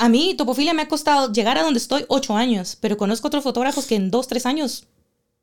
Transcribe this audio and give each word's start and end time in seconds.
a 0.00 0.08
mí 0.08 0.34
Topofilia 0.34 0.72
me 0.72 0.80
ha 0.80 0.88
costado 0.88 1.30
llegar 1.30 1.58
a 1.58 1.62
donde 1.62 1.78
estoy 1.78 2.06
ocho 2.08 2.34
años, 2.34 2.74
pero 2.80 2.96
conozco 2.96 3.28
otros 3.28 3.44
fotógrafos 3.44 3.84
que 3.84 3.96
en 3.96 4.10
dos, 4.10 4.28
tres 4.28 4.46
años 4.46 4.86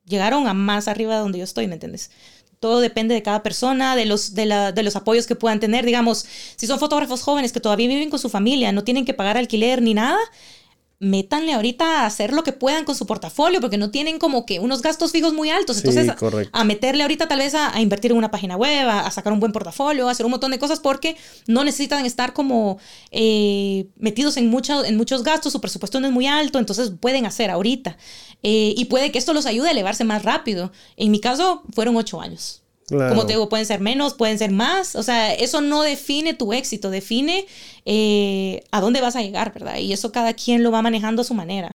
llegaron 0.03 0.47
a 0.47 0.55
más 0.55 0.87
arriba 0.87 1.13
de 1.13 1.19
donde 1.19 1.37
yo 1.37 1.43
estoy, 1.43 1.67
¿me 1.67 1.75
entiendes? 1.75 2.09
Todo 2.59 2.79
depende 2.79 3.13
de 3.13 3.21
cada 3.21 3.43
persona, 3.43 3.95
de 3.95 4.05
los, 4.05 4.33
de, 4.33 4.47
la, 4.47 4.71
de 4.71 4.81
los 4.81 4.95
apoyos 4.95 5.27
que 5.27 5.35
puedan 5.35 5.59
tener. 5.59 5.85
Digamos, 5.85 6.25
si 6.55 6.65
son 6.65 6.79
fotógrafos 6.79 7.21
jóvenes 7.21 7.51
que 7.51 7.59
todavía 7.59 7.87
viven 7.87 8.09
con 8.09 8.17
su 8.17 8.29
familia, 8.29 8.71
no 8.71 8.83
tienen 8.83 9.05
que 9.05 9.13
pagar 9.13 9.37
alquiler 9.37 9.79
ni 9.83 9.93
nada, 9.93 10.17
métanle 10.99 11.53
ahorita 11.53 12.01
a 12.01 12.05
hacer 12.07 12.33
lo 12.33 12.43
que 12.43 12.53
puedan 12.53 12.83
con 12.83 12.95
su 12.95 13.05
portafolio, 13.05 13.61
porque 13.61 13.77
no 13.77 13.91
tienen 13.91 14.17
como 14.17 14.45
que 14.45 14.59
unos 14.59 14.81
gastos 14.81 15.11
fijos 15.11 15.33
muy 15.33 15.49
altos. 15.49 15.77
Entonces, 15.77 16.11
a, 16.51 16.63
meterle 16.63 17.03
ahorita 17.03 17.27
tal 17.27 17.39
vez 17.39 17.53
a, 17.53 17.79
invertir 17.79 18.11
en 18.11 18.17
una 18.17 18.31
página 18.31 18.55
web, 18.55 18.89
a, 18.89 19.09
sacar 19.11 19.31
un 19.31 19.39
buen 19.39 19.51
portafolio, 19.51 20.07
a 20.07 20.11
hacer 20.11 20.25
un 20.25 20.31
montón 20.31 20.51
de 20.51 20.59
cosas, 20.59 20.79
porque 20.79 21.15
no 21.45 21.63
necesitan 21.63 22.05
estar 22.05 22.33
como 22.33 22.79
eh, 23.11 23.87
metidos 23.97 24.37
en, 24.37 24.45
en 24.45 24.97
muchos 24.97 25.23
gastos, 25.23 25.53
su 25.53 25.61
presupuesto 25.61 25.99
no 25.99 26.07
es 26.07 26.13
muy 26.13 26.25
alto, 26.25 26.57
entonces 26.57 26.91
pueden 26.99 27.25
hacer 27.25 27.51
ahorita. 27.51 27.97
Eh, 28.41 28.73
y 28.75 28.85
puede 28.85 29.11
que 29.11 29.19
esto 29.19 29.33
los 29.33 29.45
ayude 29.45 29.69
a 29.69 29.71
elevarse 29.71 30.03
más 30.03 30.23
rápido. 30.23 30.71
En 30.95 31.11
mi 31.11 31.19
caso, 31.19 31.63
fueron 31.73 31.95
ocho 31.95 32.21
años. 32.21 32.63
Como 32.89 33.25
te 33.25 33.33
digo, 33.33 33.49
pueden 33.49 33.65
ser 33.65 33.81
menos, 33.81 34.13
pueden 34.13 34.39
ser 34.39 34.51
más. 34.51 34.95
O 34.95 35.03
sea, 35.03 35.33
eso 35.33 35.59
no 35.59 35.81
define 35.81 36.33
tu 36.33 36.53
éxito, 36.53 36.89
define 36.89 37.45
eh, 37.83 38.63
a 38.71 38.79
dónde 38.79 39.01
vas 39.01 39.17
a 39.17 39.21
llegar, 39.21 39.53
¿verdad? 39.53 39.77
Y 39.77 39.91
eso 39.91 40.13
cada 40.13 40.33
quien 40.33 40.63
lo 40.63 40.71
va 40.71 40.81
manejando 40.81 41.21
a 41.21 41.25
su 41.25 41.33
manera. 41.33 41.69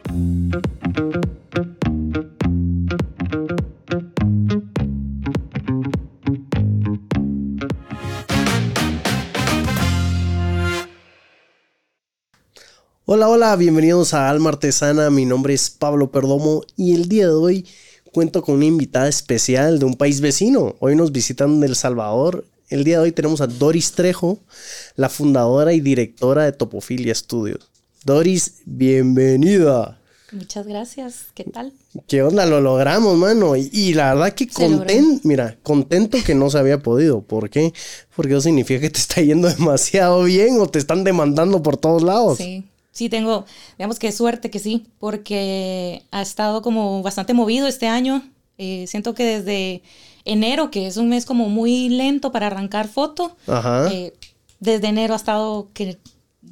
Hola, 13.04 13.28
hola, 13.28 13.56
bienvenidos 13.56 14.14
a 14.14 14.30
Alma 14.30 14.50
Artesana. 14.50 15.10
Mi 15.10 15.24
nombre 15.24 15.54
es 15.54 15.70
Pablo 15.70 16.12
Perdomo 16.12 16.62
y 16.76 16.94
el 16.94 17.08
día 17.08 17.26
de 17.26 17.32
hoy 17.32 17.66
cuento 18.12 18.42
con 18.42 18.56
una 18.56 18.66
invitada 18.66 19.08
especial 19.08 19.78
de 19.78 19.84
un 19.84 19.94
país 19.94 20.20
vecino. 20.20 20.76
Hoy 20.80 20.96
nos 20.96 21.12
visitan 21.12 21.62
El 21.62 21.76
Salvador. 21.76 22.44
El 22.68 22.84
día 22.84 22.98
de 22.98 23.04
hoy 23.04 23.12
tenemos 23.12 23.40
a 23.40 23.46
Doris 23.46 23.92
Trejo, 23.92 24.38
la 24.96 25.08
fundadora 25.08 25.72
y 25.72 25.80
directora 25.80 26.44
de 26.44 26.52
Topofilia 26.52 27.14
Studios. 27.14 27.70
Doris, 28.04 28.62
bienvenida. 28.64 29.98
Muchas 30.32 30.66
gracias. 30.66 31.26
¿Qué 31.34 31.42
tal? 31.42 31.72
¿Qué 32.06 32.22
onda? 32.22 32.46
Lo 32.46 32.60
logramos, 32.60 33.18
mano. 33.18 33.56
Y, 33.56 33.94
la 33.94 34.14
verdad 34.14 34.32
que 34.32 34.46
contento, 34.46 35.20
mira, 35.24 35.58
contento 35.64 36.18
que 36.24 36.36
no 36.36 36.48
se 36.50 36.58
había 36.58 36.78
podido. 36.78 37.22
¿Por 37.22 37.50
qué? 37.50 37.72
Porque 38.14 38.34
eso 38.34 38.42
significa 38.42 38.80
que 38.80 38.90
te 38.90 39.00
está 39.00 39.20
yendo 39.20 39.48
demasiado 39.58 40.22
bien 40.22 40.60
o 40.60 40.68
te 40.68 40.78
están 40.78 41.02
demandando 41.02 41.62
por 41.62 41.76
todos 41.76 42.02
lados. 42.02 42.38
Sí 42.38 42.69
sí 42.92 43.08
tengo, 43.08 43.44
digamos 43.78 43.98
que 43.98 44.12
suerte 44.12 44.50
que 44.50 44.58
sí, 44.58 44.86
porque 44.98 46.02
ha 46.10 46.22
estado 46.22 46.62
como 46.62 47.02
bastante 47.02 47.34
movido 47.34 47.66
este 47.66 47.86
año. 47.86 48.22
Eh, 48.58 48.84
siento 48.86 49.14
que 49.14 49.24
desde 49.24 49.82
enero, 50.24 50.70
que 50.70 50.86
es 50.86 50.96
un 50.96 51.08
mes 51.08 51.24
como 51.24 51.48
muy 51.48 51.88
lento 51.88 52.32
para 52.32 52.48
arrancar 52.48 52.88
foto, 52.88 53.36
eh, 53.90 54.12
desde 54.58 54.88
enero 54.88 55.14
ha 55.14 55.16
estado 55.16 55.68
que 55.72 55.98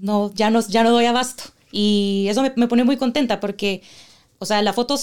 no, 0.01 0.33
ya 0.35 0.51
no, 0.51 0.61
ya 0.67 0.83
no 0.83 0.91
doy 0.91 1.05
abasto. 1.05 1.45
Y 1.71 2.27
eso 2.29 2.43
me, 2.43 2.69
pone 2.69 2.85
muy 2.85 2.97
contenta 2.97 3.41
porque, 3.41 3.83
o 4.39 4.47
sea, 4.47 4.63
la 4.63 4.73
foto, 4.73 4.97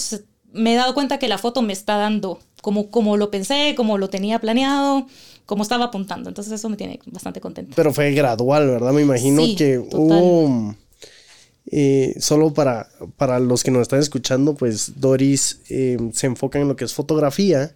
me 0.52 0.72
he 0.72 0.76
dado 0.76 0.94
cuenta 0.94 1.18
que 1.18 1.28
la 1.28 1.38
foto 1.38 1.62
me 1.62 1.72
está 1.72 1.96
dando 1.96 2.40
como, 2.60 2.90
como 2.90 3.16
lo 3.16 3.30
pensé, 3.30 3.74
como 3.76 3.98
lo 3.98 4.10
tenía 4.10 4.40
planeado, 4.40 5.06
como 5.44 5.62
estaba 5.62 5.86
apuntando. 5.86 6.28
Entonces 6.28 6.54
eso 6.54 6.68
me 6.68 6.76
tiene 6.76 6.98
bastante 7.06 7.40
contenta. 7.40 7.76
Pero 7.76 7.92
fue 7.92 8.10
gradual, 8.12 8.66
¿verdad? 8.66 8.92
Me 8.92 9.02
imagino 9.02 9.42
que 9.56 9.78
hubo 9.78 10.74
eh, 11.68 12.14
solo 12.20 12.54
para, 12.54 12.88
para 13.16 13.40
los 13.40 13.64
que 13.64 13.70
nos 13.70 13.82
están 13.82 13.98
escuchando, 13.98 14.54
pues 14.54 15.00
Doris 15.00 15.60
eh, 15.68 15.98
se 16.12 16.26
enfoca 16.26 16.60
en 16.60 16.68
lo 16.68 16.76
que 16.76 16.84
es 16.84 16.94
fotografía 16.94 17.74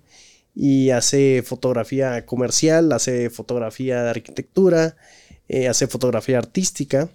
y 0.55 0.91
hace 0.91 1.43
fotografía 1.43 2.25
comercial, 2.25 2.93
hace 2.93 3.31
fotografía 3.31 4.03
de 4.03 4.11
arquitectura, 4.11 4.97
eh, 5.49 5.69
hace 5.69 5.87
fotografía 5.89 6.39
artística. 6.39 7.09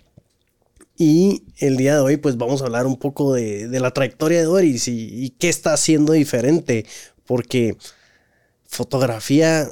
Y 0.97 1.43
el 1.57 1.77
día 1.77 1.95
de 1.95 2.01
hoy 2.01 2.17
pues 2.17 2.37
vamos 2.37 2.61
a 2.61 2.65
hablar 2.65 2.87
un 2.87 2.97
poco 2.97 3.33
de, 3.33 3.67
la 3.67 3.91
trayectoria 3.91 4.39
de 4.39 4.45
Doris 4.45 4.87
y 4.87 5.33
qué 5.39 5.49
está 5.49 5.73
haciendo 5.73 6.13
diferente, 6.13 6.85
porque 7.25 7.77
fotografía 8.65 9.69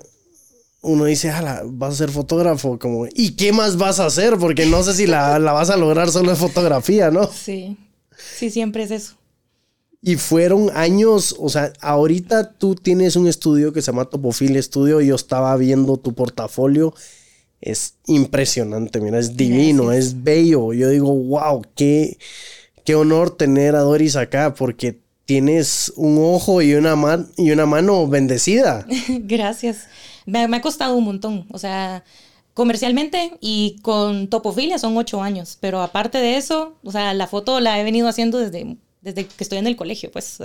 uno 0.84 1.06
dice, 1.06 1.32
vas 1.66 1.94
a 1.94 1.98
ser 1.98 2.12
fotógrafo, 2.12 2.78
como, 2.78 3.08
¿y 3.14 3.32
qué 3.32 3.54
más 3.54 3.78
vas 3.78 4.00
a 4.00 4.06
hacer? 4.06 4.38
Porque 4.38 4.66
no 4.66 4.84
sé 4.84 4.94
si 4.94 5.08
la, 5.08 5.40
vas 5.40 5.70
a 5.70 5.78
lograr 5.78 6.12
solo 6.12 6.32
en 6.32 6.38
fotografía, 6.38 7.10
¿no? 7.10 7.30
Sí, 7.32 7.78
sí, 8.36 8.50
siempre 8.50 8.84
es 8.84 8.92
eso. 8.92 9.16
Y 10.02 10.18
fueron 10.18 10.70
años, 10.76 11.36
o 11.40 11.48
sea, 11.48 11.72
ahorita 11.80 12.52
tú 12.52 12.76
tienes 12.76 13.16
un 13.16 13.28
estudio 13.28 13.72
que 13.72 13.82
se 13.82 13.92
llama 13.92 14.06
Topofil 14.06 14.62
Studio, 14.62 15.00
yo 15.00 15.16
estaba 15.16 15.56
viendo 15.56 15.96
tu 15.96 16.14
portafolio, 16.14 16.94
es 17.62 17.96
impresionante, 18.08 19.00
mira, 19.00 19.20
es 19.20 19.38
divino, 19.38 19.94
es 19.94 20.22
bello. 20.22 20.74
Yo 20.74 20.90
digo, 20.90 21.16
wow, 21.16 21.62
qué, 21.76 22.18
qué 22.84 22.96
honor 22.96 23.38
tener 23.38 23.78
a 23.78 23.80
Doris 23.80 24.18
acá, 24.18 24.54
porque 24.54 25.00
tienes 25.24 25.94
un 25.96 26.18
ojo 26.20 26.62
y 26.62 26.74
una, 26.74 26.98
man 26.98 27.30
y 27.38 27.52
una 27.52 27.66
mano 27.66 28.06
bendecida. 28.06 28.86
Gracias 29.08 29.88
me, 30.26 30.44
ha 30.44 30.62
costado 30.62 30.96
un 30.96 31.06
montón. 31.06 31.48
O 31.52 31.58
sea, 31.58 32.04
comercialmente 32.54 33.38
y 33.42 33.78
con 33.82 34.28
topofilia 34.30 34.78
son 34.78 34.98
ocho 34.98 35.22
años. 35.22 35.58
Pero 35.60 35.82
aparte 35.82 36.18
de 36.20 36.38
eso, 36.38 36.78
o 36.84 36.92
sea, 36.92 37.14
la 37.14 37.28
foto 37.28 37.60
la 37.60 37.80
he 37.80 37.84
venido 37.84 38.08
haciendo 38.08 38.40
desde, 38.40 38.78
desde 39.02 39.26
que 39.26 39.44
estoy 39.44 39.60
en 39.60 39.68
el 39.68 39.76
colegio. 39.76 40.12
Pues 40.12 40.40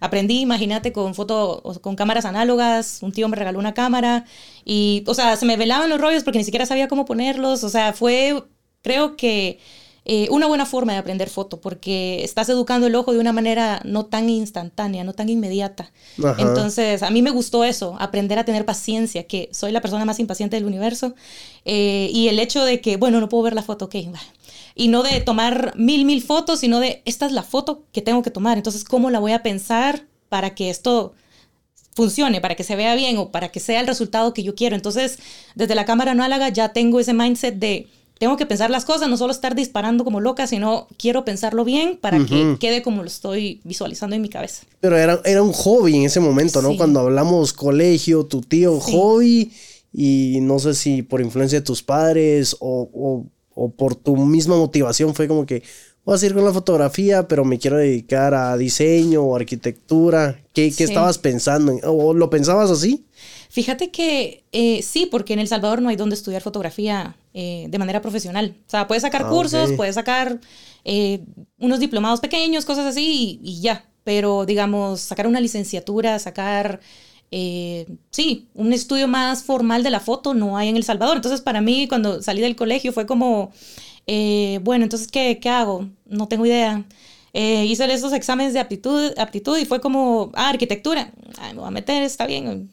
aprendí, 0.00 0.40
imagínate, 0.40 0.92
con 0.92 1.14
foto, 1.14 1.62
con 1.82 1.96
cámaras 1.96 2.24
análogas. 2.24 3.02
Un 3.02 3.12
tío 3.12 3.28
me 3.28 3.36
regaló 3.36 3.58
una 3.58 3.74
cámara 3.74 4.24
y, 4.64 5.04
o 5.06 5.14
sea, 5.14 5.36
se 5.36 5.46
me 5.46 5.56
velaban 5.56 5.90
los 5.90 6.00
rollos 6.00 6.24
porque 6.24 6.38
ni 6.38 6.44
siquiera 6.44 6.66
sabía 6.66 6.88
cómo 6.88 7.04
ponerlos. 7.04 7.64
O 7.64 7.68
sea, 7.68 7.92
fue, 7.92 8.44
creo 8.82 9.16
que 9.16 9.58
eh, 10.08 10.28
una 10.30 10.46
buena 10.46 10.66
forma 10.66 10.92
de 10.92 10.98
aprender 10.98 11.28
foto, 11.28 11.60
porque 11.60 12.22
estás 12.22 12.48
educando 12.48 12.86
el 12.86 12.94
ojo 12.94 13.12
de 13.12 13.18
una 13.18 13.32
manera 13.32 13.80
no 13.84 14.06
tan 14.06 14.30
instantánea, 14.30 15.02
no 15.02 15.14
tan 15.14 15.28
inmediata. 15.28 15.90
Entonces, 16.38 17.02
a 17.02 17.10
mí 17.10 17.22
me 17.22 17.32
gustó 17.32 17.64
eso, 17.64 17.96
aprender 17.98 18.38
a 18.38 18.44
tener 18.44 18.64
paciencia, 18.64 19.24
que 19.26 19.48
soy 19.50 19.72
la 19.72 19.80
persona 19.80 20.04
más 20.04 20.20
impaciente 20.20 20.54
del 20.54 20.64
universo, 20.64 21.16
eh, 21.64 22.08
y 22.12 22.28
el 22.28 22.38
hecho 22.38 22.64
de 22.64 22.80
que, 22.80 22.96
bueno, 22.96 23.18
no 23.18 23.28
puedo 23.28 23.42
ver 23.42 23.54
la 23.54 23.64
foto, 23.64 23.86
ok, 23.86 23.96
y 24.76 24.86
no 24.86 25.02
de 25.02 25.20
tomar 25.22 25.72
mil, 25.76 26.04
mil 26.04 26.22
fotos, 26.22 26.60
sino 26.60 26.78
de, 26.78 27.02
esta 27.04 27.26
es 27.26 27.32
la 27.32 27.42
foto 27.42 27.82
que 27.90 28.00
tengo 28.00 28.22
que 28.22 28.30
tomar, 28.30 28.58
entonces, 28.58 28.84
¿cómo 28.84 29.10
la 29.10 29.18
voy 29.18 29.32
a 29.32 29.42
pensar 29.42 30.06
para 30.28 30.54
que 30.54 30.70
esto 30.70 31.14
funcione, 31.96 32.40
para 32.40 32.54
que 32.54 32.62
se 32.62 32.76
vea 32.76 32.94
bien 32.94 33.18
o 33.18 33.32
para 33.32 33.48
que 33.48 33.58
sea 33.58 33.80
el 33.80 33.88
resultado 33.88 34.32
que 34.32 34.44
yo 34.44 34.54
quiero? 34.54 34.76
Entonces, 34.76 35.18
desde 35.56 35.74
la 35.74 35.84
cámara 35.84 36.12
análoga 36.12 36.48
ya 36.50 36.68
tengo 36.68 37.00
ese 37.00 37.12
mindset 37.12 37.56
de 37.56 37.88
tengo 38.18 38.36
que 38.36 38.46
pensar 38.46 38.70
las 38.70 38.84
cosas, 38.84 39.08
no 39.08 39.16
solo 39.16 39.32
estar 39.32 39.54
disparando 39.54 40.04
como 40.04 40.20
loca, 40.20 40.46
sino 40.46 40.88
quiero 40.96 41.24
pensarlo 41.24 41.64
bien 41.64 41.98
para 42.00 42.24
que 42.24 42.56
quede 42.58 42.82
como 42.82 43.02
lo 43.02 43.08
estoy 43.08 43.60
visualizando 43.64 44.16
en 44.16 44.22
mi 44.22 44.30
cabeza. 44.30 44.62
Pero 44.80 44.96
era, 44.96 45.20
era 45.24 45.42
un 45.42 45.52
hobby 45.52 45.96
en 45.96 46.04
ese 46.04 46.20
momento, 46.20 46.62
¿no? 46.62 46.76
Cuando 46.76 47.00
hablamos 47.00 47.52
colegio, 47.52 48.24
tu 48.24 48.40
tío, 48.40 48.80
hobby, 48.80 49.52
y 49.92 50.38
no 50.40 50.58
sé 50.58 50.74
si 50.74 51.02
por 51.02 51.20
influencia 51.20 51.60
de 51.60 51.64
tus 51.64 51.82
padres 51.82 52.56
o, 52.60 53.26
por 53.76 53.94
tu 53.94 54.16
misma 54.16 54.56
motivación 54.56 55.14
fue 55.14 55.28
como 55.28 55.46
que 55.46 55.62
voy 56.04 56.14
a 56.14 56.18
seguir 56.18 56.36
con 56.36 56.44
la 56.44 56.52
fotografía, 56.52 57.26
pero 57.28 57.44
me 57.44 57.58
quiero 57.58 57.78
dedicar 57.78 58.34
a 58.34 58.56
diseño 58.56 59.22
o 59.22 59.36
arquitectura. 59.36 60.40
¿Qué, 60.52 60.72
qué 60.72 60.84
estabas 60.84 61.18
pensando? 61.18 61.78
¿O 61.84 62.14
lo 62.14 62.30
pensabas 62.30 62.70
así? 62.70 63.06
Fíjate 63.48 63.90
que 63.90 64.44
eh, 64.52 64.82
sí, 64.82 65.06
porque 65.10 65.32
en 65.32 65.38
El 65.38 65.48
Salvador 65.48 65.80
no 65.80 65.88
hay 65.88 65.96
donde 65.96 66.14
estudiar 66.14 66.42
fotografía 66.42 67.16
eh, 67.38 67.66
de 67.68 67.78
manera 67.78 68.00
profesional. 68.00 68.56
O 68.66 68.70
sea, 68.70 68.86
puedes 68.88 69.02
sacar 69.02 69.24
ah, 69.26 69.28
cursos, 69.28 69.72
puedes 69.72 69.94
sacar 69.94 70.40
eh, 70.86 71.22
unos 71.58 71.80
diplomados 71.80 72.18
pequeños, 72.20 72.64
cosas 72.64 72.86
así 72.86 73.38
y, 73.42 73.60
ya. 73.60 73.84
Pero, 74.04 74.46
digamos, 74.46 75.00
sacar 75.02 75.26
una 75.26 75.38
licenciatura, 75.38 76.18
sacar, 76.18 76.80
sí, 77.30 78.48
un 78.54 78.72
estudio 78.72 79.06
más 79.06 79.44
formal 79.44 79.82
de 79.82 79.90
la 79.90 80.00
foto 80.00 80.32
no 80.32 80.56
hay 80.56 80.70
en 80.70 80.76
El 80.76 80.84
Salvador. 80.84 81.16
Entonces, 81.16 81.42
para 81.42 81.60
mí, 81.60 81.86
cuando 81.88 82.22
salí 82.22 82.40
del 82.40 82.56
colegio 82.56 82.90
fue 82.94 83.04
como, 83.04 83.52
bueno, 84.62 84.84
entonces, 84.84 85.06
¿qué, 85.06 85.38
¿qué 85.38 85.50
hago? 85.50 85.90
No 86.06 86.28
tengo 86.28 86.46
idea. 86.46 86.86
hice 87.34 87.92
esos 87.92 88.14
exámenes 88.14 88.54
de 88.54 88.60
aptitud, 88.60 89.12
aptitud 89.18 89.58
y 89.58 89.66
fue 89.66 89.82
como, 89.82 90.30
ah, 90.34 90.48
arquitectura. 90.48 91.12
me 91.52 91.54
voy 91.54 91.68
a 91.68 91.70
meter, 91.70 92.02
está 92.02 92.26
bien 92.26 92.70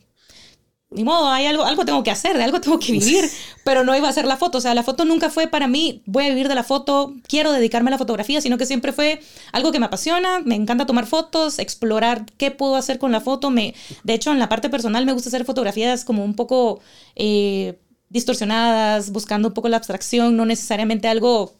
ni 0.95 1.03
modo, 1.03 1.29
hay 1.29 1.45
algo, 1.45 1.63
algo 1.63 1.85
tengo 1.85 2.03
que 2.03 2.11
hacer, 2.11 2.37
de 2.37 2.43
algo 2.43 2.61
tengo 2.61 2.79
que 2.79 2.91
vivir, 2.91 3.29
pero 3.63 3.83
no 3.83 3.95
iba 3.95 4.07
a 4.07 4.13
ser 4.13 4.25
la 4.25 4.37
foto, 4.37 4.57
o 4.57 4.61
sea, 4.61 4.73
la 4.73 4.83
foto 4.83 5.05
nunca 5.05 5.29
fue 5.29 5.47
para 5.47 5.67
mí, 5.67 6.01
voy 6.05 6.25
a 6.25 6.29
vivir 6.29 6.47
de 6.47 6.55
la 6.55 6.63
foto, 6.63 7.13
quiero 7.27 7.51
dedicarme 7.51 7.89
a 7.89 7.91
la 7.91 7.97
fotografía, 7.97 8.41
sino 8.41 8.57
que 8.57 8.65
siempre 8.65 8.93
fue 8.93 9.19
algo 9.51 9.71
que 9.71 9.79
me 9.79 9.85
apasiona, 9.85 10.39
me 10.39 10.55
encanta 10.55 10.85
tomar 10.85 11.05
fotos, 11.05 11.59
explorar 11.59 12.25
qué 12.37 12.51
puedo 12.51 12.75
hacer 12.75 12.99
con 12.99 13.11
la 13.11 13.21
foto, 13.21 13.49
me, 13.49 13.73
de 14.03 14.13
hecho, 14.13 14.31
en 14.31 14.39
la 14.39 14.49
parte 14.49 14.69
personal 14.69 15.05
me 15.05 15.13
gusta 15.13 15.29
hacer 15.29 15.45
fotografías 15.45 16.05
como 16.05 16.23
un 16.23 16.35
poco 16.35 16.81
eh, 17.15 17.79
distorsionadas, 18.09 19.11
buscando 19.11 19.49
un 19.49 19.53
poco 19.53 19.69
la 19.69 19.77
abstracción, 19.77 20.37
no 20.37 20.45
necesariamente 20.45 21.07
algo 21.07 21.53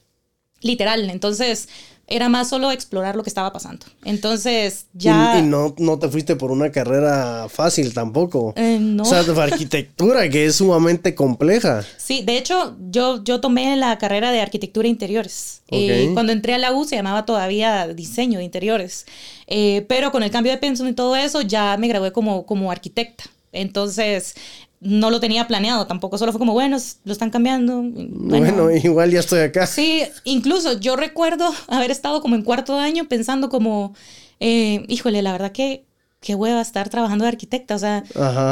literal. 0.64 1.10
Entonces, 1.10 1.70
era 2.14 2.30
más 2.30 2.48
solo 2.50 2.72
explorar 2.72 3.16
lo 3.16 3.24
que 3.24 3.30
estaba 3.30 3.52
pasando. 3.52 3.88
Entonces, 4.06 4.86
ya... 4.94 5.40
Y, 5.40 5.42
no, 5.42 5.74
no 5.80 5.98
te 5.98 6.08
fuiste 6.10 6.36
por 6.36 6.52
una 6.52 6.72
carrera 6.72 7.48
fácil 7.50 7.92
tampoco. 7.92 8.54
Eh, 8.56 8.78
no. 8.80 9.02
O 9.02 9.06
sea, 9.06 9.24
de 9.24 9.42
arquitectura, 9.42 10.30
que 10.30 10.46
es 10.46 10.56
sumamente 10.58 11.16
compleja. 11.16 11.84
Sí, 11.98 12.22
de 12.24 12.38
hecho, 12.38 12.78
yo, 12.92 13.24
yo 13.24 13.42
tomé 13.42 13.76
la 13.78 13.98
carrera 13.98 14.32
de 14.32 14.42
arquitectura 14.42 14.84
de 14.84 14.90
interiores. 14.90 15.64
Eh, 15.70 16.12
cuando 16.14 16.32
entré 16.32 16.54
a 16.54 16.60
la 16.60 16.72
U 16.72 16.86
se 16.86 16.96
llamaba 16.96 17.26
todavía 17.26 17.88
diseño 17.88 18.38
de 18.38 18.46
interiores. 18.46 19.08
Eh, 19.48 19.84
pero 19.90 20.12
con 20.12 20.22
el 20.22 20.30
cambio 20.30 20.52
de 20.52 20.60
pensum 20.60 20.88
y 20.88 20.94
todo 20.94 21.16
eso, 21.16 21.42
ya 21.42 21.76
me 21.78 21.88
gradué 21.88 22.12
como, 22.12 22.46
como 22.46 22.70
arquitecta. 22.70 23.24
Entonces, 23.52 24.36
no 24.84 25.10
lo 25.10 25.20
tenía 25.20 25.48
planeado 25.48 25.88
tampoco, 25.88 26.18
solo 26.18 26.32
fue 26.32 26.40
como, 26.40 26.54
bueno, 26.54 26.78
lo 27.06 27.12
están 27.12 27.30
cambiando. 27.30 27.82
Bueno, 27.84 28.72
igual 28.84 29.12
ya 29.12 29.20
estoy 29.20 29.42
acá. 29.42 29.66
Sí, 29.68 30.04
incluso 30.24 30.80
yo 30.80 30.96
recuerdo 30.96 31.52
haber 31.68 31.92
estado 31.92 32.22
como 32.22 32.36
en 32.36 32.44
cuarto 32.44 32.78
año 32.78 33.06
pensando 33.06 33.50
como, 33.50 33.96
eh, 34.40 34.86
híjole, 34.88 35.22
la 35.22 35.32
verdad 35.32 35.52
que 35.52 35.86
qué 36.24 36.36
hueva 36.36 36.62
estar 36.62 36.90
trabajando 36.90 37.26
de 37.26 37.30
arquitecta, 37.30 37.76
o 37.76 37.80
sea, 37.80 38.04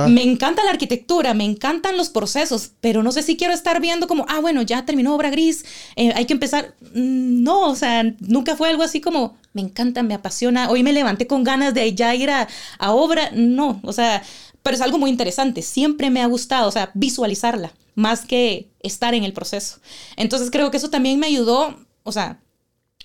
me 0.10 0.24
encanta 0.24 0.64
la 0.64 0.72
arquitectura, 0.72 1.34
me 1.34 1.46
encantan 1.46 1.96
los 1.96 2.10
procesos, 2.10 2.72
pero 2.82 3.02
no 3.02 3.14
sé 3.14 3.24
si 3.24 3.38
quiero 3.38 3.54
estar 3.54 3.80
viendo 3.80 4.08
como, 4.08 4.26
ah, 4.28 4.40
bueno, 4.42 4.62
ya 4.62 4.86
terminó 4.86 5.16
obra 5.16 5.30
gris, 5.30 5.64
eh, 5.96 6.12
hay 6.14 6.26
que 6.26 6.34
empezar. 6.34 6.76
Mm, 6.94 7.44
no, 7.44 7.70
o 7.70 7.76
sea, 7.76 8.04
nunca 8.20 8.56
fue 8.58 8.70
algo 8.70 8.84
así 8.84 9.00
como, 9.00 9.38
me 9.54 9.62
encanta, 9.62 10.04
me 10.04 10.14
apasiona, 10.14 10.70
hoy 10.70 10.84
me 10.84 10.92
levanté 10.92 11.28
con 11.28 11.44
ganas 11.44 11.74
de 11.74 11.96
ya 11.96 12.14
ir 12.14 12.30
a, 12.30 12.48
a 12.78 12.92
obra, 12.92 13.32
no, 13.34 13.80
o 13.84 13.94
sea, 13.94 14.22
pero 14.64 14.76
es 14.76 14.82
algo 14.82 14.98
muy 14.98 15.10
interesante, 15.10 15.62
siempre 15.62 16.10
me 16.10 16.22
ha 16.22 16.28
gustado, 16.28 16.68
o 16.68 16.72
sea, 16.72 16.92
visualizarla, 16.94 17.74
más 17.96 18.26
que 18.26 18.70
estar 18.82 19.14
en 19.14 19.24
el 19.24 19.34
proceso. 19.34 19.80
Entonces 20.18 20.52
creo 20.52 20.72
que 20.72 20.78
eso 20.78 20.90
también 20.90 21.20
me 21.20 21.28
ayudó, 21.28 21.76
o 22.04 22.12
sea, 22.12 22.40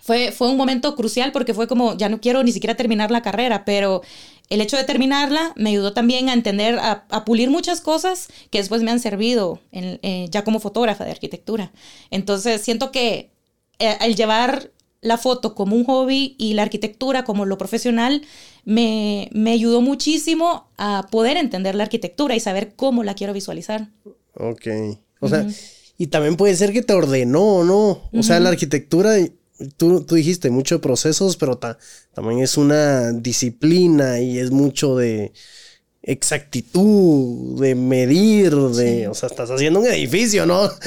fue, 0.03 0.31
fue 0.31 0.49
un 0.49 0.57
momento 0.57 0.95
crucial 0.95 1.33
porque 1.33 1.55
fue 1.55 1.67
como, 1.67 1.97
ya 1.97 2.09
no 2.09 2.21
quiero 2.21 2.45
ni 2.45 2.53
siquiera 2.53 2.77
terminar 2.77 3.11
la 3.11 3.23
carrera, 3.23 3.65
pero 3.65 4.03
el 4.49 4.61
hecho 4.61 4.77
de 4.77 4.85
terminarla 4.85 5.53
me 5.57 5.71
ayudó 5.71 5.93
también 5.93 6.29
a 6.29 6.33
entender, 6.33 6.79
a, 6.79 7.25
pulir 7.25 7.51
muchas 7.51 7.81
cosas 7.81 8.29
que 8.51 8.59
después 8.59 8.83
me 8.83 8.93
han 8.93 9.01
servido 9.01 9.61
eh, 9.73 10.29
ya 10.31 10.45
como 10.45 10.61
fotógrafa 10.61 11.05
de 11.05 11.11
arquitectura. 11.11 11.73
Entonces 12.11 12.61
siento 12.61 12.93
que 12.93 13.33
eh, 13.79 13.97
el 14.01 14.15
llevar 14.15 14.71
la 15.01 15.19
foto 15.19 15.55
como 15.55 15.77
un 15.77 15.85
hobby 15.85 16.35
y 16.39 16.55
la 16.55 16.63
arquitectura 16.63 17.25
como 17.25 17.45
lo 17.45 17.59
profesional 17.59 18.23
me, 18.65 19.29
me 19.33 19.53
ayudó 19.53 19.81
muchísimo 19.81 20.69
a 20.77 21.07
poder 21.11 21.37
entender 21.37 21.75
la 21.75 21.85
arquitectura 21.85 22.35
y 22.35 22.41
saber 22.41 22.75
cómo 22.75 23.05
la 23.05 23.15
quiero 23.15 23.33
visualizar. 23.33 23.89
Ok. 24.35 24.67
O 25.21 25.29
sea, 25.29 25.47
y 25.99 26.09
también 26.09 26.37
puede 26.37 26.57
ser 26.57 26.73
que 26.73 26.83
te 26.83 26.93
ordenó, 26.93 27.65
¿no? 27.65 28.03
O 28.13 28.23
sea, 28.23 28.39
la 28.41 28.51
arquitectura, 28.51 29.15
tú, 29.77 30.03
tú 30.03 30.15
dijiste 30.15 30.51
muchos 30.51 30.81
procesos, 30.81 31.37
pero 31.37 31.59
también 31.59 32.41
es 32.41 32.57
una 32.57 33.13
disciplina 33.13 34.21
y 34.21 34.39
es 34.39 34.51
mucho 34.51 34.97
de 34.97 35.33
exactitud, 36.07 37.61
de 37.61 37.75
medir, 37.75 38.55
de, 38.55 39.09
o 39.09 39.15
sea, 39.15 39.29
estás 39.29 39.51
haciendo 39.51 39.81
un 39.81 39.87
edificio, 39.89 40.47
¿no? 40.47 40.71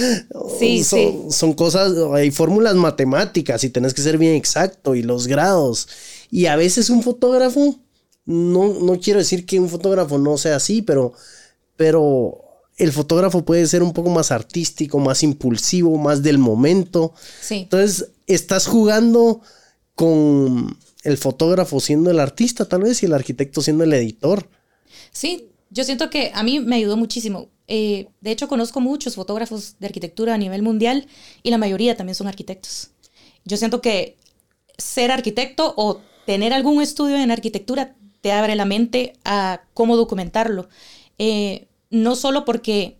Sí, 0.57 0.83
son, 0.83 0.99
sí. 0.99 1.17
Son 1.29 1.53
cosas, 1.53 1.93
hay 2.13 2.31
fórmulas 2.31 2.75
matemáticas 2.75 3.63
y 3.63 3.69
tenés 3.69 3.93
que 3.93 4.01
ser 4.01 4.17
bien 4.17 4.35
exacto 4.35 4.95
y 4.95 5.03
los 5.03 5.27
grados. 5.27 5.89
Y 6.31 6.45
a 6.45 6.55
veces 6.55 6.89
un 6.89 7.03
fotógrafo, 7.03 7.79
no, 8.25 8.73
no 8.79 8.99
quiero 8.99 9.19
decir 9.19 9.45
que 9.45 9.59
un 9.59 9.69
fotógrafo 9.69 10.17
no 10.17 10.37
sea 10.37 10.55
así, 10.55 10.81
pero, 10.81 11.13
pero 11.75 12.41
el 12.77 12.93
fotógrafo 12.93 13.43
puede 13.43 13.67
ser 13.67 13.83
un 13.83 13.91
poco 13.91 14.09
más 14.09 14.31
artístico, 14.31 14.99
más 14.99 15.21
impulsivo, 15.21 15.97
más 15.97 16.23
del 16.23 16.37
momento. 16.37 17.13
Sí. 17.41 17.55
Entonces, 17.55 18.11
estás 18.25 18.67
jugando 18.67 19.41
con 19.95 20.77
el 21.03 21.17
fotógrafo 21.17 21.81
siendo 21.81 22.09
el 22.09 22.21
artista, 22.21 22.65
tal 22.65 22.83
vez, 22.83 23.03
y 23.03 23.07
el 23.07 23.13
arquitecto 23.13 23.61
siendo 23.61 23.83
el 23.83 23.93
editor. 23.93 24.47
Sí, 25.11 25.49
yo 25.69 25.83
siento 25.83 26.09
que 26.09 26.31
a 26.33 26.43
mí 26.43 26.59
me 26.59 26.75
ayudó 26.75 26.97
muchísimo. 26.97 27.49
Eh, 27.67 28.07
de 28.21 28.31
hecho, 28.31 28.47
conozco 28.47 28.81
muchos 28.81 29.15
fotógrafos 29.15 29.75
de 29.79 29.87
arquitectura 29.87 30.33
a 30.33 30.37
nivel 30.37 30.63
mundial 30.63 31.07
y 31.43 31.51
la 31.51 31.57
mayoría 31.57 31.95
también 31.95 32.15
son 32.15 32.27
arquitectos. 32.27 32.91
Yo 33.45 33.57
siento 33.57 33.81
que 33.81 34.17
ser 34.77 35.11
arquitecto 35.11 35.73
o 35.77 36.01
tener 36.25 36.53
algún 36.53 36.81
estudio 36.81 37.17
en 37.17 37.31
arquitectura 37.31 37.95
te 38.21 38.31
abre 38.31 38.55
la 38.55 38.65
mente 38.65 39.13
a 39.23 39.61
cómo 39.73 39.95
documentarlo. 39.95 40.67
Eh, 41.17 41.67
no 41.89 42.15
solo 42.15 42.45
porque 42.45 42.97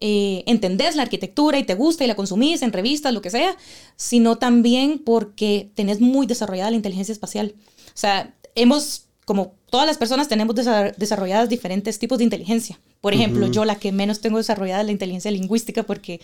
eh, 0.00 0.44
entendés 0.46 0.94
la 0.94 1.02
arquitectura 1.02 1.58
y 1.58 1.64
te 1.64 1.74
gusta 1.74 2.04
y 2.04 2.06
la 2.06 2.16
consumís 2.16 2.62
en 2.62 2.72
revistas, 2.72 3.14
lo 3.14 3.22
que 3.22 3.30
sea, 3.30 3.56
sino 3.96 4.36
también 4.36 4.98
porque 4.98 5.70
tenés 5.74 6.00
muy 6.00 6.26
desarrollada 6.26 6.70
la 6.70 6.76
inteligencia 6.76 7.12
espacial. 7.12 7.54
O 7.88 7.98
sea, 7.98 8.34
hemos 8.54 9.06
como 9.24 9.54
todas 9.70 9.86
las 9.86 9.98
personas 9.98 10.28
tenemos 10.28 10.54
desarrolladas 10.96 11.48
diferentes 11.48 11.98
tipos 11.98 12.18
de 12.18 12.24
inteligencia. 12.24 12.78
Por 13.00 13.14
ejemplo, 13.14 13.46
yo 13.48 13.64
la 13.64 13.76
que 13.76 13.92
menos 13.92 14.20
tengo 14.20 14.38
desarrollada 14.38 14.80
es 14.80 14.86
la 14.86 14.92
inteligencia 14.92 15.30
lingüística 15.30 15.82
porque 15.82 16.20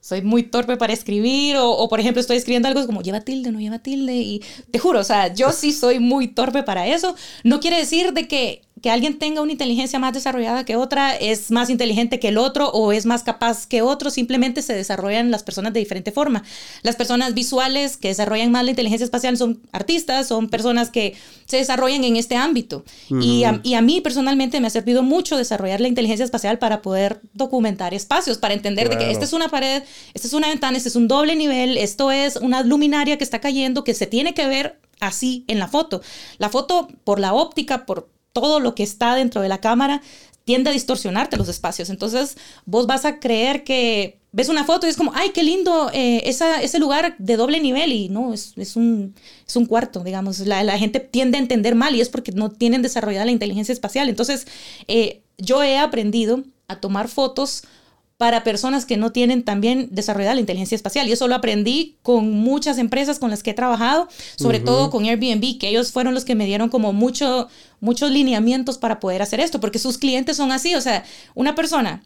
soy 0.00 0.22
muy 0.22 0.44
torpe 0.44 0.76
para 0.76 0.92
escribir 0.92 1.56
o, 1.56 1.70
o, 1.70 1.88
por 1.88 1.98
ejemplo 1.98 2.20
estoy 2.20 2.36
escribiendo 2.36 2.68
algo 2.68 2.86
como 2.86 3.02
lleva 3.02 3.22
tilde, 3.22 3.50
no 3.50 3.58
lleva 3.58 3.80
tilde 3.80 4.14
y 4.14 4.42
te 4.70 4.78
juro, 4.78 5.00
o 5.00 5.04
sea, 5.04 5.34
yo 5.34 5.50
sí 5.52 5.72
soy 5.72 5.98
muy 5.98 6.28
torpe 6.28 6.62
para 6.62 6.86
eso. 6.86 7.16
No 7.42 7.60
quiere 7.60 7.78
decir 7.78 8.12
de 8.12 8.28
que 8.28 8.62
que 8.86 8.90
alguien 8.92 9.18
tenga 9.18 9.42
una 9.42 9.50
inteligencia 9.50 9.98
más 9.98 10.12
desarrollada 10.12 10.64
que 10.64 10.76
otra 10.76 11.16
es 11.16 11.50
más 11.50 11.70
inteligente 11.70 12.20
que 12.20 12.28
el 12.28 12.38
otro 12.38 12.68
o 12.68 12.92
es 12.92 13.04
más 13.04 13.24
capaz 13.24 13.66
que 13.66 13.82
otro, 13.82 14.10
simplemente 14.10 14.62
se 14.62 14.74
desarrollan 14.74 15.32
las 15.32 15.42
personas 15.42 15.72
de 15.72 15.80
diferente 15.80 16.12
forma. 16.12 16.44
Las 16.84 16.94
personas 16.94 17.34
visuales 17.34 17.96
que 17.96 18.06
desarrollan 18.06 18.52
más 18.52 18.62
la 18.62 18.70
inteligencia 18.70 19.04
espacial 19.04 19.36
son 19.36 19.60
artistas, 19.72 20.28
son 20.28 20.48
personas 20.48 20.90
que 20.90 21.16
se 21.46 21.56
desarrollan 21.56 22.04
en 22.04 22.14
este 22.14 22.36
ámbito. 22.36 22.84
y, 23.10 23.42
a, 23.42 23.58
y, 23.64 23.74
a, 23.74 23.82
mí 23.82 24.00
personalmente 24.00 24.60
me 24.60 24.68
ha 24.68 24.70
servido 24.70 25.02
mucho 25.02 25.36
desarrollar 25.36 25.80
la 25.80 25.88
inteligencia 25.88 26.24
espacial 26.24 26.60
para 26.60 26.80
poder 26.80 27.20
documentar 27.34 27.92
espacios, 27.92 28.38
para 28.38 28.54
entender 28.54 28.88
de 28.88 28.98
que 28.98 29.10
esta 29.10 29.24
es 29.24 29.32
una 29.32 29.48
pared, 29.48 29.82
esta 30.14 30.28
es 30.28 30.32
una 30.32 30.46
ventana, 30.46 30.76
este 30.76 30.90
es 30.90 30.94
un 30.94 31.08
doble 31.08 31.34
nivel, 31.34 31.76
esto 31.76 32.12
es 32.12 32.36
una 32.36 32.62
luminaria 32.62 33.18
que 33.18 33.24
está 33.24 33.40
cayendo, 33.40 33.82
que 33.82 33.94
se 33.94 34.06
tiene 34.06 34.32
que 34.32 34.46
ver 34.46 34.78
así 35.00 35.44
en 35.48 35.58
la 35.58 35.66
foto. 35.66 36.02
La 36.38 36.50
foto 36.50 36.86
por 37.02 37.18
la 37.18 37.34
óptica, 37.34 37.84
por 37.84 38.14
todo 38.36 38.60
lo 38.60 38.74
que 38.74 38.82
está 38.82 39.14
dentro 39.14 39.40
de 39.40 39.48
la 39.48 39.62
cámara 39.62 40.02
tiende 40.44 40.68
a 40.68 40.74
distorsionarte 40.74 41.38
los 41.38 41.48
espacios. 41.48 41.88
Entonces 41.88 42.36
vos 42.66 42.86
vas 42.86 43.06
a 43.06 43.18
creer 43.18 43.64
que 43.64 44.20
ves 44.30 44.50
una 44.50 44.64
foto 44.64 44.86
y 44.86 44.90
es 44.90 44.98
como, 44.98 45.12
ay, 45.14 45.30
qué 45.30 45.42
lindo 45.42 45.90
eh, 45.94 46.20
ese 46.26 46.78
lugar 46.78 47.16
de 47.18 47.38
doble 47.38 47.60
nivel 47.60 47.92
y 47.92 48.10
no, 48.10 48.34
es, 48.34 48.52
es, 48.56 48.76
un, 48.76 49.14
es 49.48 49.56
un 49.56 49.64
cuarto, 49.64 50.04
digamos. 50.04 50.40
La, 50.40 50.62
la, 50.62 50.76
gente 50.76 51.00
tiende 51.00 51.38
a 51.38 51.40
entender 51.40 51.74
mal 51.74 51.96
y 51.96 52.02
es 52.02 52.10
porque 52.10 52.32
no 52.32 52.50
tienen 52.50 52.82
desarrollada 52.82 53.24
la 53.24 53.30
inteligencia 53.30 53.72
espacial. 53.72 54.10
Entonces 54.10 54.46
eh, 54.86 55.22
yo 55.38 55.62
he 55.62 55.78
aprendido 55.78 56.44
a 56.68 56.78
tomar 56.78 57.08
fotos 57.08 57.62
para 58.16 58.44
personas 58.44 58.86
que 58.86 58.96
no 58.96 59.12
tienen 59.12 59.42
también 59.42 59.88
desarrollada 59.90 60.34
la 60.34 60.40
inteligencia 60.40 60.74
espacial. 60.74 61.08
Y 61.08 61.12
eso 61.12 61.28
lo 61.28 61.34
aprendí 61.34 61.96
con 62.02 62.30
muchas 62.30 62.78
empresas 62.78 63.18
con 63.18 63.30
las 63.30 63.42
que 63.42 63.50
he 63.50 63.54
trabajado, 63.54 64.08
sobre 64.36 64.60
todo 64.60 64.90
con 64.90 65.04
Airbnb, 65.04 65.58
que 65.58 65.68
ellos 65.68 65.92
fueron 65.92 66.14
los 66.14 66.24
que 66.24 66.34
me 66.34 66.46
dieron 66.46 66.68
como 66.70 66.92
mucho, 66.92 67.48
muchos 67.80 68.10
lineamientos 68.10 68.78
para 68.78 69.00
poder 69.00 69.20
hacer 69.20 69.40
esto, 69.40 69.60
porque 69.60 69.78
sus 69.78 69.98
clientes 69.98 70.36
son 70.36 70.50
así. 70.50 70.74
O 70.74 70.80
sea, 70.80 71.04
una 71.34 71.54
persona 71.54 72.02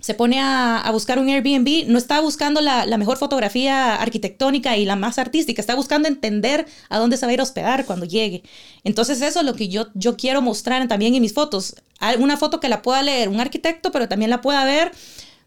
se 0.00 0.14
pone 0.14 0.38
a, 0.40 0.88
buscar 0.92 1.18
un 1.18 1.28
Airbnb, 1.28 1.88
no 1.88 1.98
está 1.98 2.20
buscando 2.20 2.60
la, 2.60 2.84
mejor 2.98 3.16
fotografía 3.16 3.96
arquitectónica 3.96 4.76
y 4.76 4.84
la 4.84 4.96
más 4.96 5.18
artística, 5.18 5.60
está 5.60 5.74
buscando 5.74 6.08
entender 6.08 6.66
a 6.88 6.98
dónde 6.98 7.16
se 7.16 7.26
va 7.26 7.30
a 7.30 7.32
ir 7.34 7.40
a 7.40 7.42
hospedar 7.42 7.84
cuando 7.84 8.06
llegue. 8.06 8.42
Entonces 8.84 9.20
eso 9.22 9.40
es 9.40 9.46
lo 9.46 9.54
que 9.54 9.68
yo, 9.68 9.88
yo 9.94 10.16
quiero 10.16 10.40
mostrar 10.40 10.86
también 10.88 11.14
en 11.14 11.22
mis 11.22 11.34
fotos. 11.34 11.74
Una 12.20 12.36
foto 12.36 12.60
que 12.60 12.68
la 12.68 12.82
pueda 12.82 13.02
leer 13.02 13.28
un 13.28 13.40
arquitecto, 13.40 13.90
pero 13.90 14.08
también 14.08 14.30
la 14.30 14.40
pueda 14.40 14.64
ver 14.64 14.92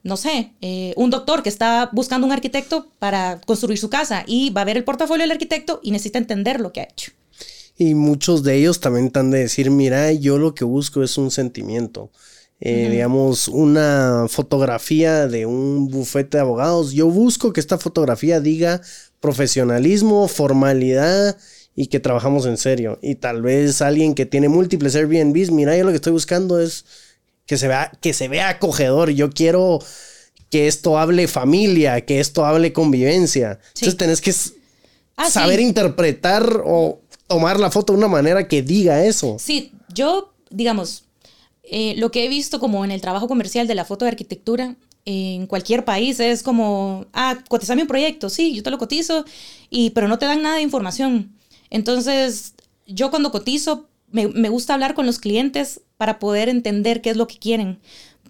no 0.04 0.18
sé, 0.18 0.54
eh, 0.62 0.94
un 0.98 1.10
doctor 1.10 1.44
que 1.44 1.50
está 1.50 1.90
buscando 1.92 2.26
un 2.26 2.34
arquitecto 2.34 2.88
para 3.00 3.40
construir 3.42 3.78
su 3.78 3.90
casa 3.90 4.24
y 4.26 4.50
va 4.50 4.62
a 4.62 4.66
ver 4.66 4.78
el 4.78 4.84
portafolio 4.84 5.24
del 5.24 5.32
arquitecto 5.32 5.80
y 5.84 5.92
necesita 5.92 6.18
entender 6.18 6.60
lo 6.60 6.72
que 6.74 6.82
ha 6.82 6.86
hecho. 6.86 7.12
Y 7.78 7.96
muchos 7.96 8.44
de 8.44 8.58
ellos 8.58 8.80
también 8.80 9.08
están 9.08 9.32
de 9.32 9.40
decir, 9.40 9.72
mira, 9.72 10.12
yo 10.12 10.38
lo 10.38 10.54
que 10.54 10.66
busco 10.66 11.04
es 11.04 11.18
un 11.18 11.32
sentimiento. 11.32 12.12
Eh, 12.64 12.90
digamos, 12.92 13.48
una 13.48 14.28
fotografía 14.30 15.28
de 15.28 15.48
un 15.48 15.88
bufete 15.88 16.38
de 16.38 16.42
abogados. 16.42 16.92
Yo 16.92 17.08
busco 17.08 17.54
que 17.54 17.60
esta 17.60 17.80
fotografía 17.80 18.40
diga 18.40 18.82
profesionalismo, 19.20 20.28
formalidad 20.28 21.38
y 21.76 21.88
que 21.88 22.00
trabajamos 22.00 22.46
en 22.46 22.58
serio. 22.58 23.00
Y 23.02 23.16
tal 23.16 23.42
vez 23.42 23.82
alguien 23.82 24.14
que 24.14 24.28
tiene 24.28 24.48
múltiples 24.48 24.96
Airbnbs, 24.96 25.50
mira, 25.50 25.76
yo 25.76 25.86
lo 25.86 25.90
que 25.90 25.96
estoy 25.96 26.14
buscando 26.14 26.60
es 26.60 26.86
que 27.46 27.58
se 27.58 27.68
vea, 27.68 27.92
que 28.02 28.14
se 28.14 28.28
vea 28.28 28.50
acogedor. 28.50 29.12
Yo 29.12 29.30
quiero 29.30 29.80
que 30.50 30.68
esto 30.68 31.00
hable 31.00 31.28
familia, 31.28 32.06
que 32.06 32.20
esto 32.20 32.46
hable 32.46 32.74
convivencia. 32.74 33.60
Entonces 33.70 33.98
tenés 33.98 34.22
que 34.22 34.34
ah, 35.16 35.30
saber 35.30 35.60
interpretar 35.60 36.62
o 36.66 37.02
tomar 37.28 37.60
la 37.60 37.72
foto 37.72 37.94
de 37.94 38.00
una 38.00 38.10
manera 38.10 38.48
que 38.48 38.62
diga 38.62 39.06
eso. 39.06 39.38
Sí, 39.40 39.72
yo, 39.94 40.34
digamos, 40.50 41.06
eh, 41.64 41.96
lo 41.98 42.12
que 42.12 42.26
he 42.26 42.28
visto 42.28 42.60
como 42.60 42.84
en 42.84 42.92
el 42.92 43.00
trabajo 43.00 43.30
comercial 43.30 43.66
de 43.68 43.76
la 43.76 43.86
foto 43.86 44.04
de 44.04 44.12
arquitectura 44.12 44.76
en 45.06 45.48
cualquier 45.48 45.86
país 45.86 46.20
es 46.20 46.44
como, 46.44 47.06
ah, 47.14 47.38
cotizame 47.48 47.84
un 47.84 47.88
proyecto, 47.88 48.30
sí, 48.30 48.54
yo 48.54 48.62
te 48.62 48.70
lo 48.70 48.78
cotizo, 48.78 49.26
y, 49.70 49.92
pero 49.92 50.08
no 50.08 50.20
te 50.20 50.26
dan 50.26 50.42
nada 50.42 50.58
de 50.58 50.62
información. 50.62 51.32
Entonces, 51.70 52.54
yo 52.86 53.10
cuando 53.10 53.32
cotizo, 53.32 53.88
me, 54.12 54.28
me 54.28 54.50
gusta 54.50 54.74
hablar 54.74 54.94
con 54.94 55.06
los 55.06 55.18
clientes 55.18 55.82
para 56.02 56.18
poder 56.18 56.50
entender 56.50 57.00
qué 57.04 57.12
es 57.12 57.16
lo 57.16 57.28
que 57.28 57.38
quieren. 57.38 57.78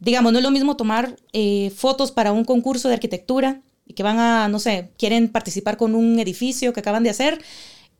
Digamos, 0.01 0.33
no 0.33 0.39
es 0.39 0.43
lo 0.43 0.51
mismo 0.51 0.75
tomar 0.75 1.15
eh, 1.31 1.71
fotos 1.73 2.11
para 2.11 2.33
un 2.33 2.43
concurso 2.43 2.89
de 2.89 2.95
arquitectura 2.95 3.61
y 3.85 3.93
que 3.93 4.03
van 4.03 4.19
a, 4.19 4.49
no 4.49 4.59
sé, 4.59 4.91
quieren 4.97 5.29
participar 5.29 5.77
con 5.77 5.95
un 5.95 6.19
edificio 6.19 6.73
que 6.73 6.81
acaban 6.81 7.01
de 7.03 7.11
hacer, 7.11 7.41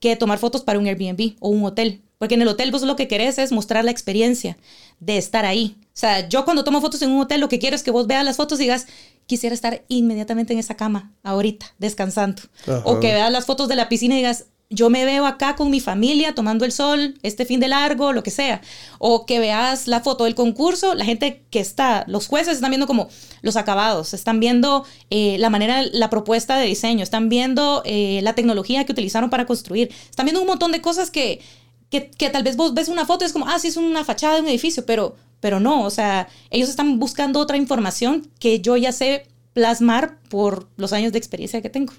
que 0.02 0.18
tomar 0.18 0.40
fotos 0.40 0.64
para 0.64 0.78
un 0.78 0.88
Airbnb 0.88 1.38
o 1.40 1.48
un 1.48 1.64
hotel. 1.64 2.02
Porque 2.18 2.36
en 2.36 2.42
el 2.42 2.50
hotel 2.50 2.70
vos 2.70 2.82
lo 2.82 2.98
que 2.98 3.08
querés 3.08 3.38
es 3.38 3.54
mostrar 3.54 3.86
la 3.86 3.92
experiencia 3.92 4.58
de 5.00 5.18
estar 5.18 5.46
ahí. 5.46 5.78
O 5.86 5.88
sea, 5.94 6.28
yo 6.28 6.44
cuando 6.44 6.66
tomo 6.66 6.82
fotos 6.82 7.02
en 7.02 7.12
un 7.12 7.22
hotel 7.22 7.40
lo 7.40 7.48
que 7.48 7.58
quiero 7.58 7.78
es 7.78 7.82
que 7.82 7.92
vos 7.92 8.08
veas 8.08 8.26
las 8.26 8.36
fotos 8.36 8.60
y 8.60 8.64
digas, 8.64 8.88
quisiera 9.26 9.54
estar 9.54 9.86
inmediatamente 9.88 10.52
en 10.52 10.60
esa 10.60 10.76
cama, 10.76 11.14
ahorita, 11.24 11.68
descansando. 11.80 12.42
O 12.84 13.00
que 13.00 13.14
veas 13.14 13.32
las 13.32 13.46
fotos 13.46 13.70
de 13.70 13.78
la 13.78 13.88
piscina 13.88 14.16
y 14.16 14.18
digas, 14.18 14.48
yo 14.72 14.90
me 14.90 15.04
veo 15.04 15.26
acá 15.26 15.56
con 15.56 15.70
mi 15.70 15.82
familia 15.82 16.34
tomando 16.34 16.64
el 16.64 16.72
sol, 16.72 17.16
este 17.24 17.46
fin 17.46 17.60
de 17.60 17.68
largo, 17.68 18.14
lo 18.14 18.24
que 18.24 18.32
sea. 18.32 18.62
O 19.00 19.26
que 19.26 19.38
veas 19.40 19.88
la 19.88 20.00
foto 20.00 20.24
del 20.24 20.34
concurso, 20.34 20.96
la 20.96 21.04
gente 21.04 21.44
que 21.52 21.60
está, 21.60 22.06
los 22.08 22.28
jueces 22.28 22.56
están 22.56 22.72
viendo 22.72 22.88
como 22.88 23.10
los 23.42 23.58
acabados, 23.58 24.14
están 24.14 24.40
viendo 24.40 24.86
eh, 25.10 25.36
la 25.40 25.50
manera, 25.50 25.84
la 25.92 26.10
propuesta 26.10 26.58
de 26.58 26.66
diseño, 26.66 27.04
están 27.04 27.28
viendo 27.28 27.84
eh, 27.86 28.22
la 28.24 28.34
tecnología 28.34 28.86
que 28.86 28.94
utilizaron 28.94 29.30
para 29.30 29.46
construir, 29.46 29.94
están 30.10 30.26
viendo 30.26 30.42
un 30.42 30.48
montón 30.48 30.72
de 30.72 30.82
cosas 30.82 31.12
que, 31.12 31.42
que, 31.90 32.10
que, 32.10 32.30
tal 32.30 32.44
vez 32.44 32.56
vos 32.56 32.74
ves 32.74 32.88
una 32.88 33.06
foto 33.06 33.26
y 33.26 33.28
es 33.28 33.34
como, 33.34 33.50
ah, 33.50 33.60
sí, 33.60 33.68
es 33.68 33.78
una 33.78 34.06
fachada 34.06 34.36
de 34.36 34.42
un 34.42 34.48
edificio, 34.48 34.86
pero, 34.86 35.18
pero 35.42 35.60
no, 35.60 35.84
o 35.84 35.90
sea, 35.90 36.30
ellos 36.50 36.70
están 36.70 36.98
buscando 36.98 37.42
otra 37.42 37.58
información 37.58 38.32
que 38.40 38.62
yo 38.62 38.78
ya 38.78 38.94
sé 38.94 39.28
plasmar 39.52 40.22
por 40.30 40.70
los 40.78 40.94
años 40.94 41.12
de 41.12 41.18
experiencia 41.18 41.62
que 41.62 41.70
tengo. 41.70 41.94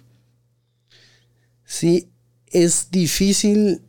Sí, 1.64 2.12
es 2.53 2.91
difícil 2.91 3.83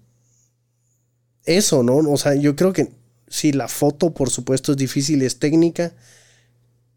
eso, 1.45 1.83
¿no? 1.83 1.97
O 1.97 2.17
sea, 2.17 2.35
yo 2.35 2.55
creo 2.55 2.73
que 2.73 2.93
sí, 3.27 3.51
la 3.51 3.67
foto, 3.67 4.13
por 4.13 4.29
supuesto, 4.29 4.71
es 4.71 4.77
difícil, 4.77 5.21
es 5.21 5.39
técnica, 5.39 5.93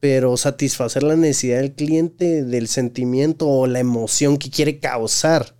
pero 0.01 0.37
satisfacer 0.37 1.03
la 1.03 1.17
necesidad 1.17 1.59
del 1.59 1.73
cliente, 1.73 2.45
del 2.45 2.69
sentimiento 2.69 3.49
o 3.49 3.67
la 3.67 3.81
emoción 3.81 4.37
que 4.37 4.51
quiere 4.51 4.79
causar. 4.79 5.55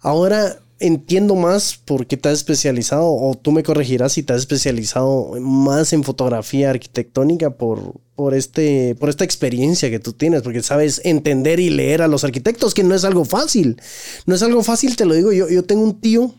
Ahora, 0.00 0.62
entiendo 0.80 1.36
más 1.36 1.76
por 1.76 2.06
qué 2.06 2.16
te 2.16 2.28
has 2.28 2.38
especializado, 2.38 3.06
o 3.06 3.34
tú 3.34 3.52
me 3.52 3.62
corregirás 3.62 4.14
si 4.14 4.22
te 4.22 4.32
has 4.32 4.40
especializado 4.40 5.38
más 5.40 5.92
en 5.92 6.02
fotografía 6.02 6.70
arquitectónica 6.70 7.50
por, 7.50 8.00
por, 8.16 8.34
este, 8.34 8.96
por 8.96 9.08
esta 9.08 9.24
experiencia 9.24 9.90
que 9.90 10.00
tú 10.00 10.12
tienes, 10.12 10.42
porque 10.42 10.62
sabes 10.62 11.00
entender 11.04 11.60
y 11.60 11.70
leer 11.70 12.02
a 12.02 12.08
los 12.08 12.24
arquitectos, 12.24 12.74
que 12.74 12.82
no 12.82 12.94
es 12.94 13.04
algo 13.04 13.24
fácil. 13.24 13.80
No 14.26 14.34
es 14.34 14.42
algo 14.42 14.62
fácil, 14.62 14.96
te 14.96 15.04
lo 15.04 15.14
digo. 15.14 15.32
Yo, 15.32 15.48
yo 15.48 15.64
tengo 15.64 15.82
un 15.82 16.00
tío, 16.00 16.34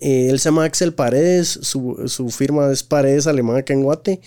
eh, 0.00 0.28
él 0.30 0.38
se 0.38 0.50
llama 0.50 0.64
Axel 0.64 0.94
Paredes, 0.94 1.58
su, 1.62 2.04
su 2.06 2.30
firma 2.30 2.70
es 2.70 2.82
Paredes 2.82 3.26
Alemán 3.26 3.56
acá 3.56 3.72
en 3.72 3.82
Guate. 3.82 4.20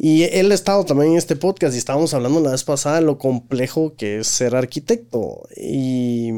Y 0.00 0.22
él 0.22 0.52
ha 0.52 0.54
estado 0.54 0.84
también 0.84 1.12
en 1.12 1.18
este 1.18 1.34
podcast 1.34 1.74
y 1.74 1.78
estábamos 1.78 2.14
hablando 2.14 2.40
la 2.40 2.52
vez 2.52 2.62
pasada 2.62 3.00
de 3.00 3.06
lo 3.06 3.18
complejo 3.18 3.94
que 3.96 4.20
es 4.20 4.28
ser 4.28 4.54
arquitecto. 4.54 5.48
Y, 5.56 6.30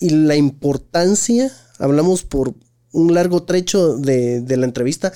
y 0.00 0.10
la 0.10 0.34
importancia, 0.34 1.52
hablamos 1.78 2.24
por 2.24 2.54
un 2.92 3.14
largo 3.14 3.44
trecho 3.44 3.96
de, 3.96 4.42
la 4.48 4.64
entrevista, 4.64 5.12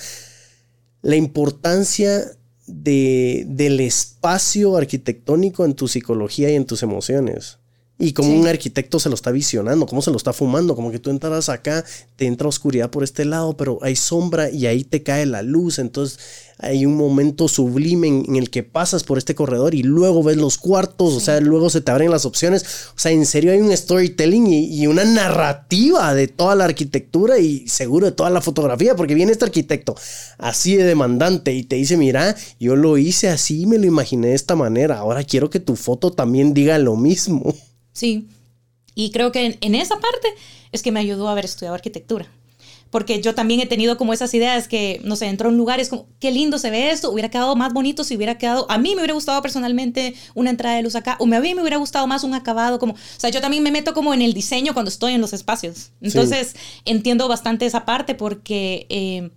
la 1.01 1.15
importancia 1.15 2.23
de, 2.67 3.45
del 3.49 3.79
espacio 3.79 4.77
arquitectónico 4.77 5.65
en 5.65 5.73
tu 5.73 5.87
psicología 5.87 6.49
y 6.51 6.55
en 6.55 6.65
tus 6.65 6.83
emociones. 6.83 7.57
Y 7.97 8.11
como 8.11 8.37
un 8.37 8.45
arquitecto 8.45 8.99
se 8.99 9.07
lo 9.07 9.15
está 9.15 9.31
visionando, 9.31 9.85
cómo 9.85 10.01
se 10.01 10.11
lo 10.11 10.17
está 10.17 10.33
fumando, 10.33 10.75
como 10.75 10.91
que 10.91 10.99
tú 10.99 11.09
entras 11.09 11.47
acá, 11.47 11.85
te 12.17 12.25
entra 12.25 12.47
oscuridad 12.47 12.89
por 12.89 13.05
este 13.05 13.23
lado, 13.23 13.55
pero 13.55 13.79
hay 13.81 13.95
sombra 13.95 14.49
y 14.49 14.67
ahí 14.67 14.83
te 14.83 15.01
cae 15.01 15.25
la 15.25 15.41
luz. 15.41 15.79
Entonces 15.79 16.19
hay 16.57 16.85
un 16.85 16.95
momento 16.95 17.47
sublime 17.47 18.07
en, 18.07 18.35
el 18.35 18.49
que 18.49 18.63
pasas 18.63 19.03
por 19.03 19.17
este 19.17 19.35
corredor 19.35 19.75
y 19.75 19.83
luego 19.83 20.23
ves 20.23 20.37
los 20.37 20.57
cuartos, 20.57 21.13
o 21.13 21.19
sea, 21.19 21.39
luego 21.41 21.69
se 21.69 21.81
te 21.81 21.91
abren 21.91 22.11
las 22.11 22.25
opciones. 22.25 22.63
O 22.95 22.99
sea, 22.99 23.11
en 23.11 23.25
serio 23.25 23.51
hay 23.51 23.59
un 23.59 23.75
storytelling 23.75 24.47
y, 24.47 24.81
y, 24.81 24.87
una 24.87 25.03
narrativa 25.03 26.13
de 26.13 26.27
toda 26.27 26.55
la 26.55 26.65
arquitectura 26.65 27.39
y 27.39 27.67
seguro 27.67 28.05
de 28.05 28.11
toda 28.11 28.29
la 28.29 28.41
fotografía, 28.41 28.95
porque 28.95 29.15
viene 29.15 29.31
este 29.31 29.45
arquitecto 29.45 29.95
así 30.37 30.75
de 30.75 30.83
demandante 30.83 31.53
y 31.53 31.63
te 31.63 31.75
dice, 31.75 31.97
mira, 31.97 32.35
yo 32.59 32.75
lo 32.75 32.97
hice 32.97 33.29
así, 33.29 33.65
me 33.65 33.77
lo 33.77 33.85
imaginé 33.85 34.29
de 34.29 34.35
esta 34.35 34.55
manera, 34.55 34.99
ahora 34.99 35.23
quiero 35.23 35.49
que 35.49 35.59
tu 35.59 35.75
foto 35.75 36.11
también 36.11 36.53
diga 36.53 36.77
lo 36.77 36.95
mismo. 36.95 37.53
Sí, 37.93 38.27
y 38.95 39.11
creo 39.11 39.31
que 39.31 39.57
en, 39.59 39.75
esa 39.75 39.99
parte 39.99 40.29
es 40.71 40.81
que 40.81 40.91
me 40.91 41.01
ayudó 41.01 41.27
a 41.27 41.33
haber 41.33 41.45
estudiado 41.45 41.75
arquitectura. 41.75 42.27
Porque 42.95 43.21
yo 43.21 43.35
también 43.35 43.59
he 43.59 43.65
tenido 43.65 43.97
como 43.97 44.13
esas 44.13 44.33
ideas 44.33 44.69
que, 44.69 45.01
no 45.03 45.17
sé, 45.17 45.25
entro 45.25 45.49
en 45.49 45.57
lugares 45.57 45.89
como, 45.89 46.07
qué 46.17 46.31
lindo 46.31 46.57
se 46.57 46.69
ve 46.69 46.91
esto, 46.91 47.11
hubiera 47.11 47.29
quedado 47.29 47.53
más 47.57 47.73
bonito 47.73 48.05
si 48.05 48.15
hubiera 48.15 48.37
quedado, 48.37 48.65
a 48.69 48.77
mí 48.77 48.91
me 48.95 49.01
hubiera 49.01 49.13
gustado 49.13 49.41
personalmente 49.41 50.15
una 50.33 50.49
entrada 50.49 50.77
de 50.77 50.83
luz 50.83 50.95
acá, 50.95 51.17
o 51.19 51.25
a 51.25 51.39
mí 51.41 51.53
me 51.53 51.59
hubiera 51.59 51.75
gustado 51.75 52.07
más 52.07 52.23
un 52.23 52.33
acabado, 52.33 52.79
como, 52.79 52.93
o 52.93 52.97
sea, 53.17 53.29
yo 53.31 53.41
también 53.41 53.63
me 53.63 53.71
meto 53.71 53.93
como 53.93 54.13
en 54.13 54.21
el 54.21 54.33
diseño 54.33 54.71
cuando 54.73 54.87
estoy 54.87 55.11
en 55.11 55.19
los 55.19 55.33
espacios. 55.33 55.91
Entonces, 55.99 56.55
entiendo 56.85 57.27
bastante 57.27 57.65
esa 57.65 57.83
parte 57.83 58.15
porque... 58.15 58.85
Eh, 58.87 59.29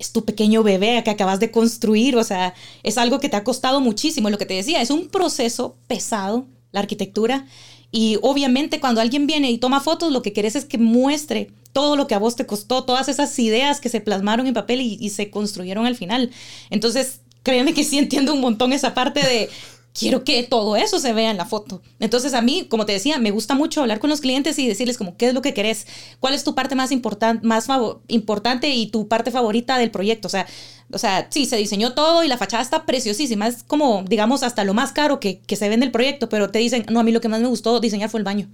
es 0.00 0.10
tu 0.10 0.24
pequeño 0.24 0.64
bebé 0.64 1.00
que 1.04 1.10
acabas 1.10 1.38
de 1.38 1.52
construir, 1.52 2.16
o 2.16 2.24
sea, 2.24 2.54
es 2.82 2.98
algo 2.98 3.20
que 3.20 3.28
te 3.28 3.36
ha 3.36 3.44
costado 3.44 3.80
muchísimo, 3.80 4.30
lo 4.30 4.38
que 4.38 4.46
te 4.46 4.54
decía, 4.54 4.82
es 4.82 4.90
un 4.90 5.08
proceso 5.10 5.76
pesado, 5.86 6.48
la 6.72 6.80
arquitectura, 6.80 7.46
y 7.92 8.18
obviamente 8.22 8.80
cuando 8.80 9.00
alguien 9.00 9.26
viene 9.26 9.50
y 9.50 9.58
toma 9.58 9.80
fotos, 9.80 10.10
lo 10.10 10.22
que 10.22 10.32
querés 10.32 10.56
es 10.56 10.64
que 10.64 10.78
muestre 10.78 11.50
todo 11.72 11.96
lo 11.96 12.06
que 12.06 12.14
a 12.14 12.18
vos 12.18 12.36
te 12.36 12.46
costó, 12.46 12.84
todas 12.84 13.08
esas 13.08 13.38
ideas 13.38 13.80
que 13.80 13.88
se 13.88 14.00
plasmaron 14.00 14.46
en 14.46 14.54
papel 14.54 14.80
y, 14.80 15.10
se 15.10 15.30
construyeron 15.30 15.86
al 15.86 15.96
final. 15.96 16.30
Entonces, 16.70 17.20
créeme 17.42 17.74
que 17.74 17.84
sí 17.84 17.98
entiendo 17.98 18.34
un 18.34 18.40
montón 18.40 18.72
esa 18.72 18.94
parte 18.94 19.20
de 19.20 19.48
quiero 19.92 20.24
que 20.24 20.42
todo 20.44 20.76
eso 20.76 20.98
se 20.98 21.12
vea 21.12 21.30
en 21.30 21.36
la 21.36 21.46
foto. 21.46 21.82
Entonces 21.98 22.34
a 22.34 22.42
mí, 22.42 22.66
como 22.68 22.86
te 22.86 22.92
decía, 22.92 23.18
me 23.18 23.30
gusta 23.30 23.54
mucho 23.54 23.80
hablar 23.80 23.98
con 23.98 24.10
los 24.10 24.20
clientes 24.20 24.58
y 24.58 24.68
decirles 24.68 24.96
como 24.96 25.16
qué 25.16 25.28
es 25.28 25.34
lo 25.34 25.42
que 25.42 25.54
querés, 25.54 25.86
cuál 26.20 26.34
es 26.34 26.44
tu 26.44 26.54
parte 26.54 26.74
más, 26.74 26.92
importante 26.92 27.46
más 27.46 27.66
importante 28.08 28.68
y 28.70 28.86
tu 28.86 29.08
parte 29.08 29.30
favorita 29.30 29.78
del 29.78 29.90
proyecto. 29.90 30.28
O 30.28 30.30
sea, 30.30 30.46
o 30.92 30.98
sea, 30.98 31.28
sí, 31.30 31.46
se 31.46 31.56
diseñó 31.56 31.92
todo 31.92 32.24
y 32.24 32.28
la 32.28 32.38
fachada 32.38 32.62
está 32.62 32.84
preciosísima. 32.86 33.46
Es 33.46 33.62
como, 33.62 34.04
digamos, 34.06 34.42
hasta 34.42 34.64
lo 34.64 34.74
más 34.74 34.92
caro 34.92 35.20
que, 35.20 35.40
que 35.40 35.56
se 35.56 35.68
ve 35.68 35.74
en 35.74 35.82
el 35.82 35.90
proyecto, 35.90 36.28
pero 36.28 36.50
te 36.50 36.58
dicen, 36.58 36.84
no, 36.90 37.00
a 37.00 37.02
mí 37.02 37.12
lo 37.12 37.20
que 37.20 37.28
más 37.28 37.40
me 37.40 37.48
gustó 37.48 37.80
diseñar 37.80 38.10
fue 38.10 38.18
el 38.18 38.24
baño. 38.24 38.48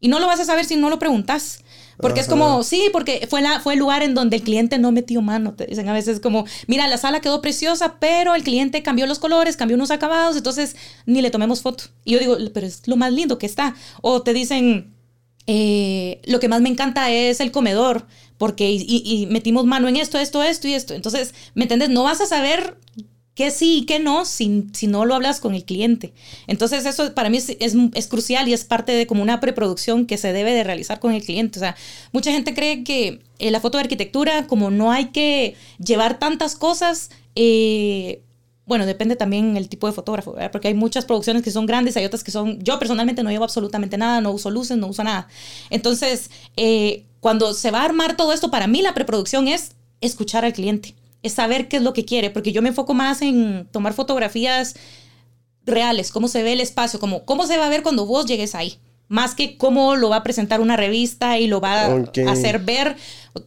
Y 0.00 0.08
no 0.08 0.18
lo 0.20 0.26
vas 0.26 0.40
a 0.40 0.44
saber 0.44 0.66
si 0.66 0.76
no 0.76 0.90
lo 0.90 0.98
preguntas. 0.98 1.63
Porque 1.98 2.20
es 2.20 2.28
como, 2.28 2.62
sí, 2.62 2.88
porque 2.92 3.26
fue, 3.30 3.42
la, 3.42 3.60
fue 3.60 3.74
el 3.74 3.78
lugar 3.78 4.02
en 4.02 4.14
donde 4.14 4.36
el 4.36 4.42
cliente 4.42 4.78
no 4.78 4.92
metió 4.92 5.22
mano. 5.22 5.54
Te 5.54 5.66
dicen 5.66 5.88
a 5.88 5.92
veces 5.92 6.20
como, 6.20 6.44
mira, 6.66 6.88
la 6.88 6.98
sala 6.98 7.20
quedó 7.20 7.40
preciosa, 7.40 7.96
pero 7.98 8.34
el 8.34 8.42
cliente 8.42 8.82
cambió 8.82 9.06
los 9.06 9.18
colores, 9.18 9.56
cambió 9.56 9.76
unos 9.76 9.90
acabados, 9.90 10.36
entonces 10.36 10.76
ni 11.06 11.22
le 11.22 11.30
tomemos 11.30 11.62
foto. 11.62 11.84
Y 12.04 12.12
yo 12.12 12.18
digo, 12.18 12.36
pero 12.52 12.66
es 12.66 12.86
lo 12.86 12.96
más 12.96 13.12
lindo 13.12 13.38
que 13.38 13.46
está. 13.46 13.74
O 14.02 14.22
te 14.22 14.32
dicen, 14.32 14.94
eh, 15.46 16.20
lo 16.24 16.40
que 16.40 16.48
más 16.48 16.60
me 16.60 16.68
encanta 16.68 17.10
es 17.10 17.40
el 17.40 17.52
comedor, 17.52 18.06
porque 18.38 18.70
y, 18.70 19.26
metimos 19.30 19.64
mano 19.64 19.88
en 19.88 19.96
esto, 19.96 20.18
esto, 20.18 20.42
esto 20.42 20.68
y 20.68 20.74
esto. 20.74 20.94
Entonces, 20.94 21.34
¿me 21.54 21.64
entiendes? 21.64 21.90
No 21.90 22.02
vas 22.02 22.20
a 22.20 22.26
saber 22.26 22.78
qué 23.34 23.50
sí 23.50 23.78
y 23.78 23.86
qué 23.86 23.98
no 23.98 24.24
si, 24.24 24.66
si 24.72 24.86
no 24.86 25.04
lo 25.04 25.14
hablas 25.14 25.40
con 25.40 25.54
el 25.54 25.64
cliente. 25.64 26.12
Entonces 26.46 26.86
eso 26.86 27.14
para 27.14 27.30
mí 27.30 27.38
es, 27.38 27.56
es, 27.58 28.06
crucial 28.06 28.48
y 28.48 28.52
es 28.52 28.64
parte 28.64 28.92
de 28.92 29.06
como 29.06 29.22
una 29.22 29.40
preproducción 29.40 30.06
que 30.06 30.18
se 30.18 30.32
debe 30.32 30.52
de 30.52 30.64
realizar 30.64 31.00
con 31.00 31.12
el 31.12 31.22
cliente. 31.22 31.58
O 31.58 31.60
sea, 31.60 31.76
mucha 32.12 32.30
gente 32.30 32.54
cree 32.54 32.84
que 32.84 33.20
en 33.38 33.52
la 33.52 33.60
foto 33.60 33.78
de 33.78 33.82
arquitectura, 33.82 34.46
como 34.46 34.70
no 34.70 34.92
hay 34.92 35.06
que 35.06 35.56
llevar 35.84 36.18
tantas 36.18 36.54
cosas, 36.54 37.10
eh, 37.34 38.22
bueno, 38.66 38.86
depende 38.86 39.16
también 39.16 39.56
el 39.56 39.68
tipo 39.68 39.86
de 39.86 39.92
fotógrafo, 39.92 40.36
porque 40.50 40.68
hay 40.68 40.74
muchas 40.74 41.04
producciones 41.04 41.42
que 41.42 41.50
son 41.50 41.66
grandes, 41.66 41.96
hay 41.98 42.06
otras 42.06 42.24
que 42.24 42.30
son, 42.30 42.62
yo 42.62 42.78
personalmente 42.78 43.22
no 43.22 43.30
llevo 43.30 43.44
absolutamente 43.44 43.98
nada, 43.98 44.22
no 44.22 44.30
uso 44.30 44.50
luces, 44.50 44.78
no 44.78 44.86
uso 44.86 45.04
nada. 45.04 45.28
Entonces, 45.68 46.30
eh, 46.56 47.04
cuando 47.20 47.52
se 47.52 47.70
va 47.70 47.82
a 47.82 47.84
armar 47.84 48.16
todo 48.16 48.32
esto, 48.32 48.50
para 48.50 48.66
mí 48.66 48.80
la 48.80 48.94
preproducción 48.94 49.48
es 49.48 49.72
escuchar 50.00 50.46
al 50.46 50.54
cliente 50.54 50.94
es 51.24 51.32
saber 51.32 51.66
qué 51.68 51.78
es 51.78 51.82
lo 51.82 51.92
que 51.92 52.04
quiere, 52.04 52.30
porque 52.30 52.52
yo 52.52 52.62
me 52.62 52.68
enfoco 52.68 52.94
más 52.94 53.22
en 53.22 53.66
tomar 53.72 53.94
fotografías 53.94 54.76
reales, 55.66 56.12
cómo 56.12 56.28
se 56.28 56.42
ve 56.42 56.52
el 56.52 56.60
espacio, 56.60 57.00
como 57.00 57.24
cómo 57.24 57.46
se 57.46 57.56
va 57.56 57.66
a 57.66 57.70
ver 57.70 57.82
cuando 57.82 58.06
vos 58.06 58.26
llegues 58.26 58.54
ahí, 58.54 58.78
más 59.08 59.34
que 59.34 59.56
cómo 59.56 59.96
lo 59.96 60.10
va 60.10 60.16
a 60.16 60.22
presentar 60.22 60.60
una 60.60 60.76
revista 60.76 61.38
y 61.38 61.46
lo 61.46 61.62
va 61.62 61.86
a 61.86 62.04
hacer 62.28 62.58
ver, 62.60 62.96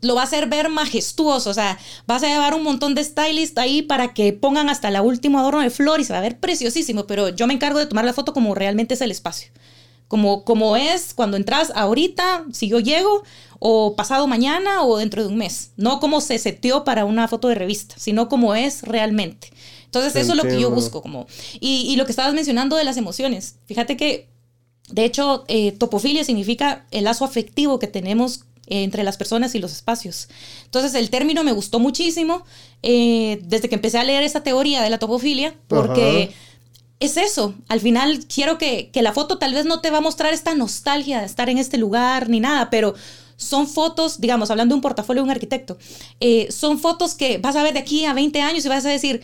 lo 0.01 0.15
va 0.15 0.21
a 0.21 0.23
hacer 0.25 0.47
ver 0.47 0.69
majestuoso, 0.69 1.51
o 1.51 1.53
sea, 1.53 1.77
vas 2.07 2.23
a 2.23 2.27
llevar 2.27 2.55
un 2.55 2.63
montón 2.63 2.95
de 2.95 3.03
stylists 3.03 3.59
ahí 3.59 3.83
para 3.83 4.13
que 4.15 4.33
pongan 4.33 4.69
hasta 4.69 4.89
la 4.89 5.03
última 5.03 5.41
adorno 5.41 5.61
de 5.61 5.69
flor 5.69 5.99
y 5.99 6.03
se 6.03 6.13
va 6.13 6.19
a 6.19 6.23
ver 6.23 6.39
preciosísimo, 6.39 7.05
pero 7.05 7.29
yo 7.29 7.45
me 7.45 7.53
encargo 7.53 7.77
de 7.77 7.85
tomar 7.85 8.05
la 8.05 8.13
foto 8.13 8.33
como 8.33 8.55
realmente 8.55 8.95
es 8.95 9.01
el 9.01 9.11
espacio. 9.11 9.51
Como, 10.07 10.45
como 10.45 10.77
es 10.77 11.13
cuando 11.13 11.35
entras 11.35 11.71
ahorita, 11.75 12.45
si 12.53 12.69
yo 12.69 12.79
llego, 12.79 13.23
o 13.59 13.95
pasado 13.95 14.27
mañana 14.27 14.83
o 14.83 14.97
dentro 14.97 15.21
de 15.21 15.29
un 15.29 15.37
mes. 15.37 15.71
No 15.77 15.99
como 15.99 16.21
se 16.21 16.39
seteó 16.39 16.83
para 16.83 17.05
una 17.05 17.27
foto 17.27 17.47
de 17.47 17.55
revista, 17.55 17.95
sino 17.97 18.29
como 18.29 18.55
es 18.55 18.83
realmente. 18.83 19.51
Entonces, 19.85 20.15
eso 20.15 20.33
es 20.33 20.37
lo 20.37 20.43
que 20.43 20.59
yo 20.59 20.69
busco. 20.69 21.01
Como, 21.01 21.27
y, 21.59 21.95
lo 21.95 22.05
que 22.05 22.11
estabas 22.11 22.33
mencionando 22.33 22.75
de 22.75 22.83
las 22.83 22.97
emociones. 22.97 23.55
Fíjate 23.65 23.97
que, 23.97 24.27
de 24.89 25.05
hecho, 25.05 25.45
eh, 25.47 25.71
topofilia 25.71 26.23
significa 26.23 26.85
el 26.91 27.05
lazo 27.05 27.25
afectivo 27.25 27.79
que 27.79 27.87
tenemos 27.87 28.41
eh, 28.67 28.83
entre 28.83 29.03
las 29.03 29.17
personas 29.17 29.55
y 29.55 29.59
los 29.59 29.71
espacios. 29.71 30.27
Entonces, 30.65 30.93
el 30.93 31.09
término 31.09 31.43
me 31.43 31.53
gustó 31.53 31.79
muchísimo 31.79 32.43
eh, 32.83 33.39
desde 33.43 33.69
que 33.69 33.75
empecé 33.75 33.97
a 33.97 34.03
leer 34.03 34.23
esta 34.23 34.43
teoría 34.43 34.81
de 34.81 34.89
la 34.89 34.99
topofilia, 34.99 35.55
porque 35.67 36.31
es 36.99 37.17
eso. 37.17 37.53
Al 37.67 37.79
final 37.79 38.25
quiero 38.27 38.57
que, 38.57 38.89
la 38.93 39.13
foto 39.13 39.37
tal 39.37 39.53
vez 39.53 39.65
no 39.65 39.81
te 39.81 39.89
va 39.89 39.99
a 39.99 40.01
mostrar 40.01 40.33
esta 40.33 40.55
nostalgia 40.55 41.19
de 41.19 41.25
estar 41.25 41.49
en 41.49 41.57
este 41.57 41.77
lugar 41.77 42.29
ni 42.29 42.39
nada, 42.39 42.69
pero 42.69 42.95
son 43.35 43.67
fotos, 43.67 44.19
digamos, 44.19 44.49
hablando 44.49 44.73
de 44.73 44.77
un 44.77 44.81
portafolio 44.81 45.21
de 45.21 45.25
un 45.25 45.31
arquitecto, 45.31 45.77
eh, 46.19 46.51
son 46.51 46.79
fotos 46.79 47.13
que 47.13 47.37
vas 47.37 47.55
a 47.55 47.61
ver 47.61 47.73
de 47.73 47.79
aquí 47.79 48.05
a 48.05 48.13
20 48.13 48.41
años 48.41 48.65
y 48.65 48.69
vas 48.69 48.85
a 48.85 48.89
decir, 48.89 49.21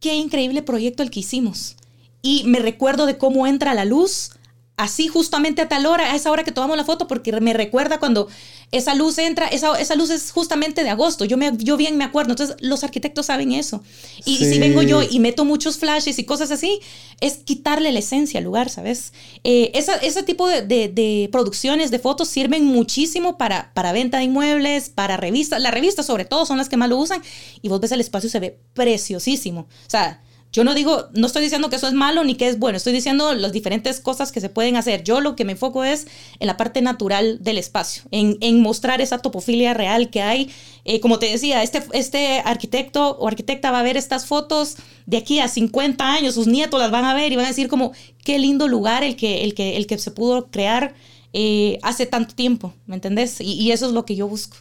qué 0.00 0.16
increíble 0.16 0.62
proyecto 0.62 1.02
el 1.02 1.10
que 1.10 1.20
hicimos. 1.20 1.76
Y 2.22 2.42
me 2.44 2.58
recuerdo 2.58 3.06
de 3.06 3.18
cómo 3.18 3.46
entra 3.46 3.72
la 3.74 3.84
luz, 3.84 4.32
así 4.76 5.06
justamente 5.06 5.62
a 5.62 5.68
tal 5.68 5.86
hora, 5.86 6.12
a 6.12 6.16
esa 6.16 6.30
hora 6.32 6.42
que 6.42 6.50
tomamos 6.50 6.76
la 6.76 6.84
foto, 6.84 7.06
porque 7.06 7.32
me 7.40 7.52
recuerda 7.52 8.00
cuando 8.00 8.26
esa 8.72 8.94
luz 8.94 9.18
entra, 9.18 9.46
esa, 9.48 9.78
esa 9.78 9.94
luz 9.94 10.08
es 10.08 10.32
justamente 10.32 10.82
de 10.82 10.88
agosto, 10.88 11.26
yo, 11.26 11.36
me, 11.36 11.52
yo 11.58 11.76
bien 11.76 11.98
me 11.98 12.04
acuerdo, 12.04 12.32
entonces 12.32 12.56
los 12.60 12.82
arquitectos 12.82 13.26
saben 13.26 13.52
eso. 13.52 13.82
Y, 14.24 14.38
si 14.38 14.58
vengo 14.58 14.80
yo 14.80 15.02
y 15.02 15.20
meto 15.20 15.44
muchos 15.44 15.76
flashes 15.76 16.18
y 16.18 16.24
cosas 16.24 16.50
así, 16.50 16.80
es 17.20 17.34
quitarle 17.34 17.92
la 17.92 17.98
esencia 17.98 18.38
al 18.38 18.44
lugar, 18.44 18.70
¿sabes? 18.70 19.12
Eh, 19.44 19.72
ese 19.74 20.22
tipo 20.22 20.48
de, 20.48 20.62
de, 20.62 21.28
producciones 21.30 21.90
de 21.90 21.98
fotos 21.98 22.28
sirven 22.28 22.64
muchísimo 22.64 23.36
para, 23.36 23.72
para 23.74 23.92
venta 23.92 24.18
de 24.18 24.24
inmuebles, 24.24 24.88
para 24.88 25.18
revistas, 25.18 25.60
las 25.60 25.74
revistas 25.74 26.06
sobre 26.06 26.24
todo 26.24 26.46
son 26.46 26.56
las 26.56 26.70
que 26.70 26.78
más 26.78 26.88
lo 26.88 26.96
usan, 26.96 27.22
y 27.60 27.68
vos 27.68 27.78
ves 27.78 27.92
el 27.92 28.00
espacio, 28.00 28.30
se 28.30 28.40
ve 28.40 28.58
preciosísimo. 28.72 29.60
O 29.60 29.90
sea, 29.90 30.22
yo 30.52 30.64
no 30.64 30.74
digo, 30.74 31.08
no 31.14 31.26
estoy 31.26 31.42
diciendo 31.42 31.70
que 31.70 31.76
eso 31.76 31.88
es 31.88 31.94
malo 31.94 32.24
ni 32.24 32.34
que 32.34 32.46
es 32.46 32.58
bueno, 32.58 32.76
estoy 32.76 32.92
diciendo 32.92 33.32
las 33.32 33.52
diferentes 33.52 34.00
cosas 34.00 34.32
que 34.32 34.40
se 34.42 34.50
pueden 34.50 34.76
hacer. 34.76 35.02
Yo 35.02 35.22
lo 35.22 35.34
que 35.34 35.46
me 35.46 35.52
enfoco 35.52 35.82
es 35.82 36.06
en 36.40 36.46
la 36.46 36.58
parte 36.58 36.82
natural 36.82 37.38
del 37.42 37.56
espacio, 37.56 38.02
en, 38.10 38.60
mostrar 38.60 39.00
esa 39.00 39.18
topofilia 39.18 39.72
real 39.72 40.10
que 40.10 40.20
hay. 40.20 40.50
Eh, 40.84 41.00
como 41.00 41.18
te 41.18 41.30
decía, 41.30 41.62
este, 41.62 41.82
este 41.94 42.40
arquitecto 42.44 43.16
o 43.18 43.28
arquitecta 43.28 43.70
va 43.70 43.80
a 43.80 43.82
ver 43.82 43.96
estas 43.96 44.26
fotos 44.26 44.76
de 45.06 45.16
aquí 45.16 45.40
a 45.40 45.48
50 45.48 46.12
años, 46.12 46.34
sus 46.34 46.46
nietos 46.46 46.78
las 46.78 46.90
van 46.90 47.06
a 47.06 47.14
ver 47.14 47.32
y 47.32 47.36
van 47.36 47.46
a 47.46 47.48
decir 47.48 47.68
como, 47.68 47.92
qué 48.22 48.38
lindo 48.38 48.68
lugar 48.68 49.04
el 49.04 49.16
que, 49.16 49.44
el 49.44 49.54
que, 49.54 49.78
el 49.78 49.86
que 49.86 49.96
se 49.98 50.10
pudo 50.10 50.50
crear 50.50 50.94
eh, 51.32 51.78
hace 51.82 52.04
tanto 52.04 52.34
tiempo, 52.34 52.74
¿me 52.84 52.96
entendés? 52.96 53.40
y 53.40 53.72
eso 53.72 53.86
es 53.86 53.92
lo 53.92 54.04
que 54.04 54.16
yo 54.16 54.28
busco. 54.28 54.58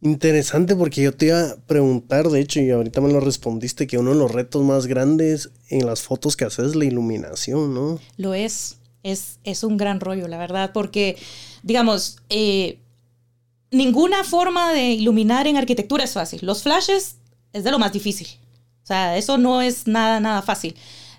Interesante 0.00 0.76
porque 0.76 1.02
yo 1.02 1.12
te 1.12 1.26
iba 1.26 1.40
a 1.40 1.56
preguntar, 1.66 2.28
de 2.28 2.40
hecho, 2.40 2.60
y 2.60 2.70
ahorita 2.70 3.00
me 3.00 3.12
lo 3.12 3.18
respondiste, 3.18 3.86
que 3.88 3.98
uno 3.98 4.10
de 4.10 4.16
los 4.16 4.30
retos 4.30 4.62
más 4.62 4.86
grandes 4.86 5.50
en 5.68 5.86
las 5.86 6.02
fotos 6.02 6.36
que 6.36 6.44
haces 6.44 6.68
es 6.68 6.76
la 6.76 6.84
iluminación, 6.84 7.74
¿no? 7.74 7.98
Lo 8.16 8.34
es, 8.34 8.76
es, 9.02 9.40
es 9.42 9.64
un 9.64 9.76
gran 9.76 9.98
rollo, 9.98 10.28
la 10.28 10.38
verdad, 10.38 10.70
porque, 10.72 11.16
digamos, 11.64 12.18
eh, 12.28 12.78
ninguna 13.72 14.22
forma 14.22 14.72
de 14.72 14.92
iluminar 14.92 15.48
en 15.48 15.56
arquitectura 15.56 16.04
es 16.04 16.12
fácil. 16.12 16.40
Los 16.42 16.62
flashes 16.62 17.16
es 17.52 17.64
de 17.64 17.70
lo 17.72 17.80
más 17.80 17.92
difícil. 17.92 18.28
O 18.84 18.86
sea, 18.86 19.16
eso 19.16 19.36
no 19.36 19.62
es 19.62 19.88
nada, 19.88 20.20
nada 20.20 20.42
fácil. 20.42 20.76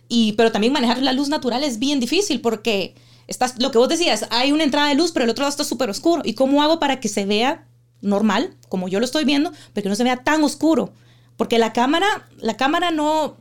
Y, 0.07 0.33
pero 0.33 0.51
también 0.53 0.74
manejar 0.74 1.01
la 1.01 1.13
luz 1.13 1.27
natural 1.27 1.63
es 1.65 1.79
bien 1.79 2.00
difícil 2.00 2.39
porque 2.39 2.95
estás, 3.27 3.59
lo 3.59 3.71
que 3.71 3.77
vos 3.77 3.89
decías, 3.89 4.25
hay 4.31 4.53
una 4.53 4.63
entrada 4.63 4.88
de 4.88 4.95
luz, 4.95 5.12
pero 5.12 5.25
el 5.25 5.31
otro 5.31 5.43
lado 5.43 5.51
está 5.51 5.63
súper 5.65 5.89
oscuro. 5.89 6.21
¿Y 6.25 6.33
cómo 6.33 6.63
hago 6.63 6.79
para 6.79 7.01
que 7.01 7.09
se 7.09 7.25
vea 7.25 7.67
normal, 8.01 8.55
como 8.67 8.87
yo 8.87 8.99
lo 8.99 9.05
estoy 9.05 9.25
viendo, 9.25 9.51
pero 9.73 9.83
que 9.83 9.89
no 9.89 9.95
se 9.95 10.03
vea 10.03 10.17
tan 10.17 10.43
oscuro. 10.43 10.93
Porque 11.37 11.57
la 11.57 11.73
cámara, 11.73 12.27
la 12.37 12.57
cámara 12.57 12.91
no, 12.91 13.37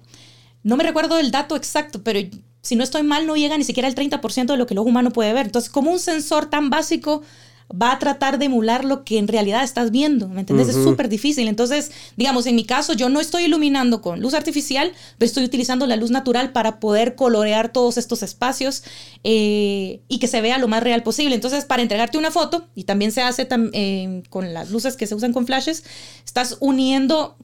no 0.62 0.76
me 0.76 0.84
recuerdo 0.84 1.18
el 1.18 1.30
dato 1.30 1.56
exacto, 1.56 2.02
pero 2.02 2.20
si 2.62 2.76
no 2.76 2.84
estoy 2.84 3.02
mal, 3.02 3.26
no 3.26 3.36
llega 3.36 3.56
ni 3.56 3.64
siquiera 3.64 3.88
al 3.88 3.94
30% 3.94 4.46
de 4.46 4.56
lo 4.56 4.66
que 4.66 4.74
el 4.74 4.78
ojo 4.78 4.88
humano 4.88 5.10
puede 5.10 5.32
ver. 5.32 5.46
Entonces, 5.46 5.70
como 5.70 5.90
un 5.90 5.98
sensor 5.98 6.46
tan 6.46 6.70
básico 6.70 7.22
va 7.70 7.92
a 7.92 7.98
tratar 7.98 8.38
de 8.38 8.46
emular 8.46 8.84
lo 8.84 9.04
que 9.04 9.18
en 9.18 9.28
realidad 9.28 9.62
estás 9.62 9.90
viendo, 9.90 10.28
¿me 10.28 10.40
entiendes? 10.40 10.68
Es 10.68 10.82
súper 10.82 11.08
difícil. 11.08 11.48
Entonces, 11.48 11.90
digamos, 12.16 12.46
en 12.46 12.56
mi 12.56 12.64
caso, 12.64 12.94
yo 12.94 13.08
no 13.08 13.20
estoy 13.20 13.44
iluminando 13.44 14.00
con 14.00 14.20
luz 14.20 14.34
artificial, 14.34 14.92
pero 15.18 15.26
estoy 15.26 15.44
utilizando 15.44 15.86
la 15.86 15.96
luz 15.96 16.10
natural 16.10 16.52
para 16.52 16.80
poder 16.80 17.14
colorear 17.14 17.70
todos 17.70 17.98
estos 17.98 18.22
espacios 18.22 18.84
eh, 19.22 20.00
y 20.08 20.18
que 20.18 20.28
se 20.28 20.40
vea 20.40 20.58
lo 20.58 20.68
más 20.68 20.82
real 20.82 21.02
posible. 21.02 21.34
Entonces, 21.34 21.66
para 21.66 21.82
entregarte 21.82 22.16
una 22.16 22.30
foto, 22.30 22.66
y 22.74 22.84
también 22.84 23.12
se 23.12 23.20
hace 23.20 23.46
eh, 23.72 24.22
con 24.30 24.54
las 24.54 24.70
luces 24.70 24.96
que 24.96 25.06
se 25.06 25.14
usan 25.14 25.32
con 25.34 25.46
flashes, 25.46 25.84
estás 26.24 26.56
uniendo 26.60 27.36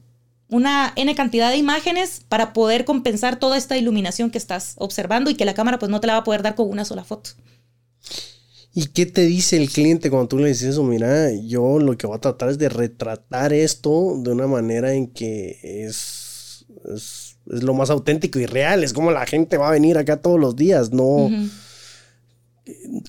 una 0.49 0.93
N 0.97 1.15
cantidad 1.15 1.51
de 1.51 1.57
imágenes 1.57 2.23
para 2.29 2.53
poder 2.53 2.85
compensar 2.85 3.37
toda 3.37 3.57
esta 3.57 3.77
iluminación 3.77 4.31
que 4.31 4.39
estás 4.39 4.75
observando 4.79 5.31
y 5.31 5.35
que 5.35 5.45
la 5.45 5.55
cámara 5.55 5.79
pues 5.79 5.91
no 5.91 6.01
te 6.01 6.07
la 6.07 6.15
va 6.15 6.19
a 6.21 6.25
poder 6.25 6.43
dar 6.43 6.55
con 6.55 6.69
una 6.71 6.85
sola 6.85 7.05
foto. 7.05 7.31
¿Y 8.77 8.87
qué 8.87 9.07
te 9.07 9.23
dice 9.23 9.57
el 9.57 9.71
cliente 9.71 10.11
cuando 10.11 10.27
tú 10.27 10.39
le 10.39 10.49
dices 10.49 10.71
eso? 10.71 10.83
Mira, 10.83 11.31
yo 11.31 11.79
lo 11.79 11.97
que 11.97 12.09
voy 12.09 12.17
a 12.17 12.21
tratar 12.21 12.49
es 12.49 12.59
de 12.59 12.69
retratar 12.69 13.53
esto 13.53 14.17
de 14.19 14.33
una 14.33 14.49
manera 14.49 14.93
en 14.93 15.07
que 15.07 15.61
es, 15.63 16.67
es, 16.93 17.37
lo 17.47 17.73
más 17.73 17.91
auténtico 17.91 18.41
y 18.41 18.47
real. 18.47 18.83
Es 18.83 18.93
como 18.93 19.13
la 19.13 19.27
gente 19.27 19.59
va 19.59 19.69
a 19.69 19.73
venir 19.73 19.97
acá 19.97 20.17
todos 20.17 20.41
los 20.41 20.57
días, 20.57 20.91
no... 20.91 21.31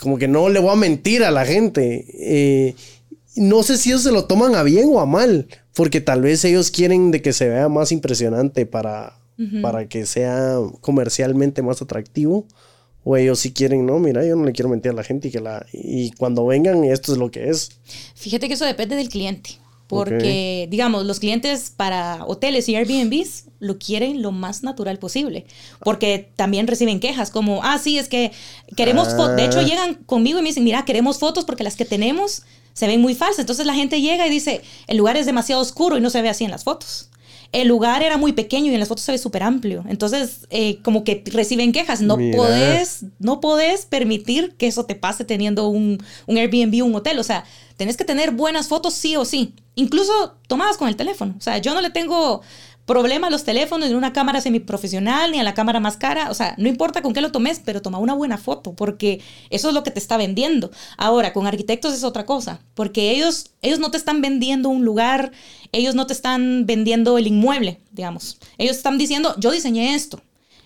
Como 0.02 0.18
que 0.18 0.28
no 0.28 0.50
le 0.50 0.60
voy 0.60 0.72
a 0.72 0.76
mentir 0.76 1.24
a 1.24 1.32
la 1.32 1.46
gente. 1.46 2.06
Eh, 2.14 2.76
no 3.36 3.64
sé 3.64 3.78
si 3.78 3.90
ellos 3.90 4.04
se 4.04 4.12
lo 4.12 4.26
toman 4.26 4.54
a 4.54 4.64
bien 4.64 4.90
o 4.92 5.00
a 5.00 5.06
mal, 5.06 5.48
porque 5.74 6.00
tal 6.00 6.22
vez 6.22 6.46
ellos 6.46 6.70
quieren 6.70 7.10
de 7.10 7.22
que 7.22 7.34
se 7.34 7.50
vea 7.50 7.70
más 7.70 7.92
impresionante 7.92 8.66
para, 8.66 9.18
para 9.62 9.88
que 9.88 10.06
sea 10.06 10.58
comercialmente 10.82 11.62
más 11.62 11.82
atractivo 11.82 12.48
o 13.06 13.16
ellos 13.16 13.40
si 13.40 13.54
quieren, 13.54 13.86
no, 13.86 14.00
mira, 14.00 14.26
yo 14.26 14.36
no 14.36 14.46
le 14.46 14.52
quiero 14.52 14.68
mentir 14.68 14.92
a 14.92 14.96
la 14.96 15.04
gente 15.04 15.28
y 15.28 15.32
que 15.32 15.40
la 15.40 15.66
y 15.72 16.12
cuando 16.12 16.46
vengan 16.46 16.84
esto 16.84 17.14
es 17.14 17.20
lo 17.20 17.30
que 17.30 17.50
es. 17.50 17.72
Fíjate 18.16 18.48
que 18.48 18.56
eso 18.56 18.66
depende 18.66 18.96
del 18.96 19.10
cliente, 19.10 19.52
porque 19.88 20.68
digamos, 20.72 21.06
los 21.06 21.20
clientes 21.20 21.72
para 21.74 22.26
hoteles 22.26 22.68
y 22.68 22.76
Airbnbs 22.76 23.46
lo 23.60 23.78
quieren 23.78 24.24
lo 24.24 24.32
más 24.32 24.64
natural 24.64 24.98
posible, 24.98 25.46
porque 25.84 26.30
también 26.36 26.66
reciben 26.66 27.00
quejas 27.00 27.30
como, 27.30 27.64
"Ah, 27.64 27.78
sí, 27.78 28.00
es 28.00 28.10
que 28.10 28.32
queremos 28.76 29.10
fotos." 29.10 29.36
De 29.36 29.46
hecho, 29.46 29.60
ah. 29.60 29.64
llegan 29.64 29.94
conmigo 30.06 30.40
y 30.40 30.42
me 30.42 30.50
dicen, 30.50 30.64
"Mira, 30.64 30.84
queremos 30.84 31.20
fotos 31.20 31.46
porque 31.46 31.64
las 31.64 31.76
que 31.76 31.86
tenemos 31.86 32.42
se 32.74 32.88
ven 32.88 33.02
muy 33.02 33.14
falsas." 33.14 33.40
Entonces 33.40 33.68
la 33.68 33.76
gente 33.76 34.02
llega 34.02 34.26
y 34.26 34.32
dice, 34.32 34.64
"El 34.88 34.98
lugar 34.98 35.16
es 35.16 35.28
demasiado 35.28 35.62
oscuro 35.62 35.96
y 35.96 36.02
no 36.02 36.10
se 36.10 36.24
ve 36.24 36.30
así 36.30 36.44
en 36.44 36.52
las 36.52 36.64
fotos." 36.64 37.10
El 37.56 37.70
lugar 37.70 38.04
era 38.04 38.18
muy 38.18 38.34
pequeño 38.34 38.70
y 38.70 38.74
en 38.74 38.80
las 38.82 38.90
fotos 38.90 39.06
se 39.06 39.14
ve 39.14 39.18
súper 39.18 39.42
amplio. 39.42 39.86
Entonces, 39.88 40.46
eh, 40.50 40.80
como 40.82 41.06
que 41.06 41.24
reciben 41.28 41.72
quejas. 41.72 42.02
No 42.02 42.18
podés, 42.18 43.06
no 43.20 43.40
podés 43.40 43.86
permitir 43.86 44.56
que 44.58 44.68
eso 44.68 44.86
te 44.86 44.96
pase 44.96 45.24
teniendo 45.24 45.70
un, 45.70 46.04
un 46.26 46.38
Airbnb 46.38 46.84
un 46.84 46.94
hotel. 46.96 47.18
O 47.18 47.24
sea, 47.24 47.46
tenés 47.78 47.96
que 47.96 48.04
tener 48.04 48.32
buenas 48.32 48.68
fotos 48.68 48.94
sí 48.94 49.16
o 49.16 49.24
sí. 49.24 49.54
Incluso 49.76 50.36
tomadas 50.48 50.76
con 50.76 50.90
el 50.90 50.98
teléfono. 50.98 51.34
O 51.38 51.42
sea, 51.42 51.58
yo 51.60 51.74
no 51.74 51.80
le 51.80 51.92
tengo 51.92 52.42
problema 52.86 53.30
los 53.30 53.44
teléfonos, 53.44 53.90
ni 53.90 53.96
una 53.96 54.14
cámara 54.14 54.42
semiprofesional, 54.42 55.32
ni 55.32 55.40
a 55.40 55.44
la 55.44 55.54
cámara 55.54 55.80
más 55.80 55.98
cara. 55.98 56.30
O 56.30 56.34
sea, 56.34 56.56
no 56.58 56.70
importa 56.70 57.02
con 57.02 57.14
qué 57.14 57.22
lo 57.22 57.32
tomes, 57.32 57.62
pero 57.64 57.82
toma 57.82 57.98
una 57.98 58.14
buena 58.14 58.38
foto, 58.38 58.74
porque 58.74 59.22
eso 59.50 59.70
es 59.70 59.74
lo 59.74 59.84
que 59.84 59.92
te 59.92 60.00
está 60.00 60.18
vendiendo. 60.18 60.72
Ahora, 60.98 61.34
con 61.34 61.48
arquitectos 61.48 61.94
es 61.94 62.04
otra 62.04 62.26
cosa, 62.26 62.62
porque 62.74 63.12
ellos, 63.12 63.52
ellos 63.62 63.80
no 63.80 63.92
te 63.92 63.98
están 63.98 64.22
vendiendo 64.22 64.70
un 64.70 64.86
lugar, 64.86 65.32
ellos 65.72 65.96
no 65.96 66.08
te 66.08 66.14
están 66.14 66.66
vendiendo 66.66 67.18
el 67.18 67.28
inmueble, 67.28 67.80
digamos. 67.92 68.38
Ellos 68.58 68.78
están 68.78 68.98
diciendo, 68.98 69.36
yo 69.38 69.52
diseñé 69.52 69.96
esto. 69.96 70.22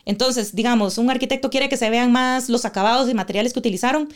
Entonces, 0.05 0.55
digamos, 0.55 0.97
un 0.97 1.09
arquitecto 1.09 1.49
quiere 1.49 1.69
que 1.69 1.77
se 1.77 1.89
vean 1.89 2.11
más 2.11 2.49
los 2.49 2.65
acabados 2.65 3.09
y 3.09 3.13
materiales 3.13 3.53
que 3.53 3.59
utilizaron, 3.59 4.09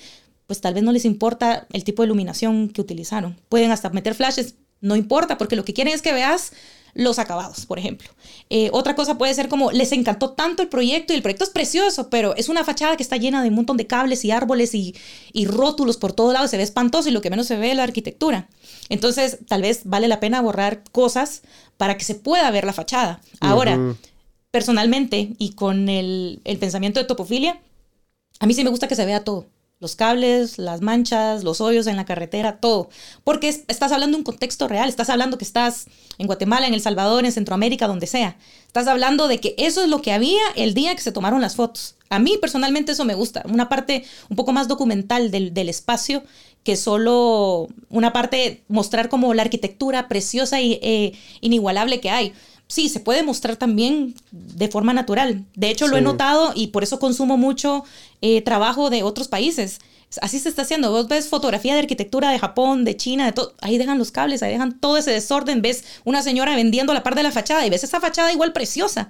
pues 0.48 0.60
tal 0.60 0.74
vez 0.74 0.84
no 0.84 0.92
les 0.92 1.06
importa 1.06 1.68
el 1.72 1.84
tipo 1.84 2.02
de 2.02 2.08
iluminación 2.08 2.70
que 2.70 2.82
utilizaron. 2.82 3.40
Pueden 3.48 3.72
hasta 3.72 3.90
meter 3.92 4.14
flashes, 4.14 4.56
no 4.82 4.96
importa, 4.96 5.38
porque 5.38 5.56
lo 5.56 5.64
que 5.64 5.74
quieren 5.74 5.94
es 5.94 6.02
que 6.02 6.12
veas 6.12 6.52
los 6.94 7.20
acabados, 7.20 7.66
por 7.66 7.80
ejemplo. 7.80 8.10
Eh, 8.50 8.70
otra 8.72 8.96
cosa 8.96 9.18
puede 9.18 9.34
ser 9.34 9.50
como, 9.50 9.72
les 9.72 9.92
encantó 9.92 10.32
tanto 10.32 10.62
el 10.62 10.70
proyecto 10.70 11.14
y 11.14 11.16
el 11.16 11.22
proyecto 11.22 11.44
es 11.44 11.50
precioso, 11.50 12.10
pero 12.10 12.36
es 12.36 12.50
una 12.50 12.64
fachada 12.64 12.96
que 12.98 13.04
está 13.04 13.18
llena 13.18 13.42
de 13.42 13.50
un 13.50 13.56
montón 13.56 13.78
de 13.78 13.88
cables 13.88 14.24
y 14.26 14.32
árboles 14.32 14.76
y, 14.76 14.96
rótulos 15.46 15.98
por 15.98 16.14
todos 16.14 16.34
lados, 16.34 16.52
se 16.52 16.58
ve 16.58 16.64
espantoso 16.64 17.10
y 17.10 17.12
lo 17.12 17.22
que 17.22 17.30
menos 17.30 17.48
se 17.48 17.58
ve 17.58 17.72
es 17.72 17.78
la 17.78 17.84
arquitectura. 17.84 18.48
Entonces, 18.90 19.40
tal 19.48 19.62
vez 19.62 19.82
vale 19.86 20.08
la 20.08 20.20
pena 20.20 20.42
borrar 20.42 20.84
cosas 20.92 21.42
para 21.78 21.98
que 21.98 22.06
se 22.06 22.16
pueda 22.16 22.50
ver 22.52 22.66
la 22.66 22.74
fachada. 22.74 23.22
Ahora, 23.40 23.96
personalmente 24.52 25.34
y 25.40 25.54
con 25.54 25.90
el, 25.90 26.42
el 26.44 26.58
pensamiento 26.58 27.00
de 27.00 27.06
topofilia, 27.06 27.60
a 28.40 28.46
mí 28.46 28.54
sí 28.54 28.64
me 28.64 28.70
gusta 28.70 28.88
que 28.88 28.96
se 28.96 29.06
vea 29.06 29.24
todo 29.24 29.48
los 29.84 29.96
cables, 29.96 30.58
las 30.58 30.82
manchas, 30.82 31.44
los 31.44 31.62
hoyos 31.62 31.86
en 31.86 31.98
la 31.98 32.06
carretera, 32.06 32.58
todo. 32.58 32.90
Porque 33.24 33.50
estás 33.50 33.92
hablando 33.92 34.16
de 34.16 34.22
un 34.22 34.24
contexto 34.24 34.68
real, 34.68 34.90
estás 34.90 35.12
hablando 35.12 35.38
que 35.38 35.44
estás 35.44 35.86
en 36.18 36.26
Guatemala, 36.26 36.66
en 36.66 36.74
El 36.74 36.82
Salvador, 36.82 37.26
en 37.26 37.32
Centroamérica, 37.32 37.86
donde 37.86 38.08
sea. 38.08 38.38
Estás 38.66 38.88
hablando 38.88 39.28
de 39.28 39.40
que 39.40 39.54
eso 39.60 39.84
es 39.84 39.90
lo 39.90 40.02
que 40.02 40.14
había 40.14 40.42
el 40.56 40.74
día 40.74 40.96
que 40.96 41.02
se 41.02 41.12
tomaron 41.12 41.42
las 41.42 41.56
fotos. 41.56 41.96
A 42.10 42.18
mí 42.18 42.38
personalmente 42.40 42.94
eso 42.94 43.06
me 43.06 43.14
gusta, 43.14 43.44
una 43.48 43.70
parte 43.70 44.06
un 44.30 44.36
poco 44.36 44.54
más 44.54 44.68
documental 44.68 45.30
del, 45.30 45.54
del 45.54 45.70
espacio 45.70 46.24
que 46.64 46.78
solo 46.78 47.68
una 47.90 48.14
parte 48.14 48.64
mostrar 48.70 49.10
como 49.10 49.34
la 49.34 49.44
arquitectura 49.44 50.08
preciosa 50.08 50.62
e 50.62 51.14
inigualable 51.42 52.00
que 52.00 52.10
hay. 52.10 52.34
Sí, 52.68 52.90
se 52.90 53.00
puede 53.00 53.24
mostrar 53.24 53.56
también 53.56 54.16
de 54.32 54.68
forma 54.68 54.94
natural. 54.94 55.46
De 55.56 55.70
hecho, 55.70 55.88
lo 55.88 55.98
he 55.98 56.02
notado 56.02 56.54
y 56.56 56.68
por 56.68 56.84
eso 56.84 57.00
consumo 57.00 57.38
mucho 57.38 57.84
eh, 58.22 58.42
trabajo 58.42 58.90
de 58.90 59.04
otros 59.04 59.28
países. 59.28 59.80
Así 60.22 60.40
se 60.40 60.50
está 60.50 60.62
haciendo. 60.62 60.92
Vos 60.92 61.08
ves 61.08 61.28
fotografía 61.28 61.74
de 61.74 61.80
arquitectura 61.80 62.30
de 62.30 62.40
Japón, 62.40 62.86
de 62.86 62.96
China, 62.96 63.26
de 63.26 63.32
todo. 63.32 63.54
Ahí 63.62 63.78
dejan 63.78 63.98
los 63.98 64.12
cables, 64.12 64.44
ahí 64.44 64.52
dejan 64.52 64.80
todo 64.80 64.98
ese 64.98 65.12
desorden. 65.12 65.62
Ves 65.62 65.84
una 66.04 66.22
señora 66.22 66.56
vendiendo 66.56 66.94
la 66.94 67.04
parte 67.04 67.20
de 67.20 67.24
la 67.24 67.32
fachada 67.32 67.66
y 67.66 67.70
ves 67.70 67.84
esa 67.84 68.00
fachada 68.00 68.32
igual 68.32 68.54
preciosa. 68.54 69.10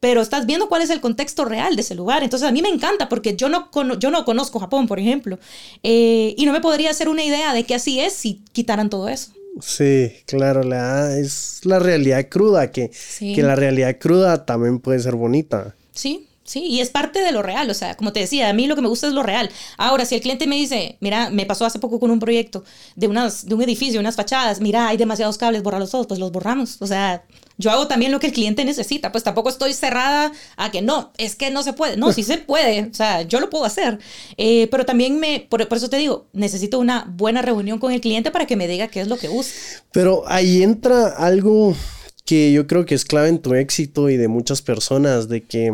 Pero 0.00 0.20
estás 0.20 0.44
viendo 0.44 0.68
cuál 0.68 0.82
es 0.82 0.90
el 0.90 1.00
contexto 1.00 1.46
real 1.46 1.76
de 1.76 1.82
ese 1.82 1.94
lugar. 1.94 2.22
Entonces 2.22 2.46
a 2.46 2.52
mí 2.52 2.60
me 2.60 2.68
encanta 2.68 3.08
porque 3.08 3.36
yo 3.36 3.48
no, 3.48 3.70
yo 3.98 4.10
no 4.10 4.24
conozco 4.26 4.60
Japón, 4.60 4.86
por 4.86 4.98
ejemplo. 4.98 5.38
Eh, 5.82 6.34
y 6.36 6.44
no 6.44 6.52
me 6.52 6.60
podría 6.60 6.90
hacer 6.90 7.08
una 7.08 7.24
idea 7.24 7.54
de 7.54 7.64
que 7.64 7.74
así 7.74 8.00
es 8.00 8.12
si 8.12 8.42
quitaran 8.52 8.90
todo 8.90 9.08
eso. 9.08 9.32
Sí, 9.60 10.12
claro, 10.26 10.62
la, 10.62 11.16
es 11.16 11.60
la 11.64 11.78
realidad 11.78 12.28
cruda, 12.28 12.70
que, 12.70 12.90
que 13.18 13.42
la 13.42 13.54
realidad 13.54 13.96
cruda 14.00 14.44
también 14.44 14.80
puede 14.80 14.98
ser 15.00 15.14
bonita. 15.14 15.76
Sí, 15.92 16.28
Sí, 16.44 16.62
y 16.66 16.80
es 16.80 16.90
parte 16.90 17.20
de 17.20 17.32
lo 17.32 17.42
real, 17.42 17.70
o 17.70 17.74
sea, 17.74 17.96
como 17.96 18.12
te 18.12 18.20
decía, 18.20 18.50
a 18.50 18.52
mí 18.52 18.66
lo 18.66 18.76
que 18.76 18.82
me 18.82 18.88
gusta 18.88 19.06
es 19.06 19.14
lo 19.14 19.22
real. 19.22 19.50
Ahora, 19.78 20.04
si 20.04 20.14
el 20.14 20.20
cliente 20.20 20.46
me 20.46 20.56
dice, 20.56 20.98
mira, 21.00 21.30
me 21.30 21.46
pasó 21.46 21.64
hace 21.64 21.78
poco 21.78 21.98
con 21.98 22.10
un 22.10 22.20
proyecto 22.20 22.64
de, 22.96 23.08
unas, 23.08 23.46
de 23.46 23.54
un 23.54 23.62
edificio, 23.62 23.98
unas 23.98 24.14
fachadas, 24.14 24.60
mira, 24.60 24.88
hay 24.88 24.98
demasiados 24.98 25.38
cables, 25.38 25.62
borrarlos 25.62 25.90
todos, 25.90 26.06
pues 26.06 26.20
los 26.20 26.32
borramos. 26.32 26.76
O 26.82 26.86
sea, 26.86 27.24
yo 27.56 27.70
hago 27.70 27.86
también 27.86 28.10
lo 28.10 28.20
que 28.20 28.28
el 28.28 28.32
cliente 28.32 28.64
necesita, 28.64 29.12
pues 29.12 29.22
tampoco 29.22 29.48
estoy 29.48 29.72
cerrada 29.74 30.32
a 30.56 30.70
que 30.70 30.82
no, 30.82 31.12
es 31.18 31.36
que 31.36 31.50
no 31.50 31.62
se 31.62 31.72
puede. 31.72 31.96
No, 31.96 32.12
sí 32.12 32.22
se 32.22 32.38
puede, 32.38 32.88
o 32.90 32.94
sea, 32.94 33.22
yo 33.22 33.40
lo 33.40 33.50
puedo 33.50 33.64
hacer. 33.64 33.98
Eh, 34.36 34.68
pero 34.70 34.84
también 34.84 35.20
me, 35.20 35.46
por, 35.48 35.62
eso 35.62 35.88
te 35.88 35.96
digo, 35.96 36.26
necesito 36.32 36.78
una 36.78 37.04
buena 37.16 37.42
reunión 37.42 37.78
con 37.78 37.92
el 37.92 38.00
cliente 38.00 38.30
para 38.30 38.46
que 38.46 38.56
me 38.56 38.66
diga 38.66 38.88
qué 38.88 39.00
es 39.00 39.08
lo 39.08 39.16
que 39.16 39.28
usa. 39.28 39.52
Pero 39.92 40.24
ahí 40.26 40.62
entra 40.62 41.08
algo 41.08 41.76
que 42.24 42.52
yo 42.52 42.66
creo 42.66 42.86
que 42.86 42.94
es 42.94 43.04
clave 43.04 43.28
en 43.28 43.38
tu 43.38 43.54
éxito 43.54 44.10
y 44.10 44.16
de 44.16 44.28
muchas 44.28 44.62
personas, 44.62 45.28
de 45.28 45.42
que 45.42 45.72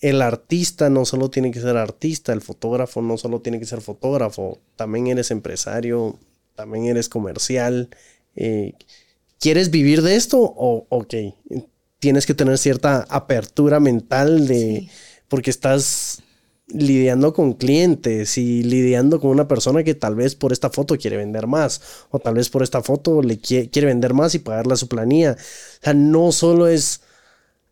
el 0.00 0.20
artista 0.20 0.90
no 0.90 1.04
solo 1.04 1.30
tiene 1.30 1.52
que 1.52 1.60
ser 1.60 1.76
artista, 1.76 2.32
el 2.32 2.42
fotógrafo 2.42 3.00
no 3.00 3.16
solo 3.16 3.40
tiene 3.40 3.60
que 3.60 3.66
ser 3.66 3.80
fotógrafo, 3.80 4.58
también 4.76 5.06
eres 5.06 5.30
empresario, 5.30 6.18
también 6.54 6.86
eres 6.86 7.08
comercial. 7.08 7.88
Eh, 8.34 8.74
¿Quieres 9.42 9.72
vivir 9.72 10.02
de 10.02 10.14
esto? 10.14 10.38
O, 10.40 10.86
ok, 10.88 11.14
tienes 11.98 12.26
que 12.26 12.34
tener 12.34 12.58
cierta 12.58 13.04
apertura 13.08 13.80
mental 13.80 14.46
de, 14.46 14.88
porque 15.26 15.50
estás 15.50 16.22
lidiando 16.68 17.34
con 17.34 17.54
clientes 17.54 18.38
y 18.38 18.62
lidiando 18.62 19.18
con 19.18 19.30
una 19.30 19.48
persona 19.48 19.82
que 19.82 19.96
tal 19.96 20.14
vez 20.14 20.36
por 20.36 20.52
esta 20.52 20.70
foto 20.70 20.96
quiere 20.96 21.16
vender 21.16 21.48
más 21.48 21.82
o 22.10 22.20
tal 22.20 22.34
vez 22.34 22.50
por 22.50 22.62
esta 22.62 22.82
foto 22.82 23.20
le 23.20 23.40
quiere, 23.40 23.68
quiere 23.68 23.88
vender 23.88 24.14
más 24.14 24.36
y 24.36 24.38
pagarle 24.38 24.74
a 24.74 24.76
su 24.76 24.86
planilla. 24.86 25.32
O 25.32 25.82
sea, 25.82 25.92
no 25.92 26.30
solo 26.30 26.68
es 26.68 27.00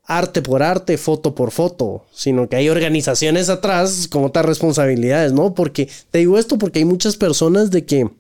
arte 0.03 0.43
por 0.43 0.65
arte, 0.65 0.99
foto 0.99 1.37
por 1.37 1.53
foto, 1.53 2.05
sino 2.13 2.49
que 2.49 2.57
hay 2.57 2.69
organizaciones 2.69 3.49
atrás 3.49 4.09
con 4.09 4.25
otras 4.25 4.45
responsabilidades, 4.45 5.33
¿no? 5.33 5.55
Porque 5.55 5.89
te 6.11 6.19
digo 6.19 6.37
esto 6.37 6.59
porque 6.59 6.81
hay 6.81 6.85
muchas 6.85 7.17
personas 7.17 7.71
de 7.71 7.85
que 7.85 8.11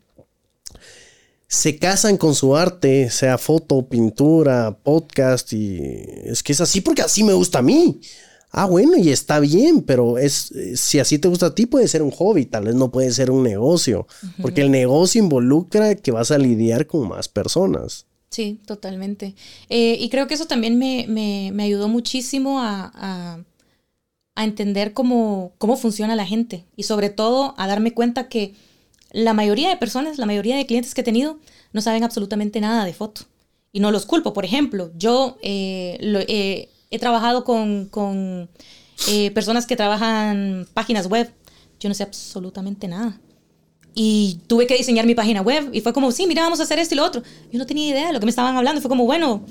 se 1.50 1.78
casan 1.78 2.16
con 2.16 2.36
su 2.36 2.54
arte, 2.54 3.10
sea 3.10 3.36
foto, 3.36 3.88
pintura, 3.88 4.78
podcast, 4.84 5.52
y 5.52 5.80
es 6.24 6.44
que 6.44 6.52
es 6.52 6.60
así 6.60 6.80
porque 6.80 7.02
así 7.02 7.24
me 7.24 7.32
gusta 7.32 7.58
a 7.58 7.62
mí. 7.62 8.00
Ah, 8.52 8.66
bueno, 8.66 8.96
y 8.96 9.10
está 9.10 9.40
bien, 9.40 9.82
pero 9.82 10.16
es 10.16 10.52
si 10.76 11.00
así 11.00 11.18
te 11.18 11.26
gusta 11.26 11.46
a 11.46 11.54
ti 11.54 11.66
puede 11.66 11.88
ser 11.88 12.02
un 12.02 12.12
hobby, 12.12 12.46
tal 12.46 12.66
vez 12.66 12.76
no 12.76 12.92
puede 12.92 13.10
ser 13.10 13.32
un 13.32 13.42
negocio, 13.42 14.06
porque 14.40 14.60
el 14.60 14.70
negocio 14.70 15.20
involucra 15.20 15.96
que 15.96 16.12
vas 16.12 16.30
a 16.30 16.38
lidiar 16.38 16.86
con 16.86 17.08
más 17.08 17.26
personas. 17.26 18.06
Sí, 18.30 18.60
totalmente. 18.64 19.34
Eh, 19.68 19.96
y 19.98 20.08
creo 20.08 20.28
que 20.28 20.34
eso 20.34 20.46
también 20.46 20.78
me, 20.78 21.62
ayudó 21.62 21.88
muchísimo 21.88 22.60
a, 22.62 23.42
entender 24.36 24.94
cómo, 24.94 25.52
cómo 25.58 25.76
funciona 25.76 26.16
la 26.16 26.24
gente 26.24 26.64
y 26.74 26.84
sobre 26.84 27.10
todo 27.10 27.54
a 27.58 27.66
darme 27.66 27.92
cuenta 27.92 28.28
que 28.28 28.54
la 29.12 29.34
mayoría 29.34 29.68
de 29.68 29.76
personas, 29.76 30.18
la 30.18 30.26
mayoría 30.26 30.56
de 30.56 30.66
clientes 30.66 30.94
que 30.94 31.00
he 31.00 31.04
tenido, 31.04 31.38
no 31.72 31.80
saben 31.80 32.04
absolutamente 32.04 32.60
nada 32.60 32.84
de 32.84 32.92
foto. 32.92 33.22
Y 33.72 33.80
no 33.80 33.90
los 33.90 34.06
culpo. 34.06 34.32
Por 34.32 34.44
ejemplo, 34.44 34.90
yo 34.96 35.38
eh, 35.42 35.98
eh, 36.00 36.68
he 36.90 36.98
trabajado 36.98 37.44
con, 37.44 37.86
con 37.86 38.48
personas 39.34 39.66
que 39.66 39.76
trabajan 39.76 40.66
páginas 40.74 41.06
web. 41.06 41.32
Yo 41.78 41.88
no 41.88 41.94
sé 41.94 42.02
absolutamente 42.02 42.88
nada. 42.88 43.20
Y 43.94 44.40
tuve 44.46 44.66
que 44.66 44.76
diseñar 44.76 45.06
mi 45.06 45.14
página 45.14 45.42
web. 45.42 45.70
Y 45.72 45.80
fue 45.80 45.92
como, 45.92 46.12
sí, 46.12 46.26
mira, 46.26 46.42
vamos 46.42 46.60
a 46.60 46.62
hacer 46.64 46.78
esto 46.78 46.94
y 46.94 46.96
lo 46.96 47.04
otro. 47.04 47.22
Yo 47.50 47.58
no 47.58 47.66
tenía 47.66 47.88
idea 47.88 48.06
de 48.08 48.12
lo 48.12 48.20
que 48.20 48.26
me 48.26 48.30
estaban 48.30 48.56
hablando. 48.56 48.80
Fue 48.80 48.88
como, 48.88 49.04
bueno, 49.04 49.44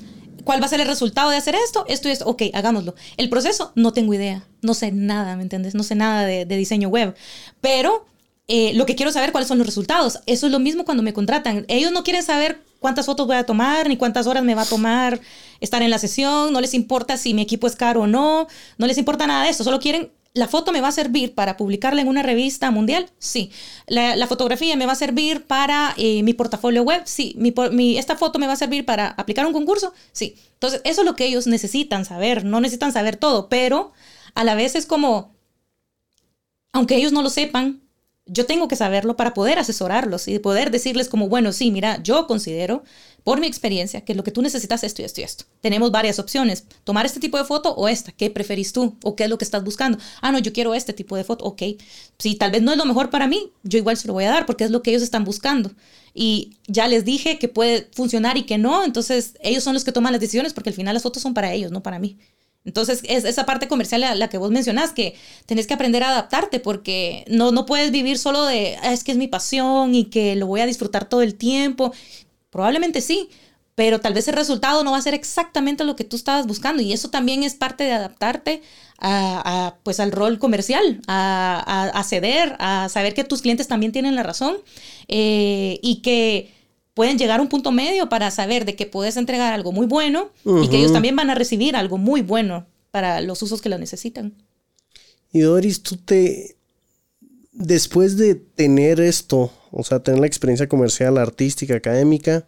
¿cuál 0.43 0.61
va 0.61 0.65
a 0.65 0.69
ser 0.69 0.79
el 0.79 0.87
resultado 0.87 1.29
de 1.29 1.37
hacer 1.37 1.55
esto? 1.55 1.85
Esto 1.87 2.07
y 2.07 2.11
esto. 2.11 2.25
Ok, 2.25 2.43
hagámoslo. 2.53 2.95
El 3.17 3.29
proceso, 3.29 3.71
no 3.75 3.93
tengo 3.93 4.13
idea. 4.13 4.43
No 4.61 4.73
sé 4.73 4.91
nada, 4.91 5.35
¿me 5.35 5.43
entiendes? 5.43 5.75
No 5.75 5.83
sé 5.83 5.95
nada 5.95 6.25
de, 6.25 6.45
diseño 6.45 6.89
web. 6.89 7.15
Pero 7.61 8.05
eh, 8.49 8.73
lo 8.73 8.85
que 8.85 8.95
quiero 8.95 9.11
saber, 9.11 9.31
cuáles 9.31 9.47
son 9.47 9.59
los 9.59 9.67
resultados. 9.67 10.19
Eso 10.25 10.47
es 10.47 10.51
lo 10.51 10.59
mismo 10.59 10.83
cuando 10.83 11.03
me 11.03 11.13
contratan. 11.13 11.65
Ellos 11.69 11.91
no 11.91 12.03
quieren 12.03 12.23
saber 12.23 12.61
cuántas 12.79 13.05
fotos 13.05 13.27
voy 13.27 13.37
a 13.37 13.45
tomar, 13.45 13.87
ni 13.87 13.95
cuántas 13.95 14.27
horas 14.27 14.43
me 14.43 14.55
va 14.55 14.63
a 14.63 14.65
tomar 14.65 15.21
estar 15.61 15.81
en 15.81 15.89
la 15.89 15.99
sesión. 15.99 16.51
No 16.51 16.59
les 16.59 16.73
importa 16.73 17.15
si 17.15 17.33
mi 17.33 17.43
equipo 17.43 17.67
es 17.67 17.75
caro 17.75 18.01
o 18.01 18.07
no. 18.07 18.47
No 18.77 18.87
les 18.87 18.97
importa 18.97 19.27
nada 19.27 19.43
de 19.43 19.51
eso. 19.51 19.63
Solo 19.63 19.79
quieren 19.79 20.11
¿La 20.33 20.47
foto 20.47 20.71
me 20.71 20.79
va 20.79 20.89
a 20.89 20.91
servir 20.91 21.33
para 21.33 21.57
publicarla 21.57 22.01
en 22.01 22.07
una 22.07 22.21
revista 22.21 22.69
mundial? 22.69 23.09
Sí. 23.17 23.51
¿La, 23.87 24.27
fotografía 24.27 24.75
me 24.75 24.85
va 24.85 24.91
a 24.91 24.95
servir 24.95 25.45
para 25.45 25.95
eh, 25.97 26.21
mi 26.21 26.33
portafolio 26.33 26.83
web? 26.83 27.01
Sí. 27.05 27.35
¿Esta 27.97 28.15
foto 28.15 28.37
me 28.37 28.45
va 28.45 28.53
a 28.53 28.55
servir 28.55 28.85
para 28.85 29.07
aplicar 29.09 29.47
un 29.47 29.53
concurso? 29.53 29.91
Sí. 30.11 30.35
Entonces, 30.53 30.81
eso 30.83 31.01
es 31.01 31.05
lo 31.05 31.15
que 31.15 31.25
ellos 31.25 31.47
necesitan 31.47 32.05
saber. 32.05 32.45
No 32.45 32.61
necesitan 32.61 32.93
saber 32.93 33.15
todo, 33.15 33.49
pero 33.49 33.91
a 34.35 34.43
la 34.43 34.53
vez 34.53 34.75
es 34.75 34.85
como, 34.85 35.33
aunque 36.73 36.95
ellos 36.95 37.11
no 37.11 37.23
lo 37.23 37.31
sepan, 37.31 37.81
yo 38.31 38.45
tengo 38.45 38.67
que 38.67 38.75
saberlo 38.75 39.15
para 39.15 39.33
poder 39.33 39.59
asesorarlos 39.59 40.27
y 40.27 40.39
poder 40.39 40.71
decirles 40.71 41.09
como, 41.09 41.27
bueno, 41.27 41.51
sí, 41.51 41.71
mira, 41.71 42.01
yo 42.03 42.27
considero 42.27 42.83
por 43.23 43.39
mi 43.39 43.47
experiencia, 43.47 44.01
que 44.01 44.15
lo 44.15 44.23
que 44.23 44.31
tú 44.31 44.41
necesitas 44.41 44.83
es 44.83 44.91
esto 44.91 45.01
y 45.01 45.05
esto 45.05 45.21
y 45.21 45.23
esto. 45.23 45.45
Tenemos 45.61 45.91
varias 45.91 46.19
opciones. 46.19 46.65
Tomar 46.83 47.05
este 47.05 47.19
tipo 47.19 47.37
de 47.37 47.43
foto 47.43 47.73
o 47.75 47.87
esta. 47.87 48.11
¿Qué 48.11 48.29
preferís 48.29 48.71
tú? 48.71 48.97
¿O 49.03 49.15
qué 49.15 49.25
es 49.25 49.29
lo 49.29 49.37
que 49.37 49.45
estás 49.45 49.63
buscando? 49.63 49.97
Ah, 50.21 50.31
no, 50.31 50.39
yo 50.39 50.53
quiero 50.53 50.73
este 50.73 50.93
tipo 50.93 51.15
de 51.15 51.23
foto. 51.23 51.45
Ok. 51.45 51.61
Si 52.17 52.35
tal 52.35 52.51
vez 52.51 52.61
no 52.61 52.71
es 52.71 52.77
lo 52.77 52.85
mejor 52.85 53.09
para 53.09 53.27
mí, 53.27 53.51
yo 53.63 53.77
igual 53.77 53.97
se 53.97 54.07
lo 54.07 54.13
voy 54.13 54.23
a 54.23 54.31
dar 54.31 54.45
porque 54.45 54.63
es 54.63 54.71
lo 54.71 54.81
que 54.81 54.91
ellos 54.91 55.03
están 55.03 55.25
buscando. 55.25 55.71
Y 56.13 56.57
ya 56.67 56.87
les 56.87 57.05
dije 57.05 57.39
que 57.39 57.49
puede 57.49 57.89
funcionar 57.93 58.37
y 58.37 58.43
que 58.43 58.57
no. 58.57 58.83
Entonces, 58.83 59.35
ellos 59.41 59.63
son 59.63 59.73
los 59.73 59.83
que 59.83 59.91
toman 59.91 60.13
las 60.13 60.21
decisiones 60.21 60.53
porque 60.53 60.69
al 60.69 60.75
final 60.75 60.93
las 60.93 61.03
fotos 61.03 61.21
son 61.21 61.33
para 61.33 61.53
ellos, 61.53 61.71
no 61.71 61.83
para 61.83 61.99
mí. 61.99 62.17
Entonces, 62.69 63.01
es 63.05 63.25
esa 63.25 63.47
parte 63.47 63.67
comercial 63.67 64.03
a 64.03 64.13
la 64.13 64.29
que 64.29 64.37
vos 64.37 64.51
mencionás, 64.51 64.91
que 64.91 65.15
tenés 65.47 65.65
que 65.65 65.73
aprender 65.73 66.03
a 66.03 66.11
adaptarte 66.11 66.59
porque 66.59 67.25
no, 67.27 67.51
no 67.51 67.65
puedes 67.65 67.89
vivir 67.89 68.19
solo 68.19 68.45
de, 68.45 68.77
ah, 68.83 68.93
es 68.93 69.03
que 69.03 69.11
es 69.11 69.17
mi 69.17 69.27
pasión 69.27 69.95
y 69.95 70.05
que 70.05 70.35
lo 70.35 70.45
voy 70.45 70.61
a 70.61 70.67
disfrutar 70.67 71.09
todo 71.09 71.23
el 71.23 71.33
tiempo. 71.33 71.91
Probablemente 72.51 73.01
sí, 73.01 73.29
pero 73.73 73.99
tal 73.99 74.13
vez 74.13 74.27
el 74.27 74.35
resultado 74.35 74.83
no 74.83 74.91
va 74.91 74.97
a 74.97 75.01
ser 75.01 75.15
exactamente 75.15 75.83
lo 75.83 75.95
que 75.95 76.03
tú 76.03 76.15
estabas 76.15 76.45
buscando 76.45 76.83
y 76.83 76.93
eso 76.93 77.09
también 77.09 77.41
es 77.41 77.55
parte 77.55 77.85
de 77.85 77.93
adaptarte 77.93 78.61
a, 78.99 79.77
pues 79.81 79.99
al 79.99 80.11
rol 80.11 80.37
comercial, 80.37 81.01
a, 81.07 81.89
a, 81.91 82.03
ceder, 82.03 82.55
a 82.59 82.87
saber 82.89 83.15
que 83.15 83.23
tus 83.23 83.41
clientes 83.41 83.67
también 83.67 83.91
tienen 83.91 84.13
la 84.13 84.21
razón 84.21 84.57
eh, 85.07 85.79
y 85.81 86.01
que 86.03 86.53
pueden 86.99 87.17
llegar 87.17 87.39
a 87.39 87.41
un 87.41 87.47
punto 87.47 87.71
medio 87.71 88.09
para 88.09 88.29
saber 88.29 88.65
de 88.65 88.75
que 88.75 88.85
puedes 88.85 89.15
entregar 89.15 89.53
algo 89.53 89.71
muy 89.71 89.87
bueno 89.87 90.31
y 90.43 90.67
que 90.67 90.79
ellos 90.79 90.91
también 90.91 91.15
van 91.15 91.29
a 91.29 91.33
recibir 91.33 91.77
algo 91.77 91.97
muy 91.97 92.21
bueno 92.21 92.67
para 92.91 93.21
los 93.21 93.41
usos 93.41 93.61
que 93.61 93.69
lo 93.69 93.77
necesitan. 93.77 94.33
Y 95.31 95.39
Doris, 95.39 95.81
tú 95.81 95.95
te, 95.95 96.57
después 97.53 98.17
de 98.17 98.35
tener 98.35 98.99
esto, 98.99 99.49
o 99.71 99.81
sea, 99.85 100.03
tener 100.03 100.19
la 100.19 100.27
experiencia 100.27 100.67
comercial, 100.67 101.17
artística, 101.17 101.73
académica, 101.73 102.45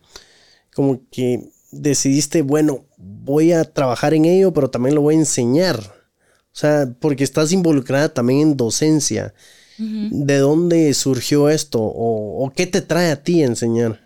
como 0.76 1.00
que 1.10 1.50
decidiste, 1.72 2.42
bueno, 2.42 2.84
voy 2.98 3.54
a 3.54 3.64
trabajar 3.64 4.14
en 4.14 4.26
ello, 4.26 4.52
pero 4.54 4.70
también 4.70 4.96
lo 4.96 5.02
voy 5.02 5.16
a 5.16 5.20
enseñar. 5.20 5.80
O 5.80 6.58
sea, 6.58 6.94
porque 7.00 7.24
estás 7.24 7.54
involucrada 7.54 8.14
también 8.14 8.42
en 8.42 8.58
docencia. 8.58 9.34
¿De 9.78 10.38
dónde 10.38 10.94
surgió 10.94 11.50
esto? 11.50 11.80
O, 11.82 12.52
qué 12.54 12.68
te 12.68 12.82
trae 12.82 13.12
a 13.12 13.24
ti 13.24 13.42
a 13.42 13.48
enseñar? 13.48 14.02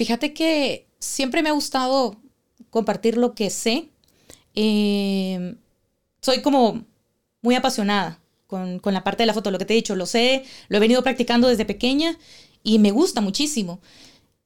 Fíjate 0.00 0.32
que 0.32 0.86
siempre 0.98 1.42
me 1.42 1.50
ha 1.50 1.52
gustado 1.52 2.16
compartir 2.70 3.18
lo 3.18 3.34
que 3.34 3.50
sé. 3.50 3.90
Eh, 4.54 5.56
soy 6.22 6.40
como 6.40 6.86
muy 7.42 7.54
apasionada 7.54 8.18
con, 8.46 8.78
con, 8.78 8.94
la 8.94 9.04
parte 9.04 9.24
de 9.24 9.26
la 9.26 9.34
foto, 9.34 9.50
lo 9.50 9.58
que 9.58 9.66
te 9.66 9.74
he 9.74 9.76
dicho, 9.76 9.96
lo 9.96 10.06
sé, 10.06 10.44
lo 10.68 10.78
he 10.78 10.80
venido 10.80 11.02
practicando 11.02 11.48
desde 11.48 11.66
pequeña 11.66 12.16
y 12.62 12.78
me 12.78 12.92
gusta 12.92 13.20
muchísimo. 13.20 13.82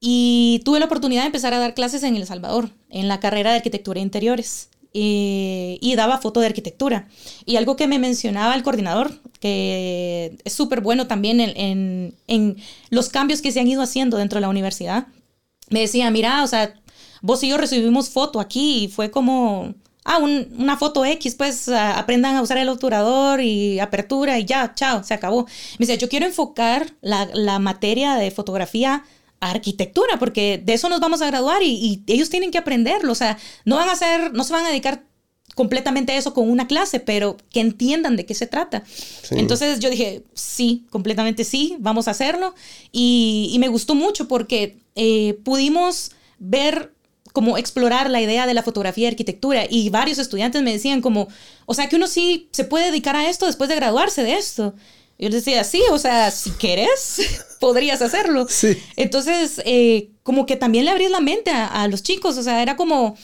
Y 0.00 0.60
tuve 0.64 0.80
la 0.80 0.86
oportunidad 0.86 1.20
de 1.20 1.26
empezar 1.26 1.54
a 1.54 1.60
dar 1.60 1.74
clases 1.74 2.02
en 2.02 2.16
El 2.16 2.26
Salvador, 2.26 2.70
en 2.90 3.06
la 3.06 3.20
carrera 3.20 3.50
de 3.50 3.58
arquitectura 3.58 4.00
e 4.00 4.02
interiores. 4.02 4.70
Eh, 4.92 5.78
y 5.80 5.94
daba 5.94 6.18
foto 6.18 6.40
de 6.40 6.46
arquitectura. 6.46 7.06
Y 7.46 7.54
algo 7.54 7.76
que 7.76 7.86
me 7.86 8.00
mencionaba 8.00 8.56
el 8.56 8.64
coordinador, 8.64 9.20
que 9.38 10.36
es 10.42 10.52
súper 10.52 10.80
bueno 10.80 11.06
también 11.06 11.38
en, 11.38 11.56
en, 11.56 12.14
en, 12.26 12.56
los 12.90 13.08
cambios 13.08 13.40
que 13.40 13.52
se 13.52 13.60
han 13.60 13.68
ido 13.68 13.82
haciendo 13.82 14.16
dentro 14.16 14.38
de 14.38 14.40
la 14.40 14.48
universidad, 14.48 15.06
me 15.70 15.80
decía, 15.80 16.10
mira, 16.10 16.42
o 16.42 16.46
sea, 16.46 16.74
vos 17.22 17.42
y 17.42 17.48
yo 17.48 17.56
recibimos 17.56 18.10
foto 18.10 18.40
aquí 18.40 18.84
y 18.84 18.88
fue 18.88 19.10
como, 19.10 19.74
ah, 20.04 20.18
una 20.18 20.76
foto 20.76 21.04
X, 21.04 21.34
pues 21.34 21.68
aprendan 21.68 22.36
a 22.36 22.42
usar 22.42 22.58
el 22.58 22.68
obturador 22.68 23.40
y 23.40 23.80
apertura 23.80 24.38
y 24.38 24.44
ya, 24.44 24.74
chao, 24.74 25.02
se 25.02 25.14
acabó. 25.14 25.46
Me 25.78 25.86
dice, 25.86 25.98
yo 25.98 26.08
quiero 26.08 26.26
enfocar 26.26 26.94
la, 27.00 27.28
la 27.32 27.58
materia 27.58 28.14
de 28.14 28.30
fotografía 28.30 29.04
a 29.40 29.50
arquitectura, 29.50 30.18
porque 30.18 30.60
de 30.62 30.74
eso 30.74 30.88
nos 30.88 31.00
vamos 31.00 31.22
a 31.22 31.26
graduar 31.26 31.62
y, 31.62 32.02
y, 32.06 32.12
ellos 32.12 32.30
tienen 32.30 32.50
que 32.50 32.58
aprenderlo, 32.58 33.12
o 33.12 33.16
sea, 33.16 33.38
no 33.64 33.76
van 33.76 33.88
a 33.88 33.92
hacer, 33.92 34.32
no 34.32 34.44
se 34.44 34.52
van 34.52 34.64
a 34.64 34.68
dedicar 34.68 35.04
completamente 35.54 36.12
a 36.12 36.16
eso 36.16 36.34
con 36.34 36.50
una 36.50 36.66
clase, 36.66 37.00
pero 37.00 37.36
que 37.50 37.60
entiendan 37.60 38.16
de 38.16 38.26
qué 38.26 38.34
se 38.34 38.46
trata. 38.46 38.82
Entonces 39.30 39.78
yo 39.78 39.88
dije, 39.88 40.24
sí, 40.34 40.84
completamente 40.90 41.44
sí, 41.44 41.76
vamos 41.78 42.08
a 42.08 42.10
hacerlo. 42.10 42.54
Y, 42.90 43.50
y 43.52 43.58
me 43.58 43.68
gustó 43.68 43.94
mucho 43.94 44.26
porque 44.26 44.83
eh, 44.94 45.38
pudimos 45.44 46.12
ver 46.38 46.92
como 47.32 47.58
explorar 47.58 48.10
la 48.10 48.22
idea 48.22 48.46
de 48.46 48.54
la 48.54 48.62
fotografía 48.62 49.04
y 49.04 49.10
arquitectura. 49.10 49.66
Y 49.68 49.90
varios 49.90 50.18
estudiantes 50.18 50.62
me 50.62 50.72
decían 50.72 51.00
como, 51.00 51.26
o 51.66 51.74
sea, 51.74 51.88
que 51.88 51.96
uno 51.96 52.06
sí 52.06 52.48
se 52.52 52.64
puede 52.64 52.86
dedicar 52.86 53.16
a 53.16 53.28
esto 53.28 53.46
después 53.46 53.68
de 53.68 53.74
graduarse 53.74 54.22
de 54.22 54.34
esto. 54.34 54.74
Yo 55.18 55.28
les 55.28 55.44
decía, 55.44 55.64
sí, 55.64 55.82
o 55.90 55.98
sea, 55.98 56.30
si 56.30 56.50
quieres, 56.52 57.20
podrías 57.60 58.02
hacerlo. 58.02 58.46
Sí. 58.48 58.80
Entonces, 58.96 59.60
eh, 59.64 60.10
como 60.22 60.46
que 60.46 60.56
también 60.56 60.84
le 60.84 60.92
abrís 60.92 61.10
la 61.10 61.20
mente 61.20 61.50
a, 61.50 61.86
los 61.88 62.02
chicos, 62.02 62.38
o 62.38 62.42
sea, 62.42 62.62
era 62.62 62.76
como, 62.76 63.16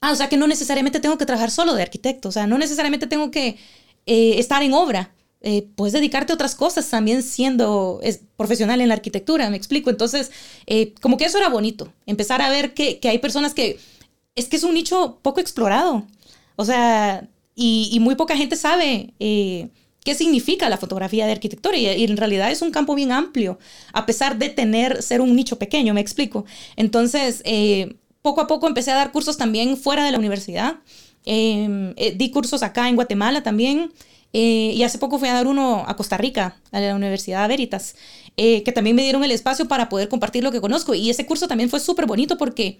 ah, 0.00 0.12
o 0.12 0.16
sea, 0.16 0.28
que 0.28 0.36
no 0.36 0.46
necesariamente 0.46 1.00
tengo 1.00 1.18
que 1.18 1.26
trabajar 1.26 1.50
solo 1.50 1.74
de 1.74 1.82
arquitecto, 1.82 2.28
o 2.28 2.32
sea, 2.32 2.46
no 2.46 2.56
necesariamente 2.56 3.06
tengo 3.06 3.30
que 3.30 3.58
eh, 4.06 4.38
estar 4.38 4.62
en 4.62 4.74
obra. 4.74 5.12
Eh, 5.40 5.68
puedes 5.76 5.92
dedicarte 5.92 6.32
a 6.32 6.34
otras 6.34 6.56
cosas 6.56 6.90
también 6.90 7.22
siendo 7.22 8.00
profesional 8.36 8.80
en 8.80 8.88
la 8.88 8.94
arquitectura, 8.94 9.48
me 9.50 9.56
explico. 9.56 9.90
Entonces, 9.90 10.32
eh, 10.66 10.94
como 11.00 11.16
que 11.16 11.26
eso 11.26 11.38
era 11.38 11.48
bonito, 11.48 11.92
empezar 12.06 12.42
a 12.42 12.50
ver 12.50 12.74
que, 12.74 12.98
hay 13.04 13.18
personas 13.18 13.54
que 13.54 13.78
es 14.34 14.48
que 14.48 14.56
es 14.56 14.64
un 14.64 14.74
nicho 14.74 15.18
poco 15.22 15.40
explorado, 15.40 16.06
o 16.56 16.64
sea, 16.64 17.28
y, 17.54 17.98
muy 18.00 18.14
poca 18.14 18.36
gente 18.36 18.56
sabe 18.56 19.14
eh, 19.18 19.68
qué 20.04 20.14
significa 20.14 20.68
la 20.68 20.76
fotografía 20.76 21.26
de 21.26 21.32
arquitectura 21.32 21.76
y, 21.76 21.86
y, 21.86 22.04
en 22.04 22.16
realidad 22.16 22.50
es 22.50 22.62
un 22.62 22.70
campo 22.72 22.94
bien 22.94 23.12
amplio, 23.12 23.58
a 23.92 24.06
pesar 24.06 24.38
de 24.38 24.48
tener, 24.48 25.02
ser 25.02 25.20
un 25.20 25.34
nicho 25.36 25.58
pequeño, 25.58 25.94
me 25.94 26.00
explico. 26.00 26.46
Entonces, 26.76 27.42
poco 28.22 28.40
a 28.40 28.46
poco 28.48 28.66
empecé 28.66 28.90
a 28.90 28.96
dar 28.96 29.12
cursos 29.12 29.36
también 29.36 29.76
fuera 29.76 30.04
de 30.04 30.12
la 30.12 30.18
universidad. 30.18 30.78
Em, 31.24 31.94
di 31.94 32.30
cursos 32.30 32.62
acá 32.62 32.88
en 32.88 32.96
Guatemala 32.96 33.42
también. 33.42 33.92
Eh, 34.32 34.72
y 34.74 34.82
hace 34.82 34.98
poco 34.98 35.18
fui 35.18 35.28
a 35.28 35.34
dar 35.34 35.46
uno 35.46 35.84
a 35.86 35.96
Costa 35.96 36.16
Rica, 36.18 36.56
a 36.70 36.80
la 36.80 36.94
Universidad 36.94 37.48
Veritas, 37.48 37.96
eh, 38.36 38.62
que 38.62 38.72
también 38.72 38.94
me 38.94 39.02
dieron 39.02 39.24
el 39.24 39.30
espacio 39.30 39.66
para 39.68 39.88
poder 39.88 40.08
compartir 40.08 40.44
lo 40.44 40.52
que 40.52 40.60
conozco. 40.60 40.94
Y 40.94 41.10
ese 41.10 41.26
curso 41.26 41.48
también 41.48 41.70
fue 41.70 41.80
súper 41.80 42.06
bonito 42.06 42.36
porque 42.36 42.78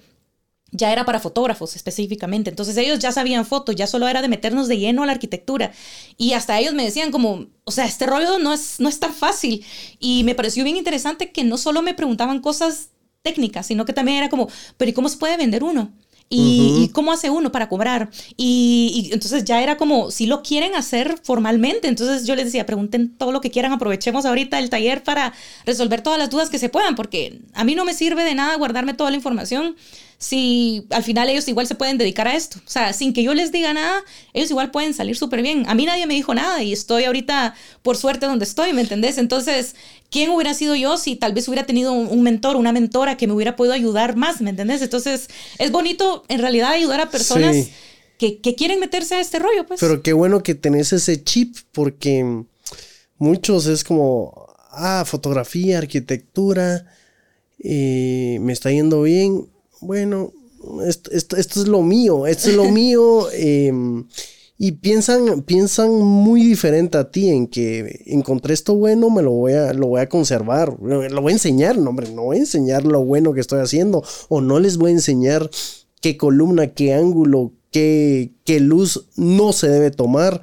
ya 0.70 0.92
era 0.92 1.04
para 1.04 1.20
fotógrafos 1.20 1.76
específicamente. 1.76 2.50
Entonces 2.50 2.76
ellos 2.76 2.98
ya 2.98 3.12
sabían 3.12 3.46
fotos, 3.46 3.74
ya 3.74 3.86
solo 3.86 4.08
era 4.08 4.20
de 4.20 4.28
meternos 4.28 4.68
de 4.68 4.78
lleno 4.78 5.02
a 5.02 5.06
la 5.06 5.12
arquitectura. 5.12 5.72
Y 6.18 6.32
hasta 6.34 6.58
ellos 6.58 6.74
me 6.74 6.84
decían 6.84 7.10
como, 7.10 7.46
o 7.64 7.70
sea, 7.70 7.86
este 7.86 8.06
rollo 8.06 8.38
no 8.38 8.52
es, 8.52 8.78
no 8.78 8.88
es 8.88 9.00
tan 9.00 9.14
fácil. 9.14 9.64
Y 9.98 10.24
me 10.24 10.34
pareció 10.34 10.64
bien 10.64 10.76
interesante 10.76 11.32
que 11.32 11.44
no 11.44 11.56
solo 11.56 11.82
me 11.82 11.94
preguntaban 11.94 12.40
cosas 12.40 12.90
técnicas, 13.22 13.66
sino 13.66 13.84
que 13.84 13.92
también 13.92 14.18
era 14.18 14.28
como, 14.28 14.48
pero 14.76 14.90
¿y 14.90 14.94
cómo 14.94 15.08
se 15.08 15.16
puede 15.16 15.36
vender 15.36 15.64
uno? 15.64 15.92
Y, 16.30 16.90
cómo 16.92 17.12
hace 17.12 17.30
uno 17.30 17.52
para 17.52 17.68
cobrar. 17.68 18.10
Y, 18.36 19.10
entonces 19.12 19.44
ya 19.44 19.62
era 19.62 19.76
como, 19.76 20.10
si 20.10 20.26
lo 20.26 20.42
quieren 20.42 20.74
hacer 20.74 21.18
formalmente, 21.22 21.88
entonces 21.88 22.26
yo 22.26 22.34
les 22.34 22.46
decía, 22.46 22.66
pregunten 22.66 23.16
todo 23.16 23.32
lo 23.32 23.40
que 23.40 23.50
quieran, 23.50 23.72
aprovechemos 23.72 24.26
ahorita 24.26 24.58
el 24.58 24.70
taller 24.70 25.02
para 25.02 25.32
resolver 25.64 26.02
todas 26.02 26.18
las 26.18 26.30
dudas 26.30 26.50
que 26.50 26.58
se 26.58 26.68
puedan, 26.68 26.94
porque 26.94 27.40
a 27.54 27.64
mí 27.64 27.74
no 27.74 27.84
me 27.84 27.94
sirve 27.94 28.24
de 28.24 28.34
nada 28.34 28.56
guardarme 28.56 28.94
toda 28.94 29.10
la 29.10 29.16
información 29.16 29.76
si 30.18 30.84
al 30.90 31.04
final 31.04 31.28
ellos 31.28 31.46
igual 31.46 31.68
se 31.68 31.76
pueden 31.76 31.96
dedicar 31.96 32.26
a 32.26 32.34
esto. 32.34 32.58
O 32.66 32.68
sea, 32.68 32.92
sin 32.92 33.12
que 33.12 33.22
yo 33.22 33.34
les 33.34 33.52
diga 33.52 33.72
nada, 33.72 34.02
ellos 34.34 34.50
igual 34.50 34.72
pueden 34.72 34.92
salir 34.92 35.16
súper 35.16 35.42
bien. 35.42 35.64
A 35.68 35.74
mí 35.76 35.86
nadie 35.86 36.06
me 36.08 36.14
dijo 36.14 36.34
nada 36.34 36.60
y 36.62 36.72
estoy 36.72 37.04
ahorita 37.04 37.54
por 37.82 37.96
suerte 37.96 38.26
donde 38.26 38.44
estoy, 38.44 38.72
¿me 38.72 38.80
entendés? 38.80 39.16
Entonces, 39.16 39.76
¿quién 40.10 40.30
hubiera 40.30 40.54
sido 40.54 40.74
yo 40.74 40.96
si 40.96 41.16
tal 41.16 41.32
vez 41.32 41.48
hubiera 41.48 41.66
tenido 41.66 41.92
un, 41.92 42.22
mentor, 42.22 42.56
una 42.56 42.72
mentora 42.72 43.16
que 43.16 43.26
me 43.26 43.32
hubiera 43.32 43.56
podido 43.56 43.74
ayudar 43.74 44.16
más, 44.16 44.40
¿me 44.40 44.50
entendés? 44.50 44.82
Entonces, 44.82 45.28
es 45.58 45.70
bonito 45.70 46.24
en 46.28 46.40
realidad 46.40 46.70
ayudar 46.70 47.00
a 47.00 47.10
personas 47.10 47.68
que, 48.18 48.40
quieren 48.40 48.80
meterse 48.80 49.14
a 49.14 49.20
este 49.20 49.38
rollo, 49.38 49.66
pues. 49.66 49.80
Pero 49.80 50.02
qué 50.02 50.12
bueno 50.12 50.42
que 50.42 50.54
tenés 50.54 50.92
ese 50.92 51.22
chip 51.22 51.56
porque 51.72 52.44
muchos 53.18 53.66
es 53.66 53.84
como, 53.84 54.48
ah, 54.70 55.04
fotografía, 55.06 55.78
arquitectura, 55.78 56.86
eh, 57.60 58.38
me 58.40 58.52
está 58.52 58.70
yendo 58.70 59.02
bien 59.02 59.48
bueno, 59.80 60.32
esto, 60.86 61.10
esto, 61.12 61.36
es 61.36 61.68
lo 61.68 61.82
mío, 61.82 62.26
esto 62.26 62.50
es 62.50 62.56
lo 62.56 62.64
mío. 62.70 63.30
Em, 63.32 64.04
y 64.60 64.72
piensan, 64.72 65.42
piensan 65.42 65.94
muy 65.94 66.42
diferente 66.42 66.98
a 66.98 67.10
ti 67.10 67.30
en 67.30 67.46
que 67.46 68.02
encontré 68.06 68.54
esto 68.54 68.74
bueno, 68.74 69.08
me 69.08 69.22
lo 69.22 69.30
voy 69.30 69.52
a, 69.52 69.72
lo 69.72 69.86
voy 69.86 70.00
a 70.00 70.08
conservar, 70.08 70.76
lo 70.82 71.22
voy 71.22 71.30
a 71.30 71.36
enseñar, 71.36 71.78
no, 71.78 71.90
hombre, 71.90 72.10
no 72.10 72.24
voy 72.24 72.38
a 72.38 72.40
enseñar 72.40 72.84
lo 72.84 73.04
bueno 73.04 73.32
que 73.32 73.40
estoy 73.40 73.60
haciendo, 73.60 74.02
o 74.28 74.40
no 74.40 74.58
les 74.58 74.76
voy 74.76 74.90
a 74.90 74.94
enseñar 74.94 75.48
qué 76.00 76.16
columna, 76.16 76.74
qué 76.74 76.92
ángulo, 76.92 77.52
qué, 77.70 78.32
qué 78.44 78.58
luz 78.58 79.06
no 79.14 79.52
se 79.52 79.68
debe 79.68 79.92
tomar, 79.92 80.42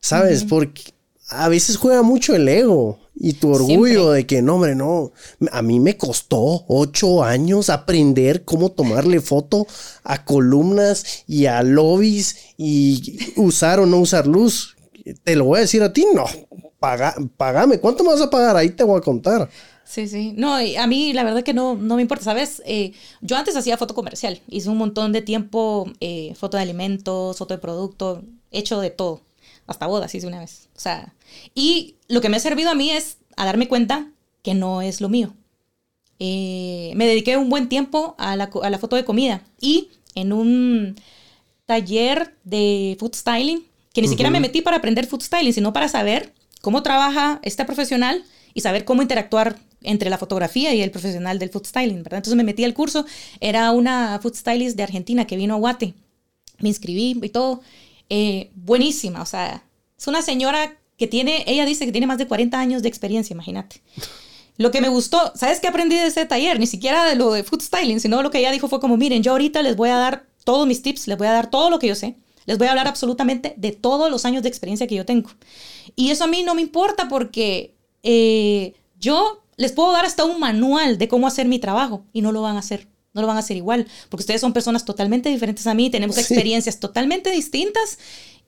¿sabes? 0.00 0.42
Porque 0.42 0.82
a 1.28 1.48
veces 1.48 1.76
juega 1.76 2.02
mucho 2.02 2.34
el 2.34 2.48
ego. 2.48 2.98
Y 3.16 3.34
tu 3.34 3.52
orgullo 3.52 4.10
de 4.10 4.26
que, 4.26 4.42
no, 4.42 4.56
hombre, 4.56 4.74
no. 4.74 5.12
A 5.52 5.62
mí 5.62 5.78
me 5.78 5.96
costó 5.96 6.64
ocho 6.66 7.22
años 7.22 7.70
aprender 7.70 8.44
cómo 8.44 8.72
tomarle 8.72 9.20
foto 9.20 9.66
a 10.02 10.24
columnas 10.24 11.24
y 11.26 11.46
a 11.46 11.62
lobbies 11.62 12.54
y 12.56 13.18
usar 13.36 13.78
o 13.78 13.86
no 13.86 13.98
usar 13.98 14.26
luz. 14.26 14.76
Te 15.22 15.36
lo 15.36 15.44
voy 15.44 15.58
a 15.58 15.62
decir 15.62 15.82
a 15.82 15.92
ti, 15.92 16.06
no. 16.12 16.24
Paga, 16.80 17.14
pagame. 17.36 17.78
¿Cuánto 17.78 18.02
me 18.02 18.10
vas 18.10 18.20
a 18.20 18.30
pagar? 18.30 18.56
Ahí 18.56 18.70
te 18.70 18.84
voy 18.84 18.98
a 18.98 19.02
contar. 19.02 19.48
Sí, 19.84 20.08
sí. 20.08 20.34
No, 20.36 20.54
a 20.54 20.86
mí 20.86 21.12
la 21.12 21.24
verdad 21.24 21.44
que 21.44 21.54
no, 21.54 21.76
no 21.76 21.96
me 21.96 22.02
importa, 22.02 22.24
¿sabes? 22.24 22.62
Eh, 22.66 22.92
yo 23.20 23.36
antes 23.36 23.56
hacía 23.56 23.76
foto 23.76 23.94
comercial. 23.94 24.40
Hice 24.48 24.70
un 24.70 24.78
montón 24.78 25.12
de 25.12 25.22
tiempo 25.22 25.90
eh, 26.00 26.34
foto 26.34 26.56
de 26.56 26.64
alimentos, 26.64 27.38
foto 27.38 27.54
de 27.54 27.58
producto, 27.58 28.22
hecho 28.50 28.80
de 28.80 28.90
todo 28.90 29.20
hasta 29.66 29.86
bodas 29.86 30.14
hice 30.14 30.26
una 30.26 30.40
vez. 30.40 30.68
O 30.76 30.80
sea, 30.80 31.14
y 31.54 31.96
lo 32.08 32.20
que 32.20 32.28
me 32.28 32.36
ha 32.36 32.40
servido 32.40 32.70
a 32.70 32.74
mí 32.74 32.90
es 32.90 33.18
a 33.36 33.44
darme 33.44 33.68
cuenta 33.68 34.08
que 34.42 34.54
no 34.54 34.82
es 34.82 35.00
lo 35.00 35.08
mío. 35.08 35.34
Eh, 36.18 36.92
me 36.94 37.06
dediqué 37.06 37.36
un 37.36 37.50
buen 37.50 37.68
tiempo 37.68 38.14
a 38.18 38.36
la, 38.36 38.50
a 38.62 38.70
la, 38.70 38.78
foto 38.78 38.94
de 38.96 39.04
comida 39.04 39.42
y 39.60 39.88
en 40.14 40.32
un 40.32 40.94
taller 41.66 42.36
de 42.44 42.96
food 43.00 43.14
styling, 43.14 43.64
que 43.92 44.02
ni 44.02 44.08
siquiera 44.08 44.30
me 44.30 44.40
metí 44.40 44.62
para 44.62 44.76
aprender 44.76 45.06
food 45.06 45.22
styling, 45.22 45.52
sino 45.52 45.72
para 45.72 45.88
saber 45.88 46.32
cómo 46.60 46.82
trabaja 46.82 47.40
esta 47.42 47.66
profesional 47.66 48.24
y 48.54 48.60
saber 48.60 48.84
cómo 48.84 49.02
interactuar 49.02 49.58
entre 49.82 50.08
la 50.08 50.18
fotografía 50.18 50.74
y 50.74 50.82
el 50.82 50.90
profesional 50.90 51.38
del 51.38 51.50
food 51.50 51.66
styling, 51.66 52.02
¿verdad? 52.02 52.18
Entonces 52.18 52.36
me 52.36 52.44
metí 52.44 52.64
al 52.64 52.74
curso, 52.74 53.04
era 53.40 53.70
una 53.70 54.18
food 54.22 54.34
stylist 54.34 54.76
de 54.76 54.82
Argentina 54.82 55.26
que 55.26 55.36
vino 55.36 55.54
a 55.54 55.58
Guate, 55.58 55.94
me 56.58 56.68
inscribí 56.68 57.18
y 57.22 57.28
todo, 57.28 57.60
eh, 58.10 58.50
buenísima, 58.54 59.22
o 59.22 59.26
sea, 59.26 59.64
es 59.98 60.06
una 60.06 60.22
señora 60.22 60.78
que 60.96 61.06
tiene, 61.06 61.44
ella 61.46 61.64
dice 61.64 61.86
que 61.86 61.92
tiene 61.92 62.06
más 62.06 62.18
de 62.18 62.26
40 62.26 62.58
años 62.58 62.82
de 62.82 62.88
experiencia, 62.88 63.34
imagínate. 63.34 63.82
Lo 64.56 64.70
que 64.70 64.80
me 64.80 64.88
gustó, 64.88 65.32
¿sabes 65.34 65.58
qué 65.58 65.66
aprendí 65.66 65.96
de 65.96 66.06
ese 66.06 66.26
taller? 66.26 66.60
Ni 66.60 66.66
siquiera 66.66 67.04
de 67.04 67.16
lo 67.16 67.32
de 67.32 67.42
food 67.42 67.60
styling, 67.60 67.98
sino 67.98 68.22
lo 68.22 68.30
que 68.30 68.38
ella 68.38 68.52
dijo 68.52 68.68
fue 68.68 68.78
como, 68.78 68.96
miren, 68.96 69.22
yo 69.22 69.32
ahorita 69.32 69.62
les 69.62 69.74
voy 69.74 69.88
a 69.88 69.96
dar 69.96 70.26
todos 70.44 70.66
mis 70.66 70.82
tips, 70.82 71.08
les 71.08 71.18
voy 71.18 71.26
a 71.26 71.32
dar 71.32 71.50
todo 71.50 71.70
lo 71.70 71.78
que 71.78 71.88
yo 71.88 71.96
sé, 71.96 72.16
les 72.46 72.58
voy 72.58 72.68
a 72.68 72.70
hablar 72.70 72.86
absolutamente 72.86 73.54
de 73.56 73.72
todos 73.72 74.10
los 74.10 74.24
años 74.24 74.42
de 74.42 74.48
experiencia 74.48 74.86
que 74.86 74.94
yo 74.94 75.04
tengo. 75.04 75.30
Y 75.96 76.10
eso 76.10 76.24
a 76.24 76.28
mí 76.28 76.42
no 76.44 76.54
me 76.54 76.62
importa 76.62 77.08
porque 77.08 77.74
eh, 78.02 78.74
yo 79.00 79.42
les 79.56 79.72
puedo 79.72 79.92
dar 79.92 80.04
hasta 80.04 80.24
un 80.24 80.38
manual 80.38 80.98
de 80.98 81.08
cómo 81.08 81.26
hacer 81.26 81.46
mi 81.46 81.58
trabajo 81.58 82.04
y 82.12 82.22
no 82.22 82.30
lo 82.30 82.42
van 82.42 82.56
a 82.56 82.60
hacer 82.60 82.86
no 83.14 83.20
lo 83.22 83.28
van 83.28 83.36
a 83.36 83.40
hacer 83.40 83.56
igual, 83.56 83.86
porque 84.10 84.22
ustedes 84.22 84.40
son 84.40 84.52
personas 84.52 84.84
totalmente 84.84 85.28
diferentes 85.28 85.66
a 85.66 85.74
mí, 85.74 85.88
tenemos 85.88 86.18
experiencias 86.18 86.80
totalmente 86.80 87.30
distintas 87.30 87.98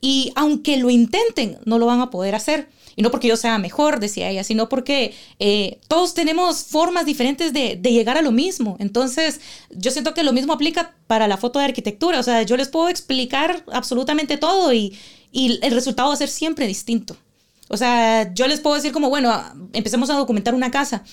y 0.01 0.31
aunque 0.35 0.77
lo 0.77 0.89
intenten, 0.89 1.57
no 1.65 1.79
lo 1.79 1.85
van 1.85 2.01
a 2.01 2.11
poder 2.11 2.35
hacer. 2.35 2.69
Y 2.95 3.03
no 3.03 3.11
porque 3.11 3.27
yo 3.27 3.37
sea 3.37 3.59
mejor, 3.59 3.99
decía 3.99 4.27
ella, 4.27 4.43
sino 4.43 4.69
porque 4.69 5.13
eh, 5.37 5.79
todos 5.87 6.15
tenemos 6.15 6.63
formas 6.63 7.05
diferentes 7.05 7.53
de, 7.53 7.75
de, 7.79 7.91
llegar 7.91 8.17
a 8.17 8.23
lo 8.23 8.31
mismo. 8.31 8.75
Entonces, 8.79 9.39
yo 9.69 9.91
siento 9.91 10.15
que 10.15 10.23
lo 10.23 10.33
mismo 10.33 10.51
aplica 10.51 10.95
para 11.05 11.27
la 11.27 11.37
foto 11.37 11.59
de 11.59 11.65
arquitectura. 11.65 12.19
O 12.19 12.23
sea, 12.23 12.41
yo 12.41 12.57
les 12.57 12.69
puedo 12.69 12.89
explicar 12.89 13.63
absolutamente 13.71 14.37
todo 14.37 14.73
y, 14.73 14.97
y 15.31 15.59
el 15.61 15.71
resultado 15.73 16.09
va 16.09 16.15
a 16.15 16.17
ser 16.17 16.29
siempre 16.29 16.65
distinto. 16.65 17.15
O 17.69 17.77
sea, 17.77 18.33
yo 18.33 18.47
les 18.47 18.61
puedo 18.61 18.75
decir 18.75 18.91
como, 18.91 19.09
bueno, 19.09 19.31
empecemos 19.73 20.09
a 20.09 20.15
documentar 20.15 20.55
una 20.55 20.71
casa 20.71 21.03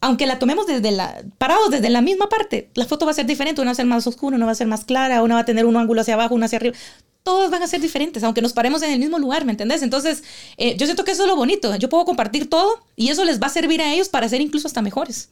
aunque 0.00 0.26
la 0.26 0.38
tomemos 0.38 0.66
desde 0.66 0.90
la, 0.90 1.22
parados 1.38 1.70
desde 1.70 1.90
la 1.90 2.00
misma 2.00 2.28
parte, 2.28 2.70
la 2.74 2.86
foto 2.86 3.04
va 3.04 3.10
a 3.10 3.14
ser 3.14 3.26
diferente, 3.26 3.60
una 3.60 3.70
va 3.70 3.72
a 3.72 3.76
ser 3.76 3.86
más 3.86 4.06
oscura, 4.06 4.36
una 4.36 4.46
va 4.46 4.52
a 4.52 4.56
ser 4.56 4.66
más 4.66 4.84
clara, 4.84 5.22
una 5.22 5.34
va 5.34 5.40
a 5.40 5.44
tener 5.44 5.66
un 5.66 5.76
ángulo 5.76 6.00
hacia 6.00 6.14
abajo, 6.14 6.34
una 6.34 6.46
hacia 6.46 6.56
arriba. 6.58 6.76
Todos 7.24 7.50
van 7.50 7.62
a 7.62 7.66
ser 7.66 7.80
diferentes, 7.80 8.22
aunque 8.22 8.40
nos 8.40 8.52
paremos 8.52 8.80
en 8.82 8.90
el 8.90 9.00
mismo 9.00 9.18
lugar, 9.18 9.44
¿me 9.44 9.50
entendés? 9.50 9.82
Entonces, 9.82 10.22
eh, 10.56 10.76
yo 10.78 10.86
siento 10.86 11.04
que 11.04 11.10
eso 11.10 11.24
es 11.24 11.28
lo 11.28 11.36
bonito. 11.36 11.74
Yo 11.76 11.88
puedo 11.88 12.04
compartir 12.04 12.48
todo 12.48 12.80
y 12.96 13.08
eso 13.08 13.24
les 13.24 13.42
va 13.42 13.48
a 13.48 13.50
servir 13.50 13.82
a 13.82 13.92
ellos 13.92 14.08
para 14.08 14.28
ser 14.28 14.40
incluso 14.40 14.66
hasta 14.68 14.80
mejores. 14.80 15.28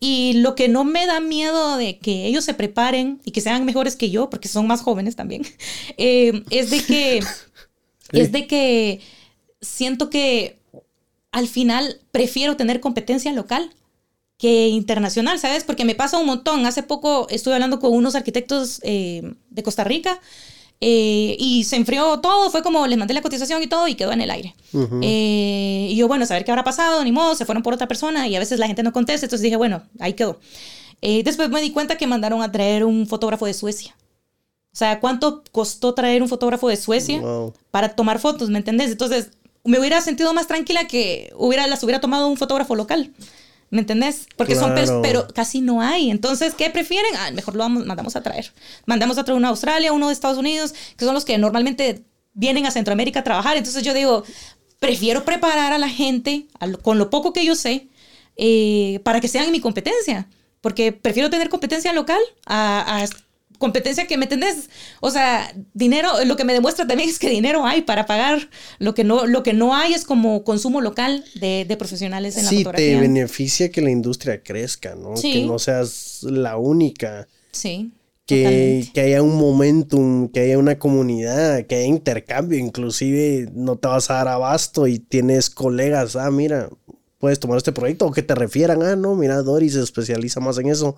Y 0.00 0.34
lo 0.34 0.54
que 0.54 0.68
no 0.68 0.84
me 0.84 1.06
da 1.06 1.20
miedo 1.20 1.76
de 1.76 1.98
que 1.98 2.26
ellos 2.26 2.44
se 2.44 2.54
preparen 2.54 3.20
y 3.24 3.30
que 3.30 3.40
sean 3.40 3.64
mejores 3.64 3.96
que 3.96 4.10
yo, 4.10 4.28
porque 4.28 4.48
son 4.48 4.66
más 4.66 4.82
jóvenes 4.82 5.16
también, 5.16 5.42
eh, 5.96 6.42
es 6.50 6.70
de 6.70 6.82
que, 6.82 7.20
es 8.12 8.32
de 8.32 8.46
que 8.46 9.00
siento 9.60 10.10
que 10.10 10.58
al 11.30 11.46
final 11.46 12.00
prefiero 12.10 12.56
tener 12.56 12.80
competencia 12.80 13.32
local 13.32 13.70
que 14.38 14.68
internacional, 14.68 15.38
¿sabes? 15.38 15.64
Porque 15.64 15.84
me 15.84 15.96
pasa 15.96 16.16
un 16.16 16.26
montón. 16.26 16.64
Hace 16.64 16.84
poco 16.84 17.26
estuve 17.28 17.54
hablando 17.54 17.80
con 17.80 17.92
unos 17.92 18.14
arquitectos 18.14 18.80
eh, 18.84 19.34
de 19.50 19.62
Costa 19.64 19.82
Rica 19.82 20.20
eh, 20.80 21.36
y 21.40 21.64
se 21.64 21.74
enfrió 21.74 22.20
todo, 22.20 22.48
fue 22.50 22.62
como 22.62 22.86
les 22.86 22.96
mandé 22.96 23.14
la 23.14 23.20
cotización 23.20 23.60
y 23.64 23.66
todo 23.66 23.88
y 23.88 23.96
quedó 23.96 24.12
en 24.12 24.20
el 24.20 24.30
aire. 24.30 24.54
Eh, 25.02 25.88
y 25.90 25.96
yo, 25.96 26.06
bueno, 26.06 26.24
saber 26.24 26.44
qué 26.44 26.52
habrá 26.52 26.62
pasado, 26.62 27.02
ni 27.02 27.10
modo, 27.10 27.34
se 27.34 27.44
fueron 27.44 27.64
por 27.64 27.74
otra 27.74 27.88
persona 27.88 28.28
y 28.28 28.36
a 28.36 28.38
veces 28.38 28.60
la 28.60 28.68
gente 28.68 28.84
no 28.84 28.92
contesta, 28.92 29.26
entonces 29.26 29.42
dije, 29.42 29.56
bueno, 29.56 29.82
ahí 29.98 30.12
quedó. 30.12 30.38
después 31.02 31.50
me 31.50 31.60
di 31.60 31.72
cuenta 31.72 31.98
que 31.98 32.06
mandaron 32.06 32.40
a 32.40 32.52
traer 32.52 32.84
un 32.84 33.08
fotógrafo 33.08 33.44
de 33.46 33.54
Suecia. 33.54 33.96
O 34.72 34.76
sea, 34.78 35.00
¿cuánto 35.00 35.42
costó 35.50 35.94
traer 35.94 36.22
un 36.22 36.28
fotógrafo 36.28 36.68
de 36.68 36.76
Suecia 36.76 37.20
para 37.72 37.96
tomar 37.96 38.20
fotos? 38.20 38.50
¿Me 38.50 38.58
entendés? 38.58 38.92
Entonces, 38.92 39.30
me 39.64 39.80
hubiera 39.80 40.00
sentido 40.00 40.32
más 40.32 40.46
tranquila 40.46 40.86
que 40.86 41.32
hubiera, 41.36 41.66
las 41.66 41.82
hubiera 41.82 42.00
tomado 42.00 42.28
un 42.28 42.36
fotógrafo 42.36 42.76
local. 42.76 43.12
¿Me 43.70 43.80
entendés? 43.80 44.26
Porque 44.36 44.54
son 44.54 44.76
son 44.86 45.02
pero 45.02 45.28
casi 45.28 45.60
no 45.60 45.82
hay. 45.82 46.10
Entonces, 46.10 46.54
¿qué 46.54 46.70
prefieren? 46.70 47.10
Ah, 47.18 47.30
mejor 47.32 47.54
lo 47.54 47.60
vamos, 47.60 47.84
mandamos 47.84 48.16
a 48.16 48.22
traer. 48.22 48.52
Mandamos 48.86 49.18
a 49.18 49.24
traer 49.24 49.36
uno 49.36 49.48
de 49.48 49.50
Australia, 49.50 49.92
uno 49.92 50.08
de 50.08 50.14
Estados 50.14 50.38
Unidos, 50.38 50.74
que 50.96 51.04
son 51.04 51.14
los 51.14 51.24
que 51.24 51.36
normalmente 51.36 52.04
vienen 52.32 52.64
a 52.66 52.70
Centroamérica 52.70 53.20
a 53.20 53.24
trabajar. 53.24 53.56
Entonces 53.56 53.82
yo 53.82 53.92
digo, 53.92 54.24
prefiero 54.78 55.24
preparar 55.24 55.72
a 55.72 55.78
la 55.78 55.88
gente 55.88 56.46
con 56.82 56.98
lo 56.98 57.10
poco 57.10 57.32
que 57.32 57.44
yo 57.44 57.54
sé 57.54 57.88
eh, 58.36 59.00
para 59.04 59.20
que 59.20 59.28
sean 59.28 59.50
mi 59.52 59.60
competencia. 59.60 60.28
Porque 60.60 60.92
prefiero 60.92 61.30
tener 61.30 61.50
competencia 61.50 61.92
local 61.92 62.20
a, 62.46 63.02
a 63.02 63.04
competencia 63.58 64.06
que 64.06 64.16
me 64.16 64.24
entendés. 64.24 64.70
O 65.00 65.10
sea, 65.10 65.52
dinero, 65.74 66.24
lo 66.24 66.36
que 66.36 66.44
me 66.44 66.52
demuestra 66.52 66.86
también 66.86 67.08
es 67.10 67.18
que 67.18 67.28
dinero 67.28 67.66
hay 67.66 67.82
para 67.82 68.06
pagar. 68.06 68.48
Lo 68.78 68.94
que 68.94 69.04
no, 69.04 69.26
lo 69.26 69.42
que 69.42 69.52
no 69.52 69.74
hay 69.74 69.92
es 69.92 70.04
como 70.04 70.44
consumo 70.44 70.80
local 70.80 71.24
de, 71.34 71.66
de 71.68 71.76
profesionales 71.76 72.36
en 72.36 72.44
la 72.44 72.50
fotografía. 72.50 72.86
Sí, 72.86 72.94
te 72.94 73.00
beneficia 73.00 73.70
que 73.70 73.80
la 73.82 73.90
industria 73.90 74.42
crezca, 74.42 74.94
¿no? 74.94 75.14
Que 75.20 75.44
no 75.44 75.58
seas 75.58 76.22
la 76.22 76.56
única. 76.56 77.28
Sí. 77.52 77.90
Que, 78.26 78.86
que, 78.92 79.00
haya 79.00 79.22
un 79.22 79.38
momentum, 79.38 80.28
que 80.28 80.40
haya 80.40 80.58
una 80.58 80.78
comunidad, 80.78 81.64
que 81.64 81.76
haya 81.76 81.86
intercambio, 81.86 82.58
inclusive 82.58 83.48
no 83.54 83.76
te 83.76 83.88
vas 83.88 84.10
a 84.10 84.14
dar 84.14 84.28
abasto 84.28 84.86
y 84.86 84.98
tienes 84.98 85.48
colegas, 85.48 86.14
ah, 86.14 86.30
mira, 86.30 86.68
puedes 87.16 87.40
tomar 87.40 87.56
este 87.56 87.72
proyecto 87.72 88.04
o 88.04 88.12
que 88.12 88.22
te 88.22 88.34
refieran, 88.34 88.82
ah, 88.82 88.96
no, 88.96 89.14
mira, 89.14 89.36
Doris 89.40 89.72
se 89.72 89.82
especializa 89.82 90.40
más 90.40 90.58
en 90.58 90.68
eso 90.68 90.94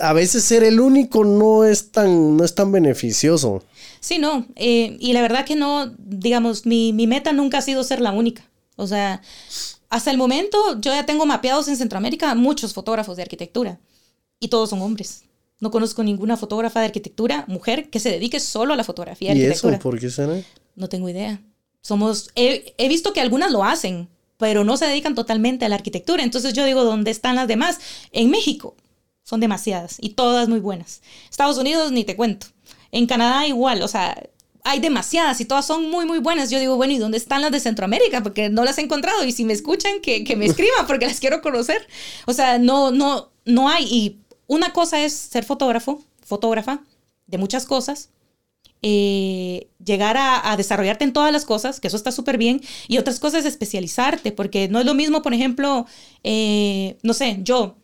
a 0.00 0.12
veces 0.12 0.44
ser 0.44 0.64
el 0.64 0.80
único 0.80 1.24
no 1.24 1.64
es 1.64 1.90
tan, 1.90 2.36
no 2.36 2.44
es 2.44 2.54
tan 2.54 2.72
beneficioso. 2.72 3.62
Sí, 4.00 4.18
no. 4.18 4.46
Eh, 4.56 4.96
y 5.00 5.12
la 5.12 5.22
verdad 5.22 5.44
que 5.44 5.56
no, 5.56 5.92
digamos, 5.98 6.66
mi, 6.66 6.92
mi, 6.92 7.06
meta 7.06 7.32
nunca 7.32 7.58
ha 7.58 7.62
sido 7.62 7.82
ser 7.84 8.00
la 8.00 8.12
única. 8.12 8.48
O 8.76 8.86
sea, 8.86 9.22
hasta 9.88 10.10
el 10.10 10.18
momento 10.18 10.58
yo 10.80 10.92
ya 10.92 11.06
tengo 11.06 11.24
mapeados 11.26 11.68
en 11.68 11.76
Centroamérica 11.76 12.34
muchos 12.34 12.74
fotógrafos 12.74 13.16
de 13.16 13.22
arquitectura. 13.22 13.78
Y 14.40 14.48
todos 14.48 14.70
son 14.70 14.82
hombres. 14.82 15.24
No 15.60 15.70
conozco 15.70 16.02
ninguna 16.02 16.36
fotógrafa 16.36 16.80
de 16.80 16.86
arquitectura, 16.86 17.44
mujer, 17.46 17.88
que 17.88 18.00
se 18.00 18.10
dedique 18.10 18.40
solo 18.40 18.74
a 18.74 18.76
la 18.76 18.84
fotografía 18.84 19.30
de 19.30 19.36
¿Y 19.36 19.42
arquitectura. 19.42 19.76
eso 19.76 19.82
por 19.82 20.00
qué 20.00 20.10
será? 20.10 20.42
No 20.74 20.88
tengo 20.88 21.08
idea. 21.08 21.40
Somos, 21.80 22.30
he, 22.34 22.74
he 22.78 22.88
visto 22.88 23.12
que 23.12 23.20
algunas 23.20 23.52
lo 23.52 23.64
hacen, 23.64 24.08
pero 24.38 24.64
no 24.64 24.76
se 24.76 24.86
dedican 24.86 25.14
totalmente 25.14 25.64
a 25.64 25.68
la 25.68 25.76
arquitectura. 25.76 26.24
Entonces 26.24 26.52
yo 26.52 26.64
digo, 26.64 26.82
¿dónde 26.82 27.12
están 27.12 27.36
las 27.36 27.46
demás? 27.46 27.78
En 28.10 28.30
México 28.30 28.74
son 29.24 29.40
demasiadas 29.40 29.96
y 30.00 30.10
todas 30.10 30.48
muy 30.48 30.60
buenas. 30.60 31.02
Estados 31.30 31.58
Unidos 31.58 31.92
ni 31.92 32.04
te 32.04 32.16
cuento. 32.16 32.46
En 32.90 33.06
Canadá 33.06 33.46
igual, 33.46 33.82
o 33.82 33.88
sea, 33.88 34.16
hay 34.64 34.80
demasiadas 34.80 35.40
y 35.40 35.44
todas 35.44 35.66
son 35.66 35.90
muy, 35.90 36.06
muy 36.06 36.18
buenas. 36.18 36.50
Yo 36.50 36.58
digo, 36.58 36.76
bueno, 36.76 36.92
¿y 36.92 36.98
dónde 36.98 37.16
están 37.16 37.42
las 37.42 37.50
de 37.50 37.60
Centroamérica? 37.60 38.22
Porque 38.22 38.48
no 38.48 38.64
las 38.64 38.78
he 38.78 38.82
encontrado 38.82 39.24
y 39.24 39.32
si 39.32 39.44
me 39.44 39.52
escuchan, 39.52 40.00
que, 40.00 40.24
me 40.36 40.46
escriban 40.46 40.86
porque 40.86 41.06
las 41.06 41.20
quiero 41.20 41.42
conocer. 41.42 41.86
O 42.26 42.32
sea, 42.32 42.58
no, 42.58 42.90
no, 42.90 43.30
no 43.44 43.68
hay. 43.68 43.84
Y 43.84 44.18
una 44.46 44.72
cosa 44.72 45.02
es 45.02 45.12
ser 45.12 45.44
fotógrafo, 45.44 46.02
fotógrafa 46.24 46.82
de 47.26 47.38
muchas 47.38 47.66
cosas. 47.66 48.10
Eh, 48.84 49.68
llegar 49.84 50.16
a, 50.18 50.56
desarrollarte 50.56 51.04
en 51.04 51.12
todas 51.12 51.32
las 51.32 51.44
cosas, 51.44 51.78
que 51.78 51.86
eso 51.86 51.96
está 51.96 52.10
súper 52.10 52.36
bien, 52.36 52.60
y 52.88 52.98
otras 52.98 53.20
cosas 53.20 53.44
especializarte, 53.44 54.32
porque 54.32 54.68
no 54.68 54.80
es 54.80 54.86
lo 54.86 54.94
mismo, 54.94 55.22
por 55.22 55.32
ejemplo, 55.32 55.86
eh, 56.24 56.96
no 57.02 57.14
sé, 57.14 57.38
yo 57.42 57.76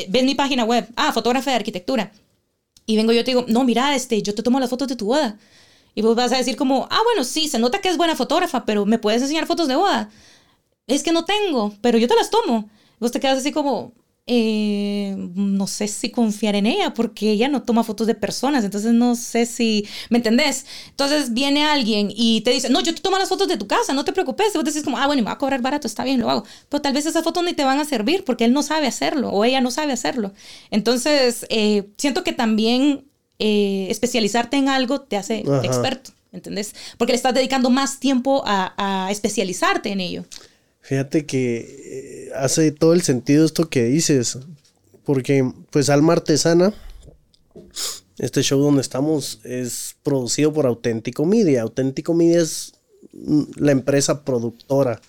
eh, 0.00 0.06
ves 0.08 0.24
mi 0.24 0.34
página 0.34 0.64
web, 0.64 0.88
ah, 0.96 1.12
fotógrafa 1.12 1.50
de 1.50 1.56
arquitectura. 1.56 2.12
Y 2.86 2.96
vengo 2.96 3.12
yo 3.12 3.24
te 3.24 3.32
digo, 3.32 3.44
no, 3.48 3.64
mira, 3.64 3.94
este, 3.94 4.22
yo 4.22 4.34
te 4.34 4.42
tomo 4.42 4.58
las 4.60 4.70
fotos 4.70 4.88
de 4.88 4.96
tu 4.96 5.06
boda. 5.06 5.38
Y 5.94 6.02
vos 6.02 6.16
vas 6.16 6.32
a 6.32 6.36
decir 6.36 6.56
como, 6.56 6.88
ah, 6.90 7.00
bueno, 7.04 7.24
sí, 7.24 7.48
se 7.48 7.58
nota 7.58 7.80
que 7.80 7.88
es 7.88 7.96
buena 7.96 8.16
fotógrafa, 8.16 8.64
pero 8.64 8.86
¿me 8.86 8.98
puedes 8.98 9.22
enseñar 9.22 9.46
fotos 9.46 9.68
de 9.68 9.76
boda? 9.76 10.10
Es 10.86 11.02
que 11.02 11.12
no 11.12 11.24
tengo, 11.24 11.74
pero 11.80 11.98
yo 11.98 12.08
te 12.08 12.16
las 12.16 12.30
tomo. 12.30 12.68
Vos 12.98 13.12
te 13.12 13.20
quedas 13.20 13.38
así 13.38 13.52
como, 13.52 13.92
eh, 14.32 15.16
no 15.34 15.66
sé 15.66 15.88
si 15.88 16.10
confiar 16.10 16.54
en 16.54 16.66
ella 16.66 16.94
porque 16.94 17.32
ella 17.32 17.48
no 17.48 17.64
toma 17.64 17.82
fotos 17.82 18.06
de 18.06 18.14
personas, 18.14 18.62
entonces 18.62 18.92
no 18.92 19.16
sé 19.16 19.44
si, 19.44 19.88
¿me 20.08 20.18
entendés? 20.18 20.66
Entonces 20.90 21.34
viene 21.34 21.64
alguien 21.64 22.12
y 22.14 22.42
te 22.42 22.52
dice, 22.52 22.70
no, 22.70 22.80
yo 22.80 22.94
te 22.94 23.00
tomo 23.00 23.18
las 23.18 23.28
fotos 23.28 23.48
de 23.48 23.56
tu 23.56 23.66
casa, 23.66 23.92
no 23.92 24.04
te 24.04 24.12
preocupes, 24.12 24.54
y 24.54 24.58
vos 24.58 24.64
decís 24.64 24.84
como, 24.84 24.98
ah, 24.98 25.08
bueno, 25.08 25.22
me 25.22 25.26
va 25.26 25.32
a 25.32 25.38
cobrar 25.38 25.60
barato, 25.62 25.88
está 25.88 26.04
bien, 26.04 26.20
lo 26.20 26.30
hago, 26.30 26.44
pero 26.68 26.80
tal 26.80 26.92
vez 26.92 27.06
esas 27.06 27.24
fotos 27.24 27.42
ni 27.42 27.54
te 27.54 27.64
van 27.64 27.80
a 27.80 27.84
servir 27.84 28.22
porque 28.24 28.44
él 28.44 28.52
no 28.52 28.62
sabe 28.62 28.86
hacerlo 28.86 29.30
o 29.30 29.44
ella 29.44 29.60
no 29.60 29.72
sabe 29.72 29.92
hacerlo. 29.92 30.32
Entonces, 30.70 31.44
eh, 31.48 31.88
siento 31.98 32.22
que 32.22 32.32
también 32.32 33.08
eh, 33.40 33.88
especializarte 33.90 34.58
en 34.58 34.68
algo 34.68 35.00
te 35.00 35.16
hace 35.16 35.40
experto, 35.64 36.12
¿entendés? 36.30 36.72
Porque 36.98 37.14
le 37.14 37.16
estás 37.16 37.34
dedicando 37.34 37.68
más 37.68 37.98
tiempo 37.98 38.44
a, 38.46 38.74
a 38.76 39.10
especializarte 39.10 39.90
en 39.90 39.98
ello. 39.98 40.24
Fíjate 40.90 41.24
que 41.24 42.26
eh, 42.26 42.32
hace 42.34 42.72
todo 42.72 42.94
el 42.94 43.02
sentido 43.02 43.44
esto 43.44 43.70
que 43.70 43.84
dices, 43.84 44.38
porque 45.04 45.48
pues 45.70 45.88
Alma 45.88 46.14
Artesana, 46.14 46.74
este 48.18 48.42
show 48.42 48.60
donde 48.60 48.80
estamos 48.80 49.38
es 49.44 49.94
producido 50.02 50.52
por 50.52 50.66
Auténtico 50.66 51.24
Media. 51.24 51.62
Auténtico 51.62 52.12
Media 52.12 52.40
es 52.40 52.72
mm, 53.12 53.42
la 53.58 53.70
empresa 53.70 54.24
productora 54.24 55.00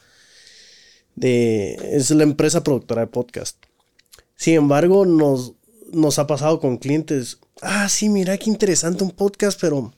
de 1.15 1.80
es 1.94 2.12
la 2.12 2.26
empresa 2.26 2.63
productora 2.63 3.02
de 3.02 3.08
podcast. 3.08 3.58
Sin 4.36 4.54
embargo, 4.54 5.08
nos, 5.08 5.54
nos 5.91 6.20
ha 6.20 6.28
pasado 6.28 6.60
con 6.60 6.78
clientes, 6.78 7.39
ah, 7.63 7.89
sí, 7.89 8.08
mira 8.08 8.38
qué 8.38 8.52
interesante 8.52 9.04
un 9.04 9.10
podcast, 9.10 9.60
pero 9.60 9.91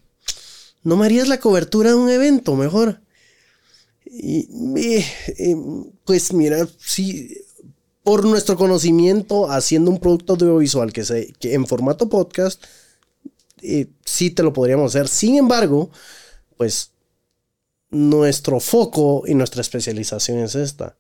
no 0.82 0.96
me 0.96 1.06
harías 1.08 1.28
la 1.28 1.42
cobertura 1.42 1.90
de 1.90 1.98
un 1.98 2.10
evento 2.10 2.56
mejor. 2.56 3.03
Y, 4.16 4.48
pues 6.06 6.34
mira, 6.34 6.68
sí, 6.78 7.36
por 8.04 8.24
nuestro 8.26 8.56
conocimiento, 8.56 9.50
haciendo 9.50 9.90
un 9.90 10.00
producto 10.00 10.34
audiovisual 10.34 10.94
que, 10.94 11.04
se, 11.04 11.34
que 11.40 11.56
en 11.56 11.66
formato 11.66 12.10
podcast, 12.10 12.64
eh, 13.64 13.88
sí 14.06 14.30
te 14.30 14.44
lo 14.44 14.54
podríamos 14.54 14.96
hacer. 14.96 15.08
Sin 15.08 15.36
embargo, 15.36 15.90
pues 16.58 16.92
nuestro 17.90 18.60
foco 18.60 19.24
y 19.26 19.34
nuestra 19.34 19.62
especialización 19.62 20.40
es 20.40 20.54
esta. 20.54 20.96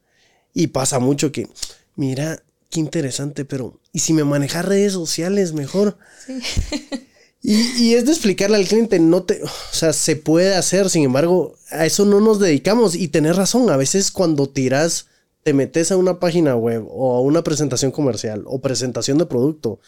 Y 0.52 0.68
pasa 0.68 0.98
mucho 0.98 1.32
que, 1.32 1.50
mira, 1.96 2.42
qué 2.72 2.80
interesante, 2.80 3.46
pero 3.46 3.80
¿y 3.92 4.00
si 4.00 4.14
me 4.14 4.24
manejas 4.24 4.66
redes 4.66 4.94
sociales 4.94 5.54
mejor? 5.54 6.00
Sí. 6.26 6.42
Y, 7.46 7.94
es 7.94 8.06
de 8.06 8.14
explicarle 8.14 8.56
al 8.56 8.66
cliente, 8.66 9.00
no 9.00 9.24
te, 9.24 9.44
o 9.44 9.50
sea, 9.74 9.92
se 9.92 10.16
puede 10.16 10.56
hacer, 10.56 10.90
sin 10.90 11.04
embargo, 11.04 11.58
a 11.72 11.86
eso 11.86 12.06
no 12.06 12.22
nos 12.22 12.40
dedicamos. 12.40 12.96
Y 12.96 13.10
tenés 13.10 13.36
razón, 13.36 13.70
a 13.70 13.76
veces 13.76 14.12
cuando 14.12 14.48
tiras, 14.48 15.08
te 15.44 15.54
metes 15.54 15.92
a 15.92 15.98
una 15.98 16.22
página 16.22 16.56
web 16.56 16.86
o 16.90 17.16
a 17.16 17.22
una 17.22 17.44
presentación 17.44 17.92
comercial 17.92 18.46
o 18.48 18.62
presentación 18.62 19.18
de 19.18 19.26
producto 19.26 19.82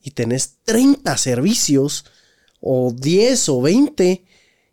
y 0.00 0.12
tenés 0.12 0.58
30 0.64 1.16
servicios 1.16 2.04
o 2.60 2.94
10 2.96 3.48
o 3.48 3.60
20, 3.60 4.24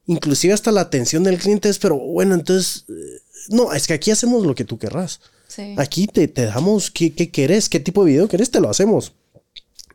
inclusive 0.06 0.54
hasta 0.54 0.72
la 0.72 0.82
atención 0.82 1.24
del 1.24 1.40
cliente 1.40 1.70
es, 1.70 1.80
pero 1.80 1.98
bueno, 1.98 2.36
entonces, 2.36 2.86
eh, 2.88 3.22
no, 3.50 3.74
es 3.74 3.88
que 3.88 3.94
aquí 3.94 4.12
hacemos 4.12 4.46
lo 4.46 4.54
que 4.54 4.66
tú 4.66 4.78
querrás. 4.78 5.22
Aquí 5.78 6.08
te, 6.08 6.28
te 6.30 6.46
damos 6.46 6.92
qué, 6.92 7.14
qué 7.14 7.30
querés, 7.30 7.68
qué 7.68 7.80
tipo 7.80 8.06
de 8.06 8.12
video 8.12 8.28
querés, 8.28 8.52
te 8.52 8.62
lo 8.62 8.70
hacemos. 8.70 9.14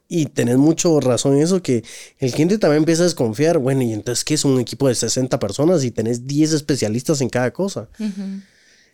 Y 0.09 0.27
tenés 0.27 0.57
mucho 0.57 1.01
razón 1.01 1.37
en 1.37 1.43
eso, 1.43 1.63
que 1.63 1.83
el 2.19 2.33
cliente 2.33 2.59
también 2.59 2.83
empieza 2.83 3.03
a 3.03 3.07
desconfiar. 3.07 3.59
Bueno, 3.59 3.83
y 3.83 3.93
entonces, 3.93 4.25
¿qué 4.25 4.35
es 4.35 4.45
un 4.45 4.61
equipo 4.61 4.87
de 4.89 4.95
60 4.95 5.39
personas 5.39 5.83
y 5.83 5.91
tenés 5.91 6.27
10 6.27 6.53
especialistas 6.53 7.21
en 7.21 7.29
cada 7.29 7.53
cosa? 7.53 7.89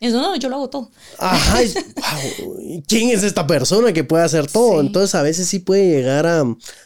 Eso 0.01 0.21
no, 0.21 0.35
yo 0.37 0.49
lo 0.49 0.57
hago 0.57 0.71
todo. 0.71 0.91
Ajá, 1.19 1.61
¿quién 2.89 3.11
es 3.11 3.23
esta 3.23 3.47
persona 3.47 3.93
que 3.93 4.05
puede 4.05 4.25
hacer 4.25 4.51
todo? 4.51 4.81
Entonces, 4.81 5.15
a 5.15 5.23
veces 5.23 5.49
sí 5.49 5.59
puede 5.59 5.87
llegar 5.91 6.27
a, 6.27 6.45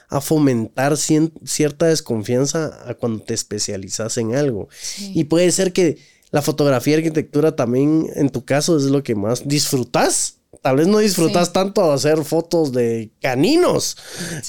a 0.08 0.20
fomentar 0.20 0.96
cierta 0.96 1.86
desconfianza 1.86 2.78
a 2.86 2.94
cuando 2.94 3.22
te 3.22 3.32
especializas 3.32 4.18
en 4.18 4.34
algo. 4.34 4.68
Y 4.98 5.24
puede 5.24 5.50
ser 5.52 5.72
que 5.72 5.98
la 6.30 6.42
fotografía 6.42 6.94
y 6.94 6.96
arquitectura 6.96 7.54
también, 7.54 8.10
en 8.16 8.28
tu 8.28 8.44
caso, 8.44 8.76
es 8.76 8.84
lo 8.84 9.02
que 9.02 9.14
más 9.14 9.46
disfrutas 9.46 10.35
tal 10.66 10.78
vez 10.78 10.88
no 10.88 10.98
disfrutas 10.98 11.52
tanto 11.52 11.92
hacer 11.92 12.24
fotos 12.24 12.72
de 12.72 13.12
caninos, 13.20 13.96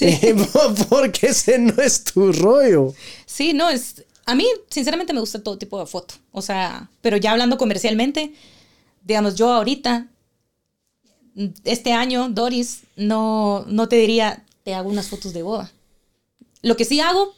eh, 0.00 0.34
porque 0.88 1.28
ese 1.28 1.60
no 1.60 1.80
es 1.80 2.02
tu 2.02 2.32
rollo. 2.32 2.92
Sí, 3.24 3.52
no, 3.52 3.70
es, 3.70 4.04
a 4.26 4.34
mí 4.34 4.44
sinceramente 4.68 5.12
me 5.12 5.20
gusta 5.20 5.40
todo 5.40 5.58
tipo 5.58 5.78
de 5.78 5.86
foto, 5.86 6.14
o 6.32 6.42
sea, 6.42 6.90
pero 7.02 7.18
ya 7.18 7.30
hablando 7.30 7.56
comercialmente, 7.56 8.34
digamos, 9.04 9.36
yo 9.36 9.52
ahorita, 9.52 10.08
este 11.62 11.92
año, 11.92 12.28
Doris, 12.30 12.80
no, 12.96 13.64
no 13.68 13.88
te 13.88 13.94
diría, 13.94 14.44
te 14.64 14.74
hago 14.74 14.90
unas 14.90 15.06
fotos 15.06 15.32
de 15.32 15.44
boda. 15.44 15.70
Lo 16.62 16.76
que 16.76 16.84
sí 16.84 16.98
hago 16.98 17.32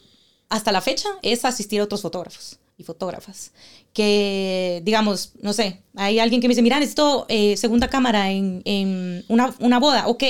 hasta 0.49 0.71
la 0.71 0.81
fecha 0.81 1.07
es 1.21 1.45
asistir 1.45 1.81
a 1.81 1.83
otros 1.83 2.01
fotógrafos 2.01 2.57
y 2.81 2.83
fotógrafas. 2.83 3.51
Que, 3.93 4.81
digamos, 4.83 5.31
no 5.41 5.53
sé, 5.53 5.81
hay 5.95 6.19
alguien 6.19 6.41
que 6.41 6.47
me 6.47 6.53
dice, 6.53 6.61
mira, 6.61 6.79
necesito 6.79 7.25
eh, 7.29 7.55
segunda 7.57 7.87
cámara 7.87 8.29
en, 8.31 9.23
una, 9.29 9.53
una, 9.59 9.79
boda, 9.79 10.07
ok, 10.07 10.23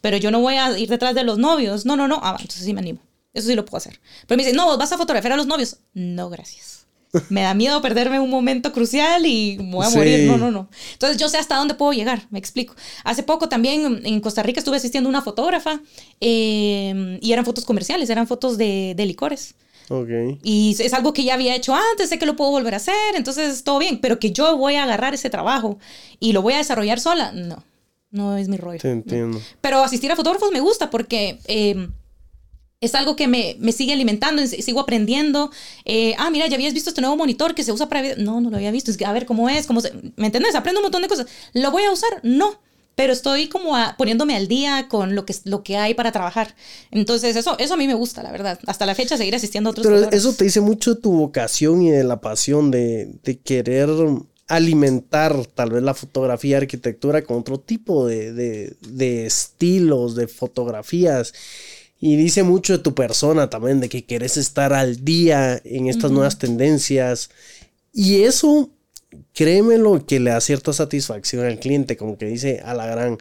pero 0.00 0.16
yo 0.16 0.30
no 0.30 0.40
voy 0.40 0.56
a 0.56 0.78
ir 0.78 0.88
detrás 0.88 1.14
de 1.14 1.24
los 1.24 1.38
novios. 1.38 1.86
No, 1.86 1.96
no, 1.96 2.08
no, 2.08 2.20
ah, 2.22 2.36
entonces 2.38 2.64
sí 2.64 2.74
me 2.74 2.80
animo. 2.80 3.00
Eso 3.32 3.48
sí 3.48 3.54
lo 3.54 3.64
puedo 3.64 3.78
hacer. 3.78 4.00
Pero 4.26 4.36
me 4.36 4.44
dice, 4.44 4.54
no, 4.54 4.76
vas 4.76 4.92
a 4.92 4.98
fotografiar 4.98 5.32
a 5.32 5.36
los 5.36 5.46
novios. 5.46 5.78
No, 5.94 6.28
gracias. 6.28 6.86
Me 7.28 7.42
da 7.42 7.52
miedo 7.52 7.82
perderme 7.82 8.20
un 8.20 8.30
momento 8.30 8.72
crucial 8.72 9.26
y 9.26 9.58
me 9.58 9.72
voy 9.72 9.86
a 9.86 9.90
morir. 9.90 10.26
No, 10.26 10.38
no, 10.38 10.50
no. 10.50 10.68
Entonces 10.94 11.18
yo 11.18 11.28
sé 11.28 11.36
hasta 11.36 11.56
dónde 11.56 11.74
puedo 11.74 11.92
llegar, 11.92 12.26
me 12.30 12.38
explico. 12.38 12.74
Hace 13.04 13.22
poco 13.22 13.50
también 13.50 14.00
en 14.04 14.20
Costa 14.20 14.42
Rica 14.42 14.60
estuve 14.60 14.78
asistiendo 14.78 15.08
a 15.08 15.10
una 15.10 15.20
fotógrafa 15.20 15.80
eh, 16.20 17.18
y 17.20 17.32
eran 17.32 17.44
fotos 17.44 17.66
comerciales, 17.66 18.08
eran 18.08 18.26
fotos 18.26 18.56
de, 18.56 18.94
de 18.96 19.06
licores. 19.06 19.54
Okay. 19.88 20.38
Y 20.42 20.76
es 20.78 20.92
algo 20.94 21.12
que 21.12 21.24
ya 21.24 21.34
había 21.34 21.54
hecho 21.54 21.74
antes, 21.74 22.08
sé 22.08 22.18
que 22.18 22.26
lo 22.26 22.36
puedo 22.36 22.50
volver 22.50 22.74
a 22.74 22.78
hacer, 22.78 23.14
entonces 23.14 23.64
todo 23.64 23.78
bien, 23.78 24.00
pero 24.00 24.18
que 24.18 24.32
yo 24.32 24.56
voy 24.56 24.74
a 24.76 24.84
agarrar 24.84 25.14
ese 25.14 25.30
trabajo 25.30 25.78
y 26.20 26.32
lo 26.32 26.42
voy 26.42 26.54
a 26.54 26.58
desarrollar 26.58 27.00
sola, 27.00 27.32
no, 27.32 27.62
no 28.10 28.36
es 28.36 28.48
mi 28.48 28.56
rollo. 28.56 28.78
Te 28.78 28.90
entiendo. 28.90 29.40
Pero 29.60 29.82
asistir 29.82 30.10
a 30.12 30.16
fotógrafos 30.16 30.52
me 30.52 30.60
gusta 30.60 30.90
porque 30.90 31.38
eh, 31.46 31.88
es 32.82 32.96
algo 32.96 33.14
que 33.14 33.28
me, 33.28 33.56
me, 33.60 33.70
sigue 33.70 33.92
alimentando, 33.92 34.44
sigo 34.44 34.80
aprendiendo. 34.80 35.52
Eh, 35.84 36.14
ah, 36.18 36.30
mira, 36.30 36.48
ya 36.48 36.56
habías 36.56 36.74
visto 36.74 36.90
este 36.90 37.00
nuevo 37.00 37.16
monitor 37.16 37.54
que 37.54 37.62
se 37.62 37.70
usa 37.70 37.88
para... 37.88 38.16
No, 38.16 38.40
no 38.40 38.50
lo 38.50 38.56
había 38.56 38.72
visto. 38.72 38.90
Es 38.90 38.96
que, 38.96 39.06
a 39.06 39.12
ver 39.12 39.24
cómo 39.24 39.48
es, 39.48 39.68
cómo 39.68 39.80
se... 39.80 39.92
¿Me 40.16 40.26
entiendes? 40.26 40.56
Aprendo 40.56 40.80
un 40.80 40.86
montón 40.86 41.00
de 41.00 41.06
cosas. 41.06 41.28
¿Lo 41.52 41.70
voy 41.70 41.84
a 41.84 41.92
usar? 41.92 42.10
No. 42.24 42.60
Pero 42.94 43.12
estoy 43.12 43.48
como 43.48 43.74
poniéndome 43.96 44.36
al 44.36 44.48
día 44.48 44.86
con 44.88 45.14
lo 45.14 45.24
que, 45.24 45.34
lo 45.44 45.62
que 45.62 45.76
hay 45.76 45.94
para 45.94 46.12
trabajar. 46.12 46.54
Entonces, 46.90 47.36
eso, 47.36 47.56
eso 47.58 47.74
a 47.74 47.76
mí 47.76 47.86
me 47.86 47.94
gusta, 47.94 48.22
la 48.22 48.30
verdad. 48.30 48.58
Hasta 48.66 48.84
la 48.86 48.94
fecha, 48.94 49.16
seguir 49.16 49.34
asistiendo 49.34 49.70
a 49.70 49.72
otros 49.72 49.86
Pero 49.86 50.10
eso 50.10 50.32
te 50.34 50.44
dice 50.44 50.60
mucho 50.60 50.94
de 50.94 51.00
tu 51.00 51.12
vocación 51.12 51.82
y 51.82 51.90
de 51.90 52.04
la 52.04 52.20
pasión 52.20 52.70
de, 52.70 53.14
de 53.22 53.38
querer 53.38 53.88
alimentar 54.48 55.46
tal 55.46 55.70
vez 55.70 55.82
la 55.82 55.94
fotografía 55.94 56.58
arquitectura 56.58 57.22
con 57.22 57.38
otro 57.38 57.58
tipo 57.58 58.06
de, 58.06 58.32
de, 58.34 58.76
de 58.86 59.26
estilos, 59.26 60.14
de 60.14 60.28
fotografías. 60.28 61.32
Y 61.98 62.16
dice 62.16 62.42
mucho 62.42 62.76
de 62.76 62.82
tu 62.82 62.94
persona 62.94 63.48
también, 63.48 63.80
de 63.80 63.88
que 63.88 64.04
querés 64.04 64.36
estar 64.36 64.72
al 64.72 65.04
día 65.04 65.60
en 65.64 65.86
estas 65.86 66.10
nuevas 66.10 66.38
tendencias. 66.38 67.30
Y 67.92 68.22
eso, 68.22 68.70
créeme 69.34 69.78
lo 69.78 70.04
que 70.06 70.20
le 70.20 70.30
da 70.30 70.40
cierta 70.40 70.72
satisfacción 70.72 71.44
al 71.44 71.58
cliente, 71.58 71.96
como 71.96 72.18
que 72.18 72.26
dice 72.26 72.60
a 72.64 72.74
la 72.74 72.86
gran, 72.86 73.18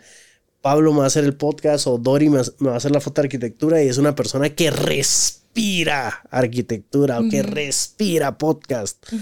Pablo 0.62 0.94
me 0.94 1.00
va 1.00 1.04
a 1.06 1.08
hacer 1.08 1.24
el 1.24 1.36
podcast 1.36 1.88
o 1.88 1.98
Dori 1.98 2.30
me 2.30 2.42
va 2.42 2.74
a 2.74 2.78
hacer 2.78 2.92
la 2.92 3.02
foto 3.02 3.22
de 3.22 3.28
arquitectura 3.28 3.82
y 3.84 3.88
es 3.88 3.98
una 3.98 4.16
persona 4.16 4.50
que 4.50 4.70
respira 4.70 6.22
arquitectura 6.30 7.20
o 7.20 7.30
que 7.30 7.42
respira 7.42 8.38
podcast. 8.38 9.04
O 9.12 9.18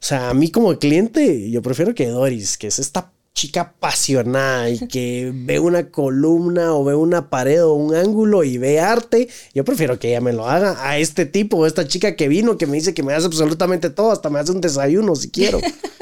sea, 0.00 0.30
a 0.30 0.34
mí 0.34 0.50
como 0.50 0.78
cliente, 0.78 1.50
yo 1.50 1.62
prefiero 1.62 1.94
que 1.94 2.08
Doris, 2.08 2.56
que 2.56 2.68
es 2.68 2.78
esta 2.78 3.12
chica 3.38 3.60
apasionada 3.60 4.68
y 4.68 4.88
que 4.88 5.30
ve 5.32 5.60
una 5.60 5.90
columna 5.90 6.74
o 6.74 6.82
ve 6.82 6.96
una 6.96 7.30
pared 7.30 7.64
o 7.64 7.74
un 7.74 7.94
ángulo 7.94 8.42
y 8.42 8.58
ve 8.58 8.80
arte, 8.80 9.28
yo 9.54 9.64
prefiero 9.64 9.96
que 10.00 10.08
ella 10.08 10.20
me 10.20 10.32
lo 10.32 10.48
haga 10.48 10.76
a 10.82 10.98
este 10.98 11.24
tipo 11.24 11.58
o 11.58 11.66
esta 11.66 11.86
chica 11.86 12.16
que 12.16 12.26
vino 12.26 12.58
que 12.58 12.66
me 12.66 12.76
dice 12.76 12.94
que 12.94 13.04
me 13.04 13.14
hace 13.14 13.26
absolutamente 13.26 13.90
todo, 13.90 14.10
hasta 14.10 14.28
me 14.28 14.40
hace 14.40 14.50
un 14.50 14.60
desayuno 14.60 15.14
si 15.14 15.30
quiero. 15.30 15.60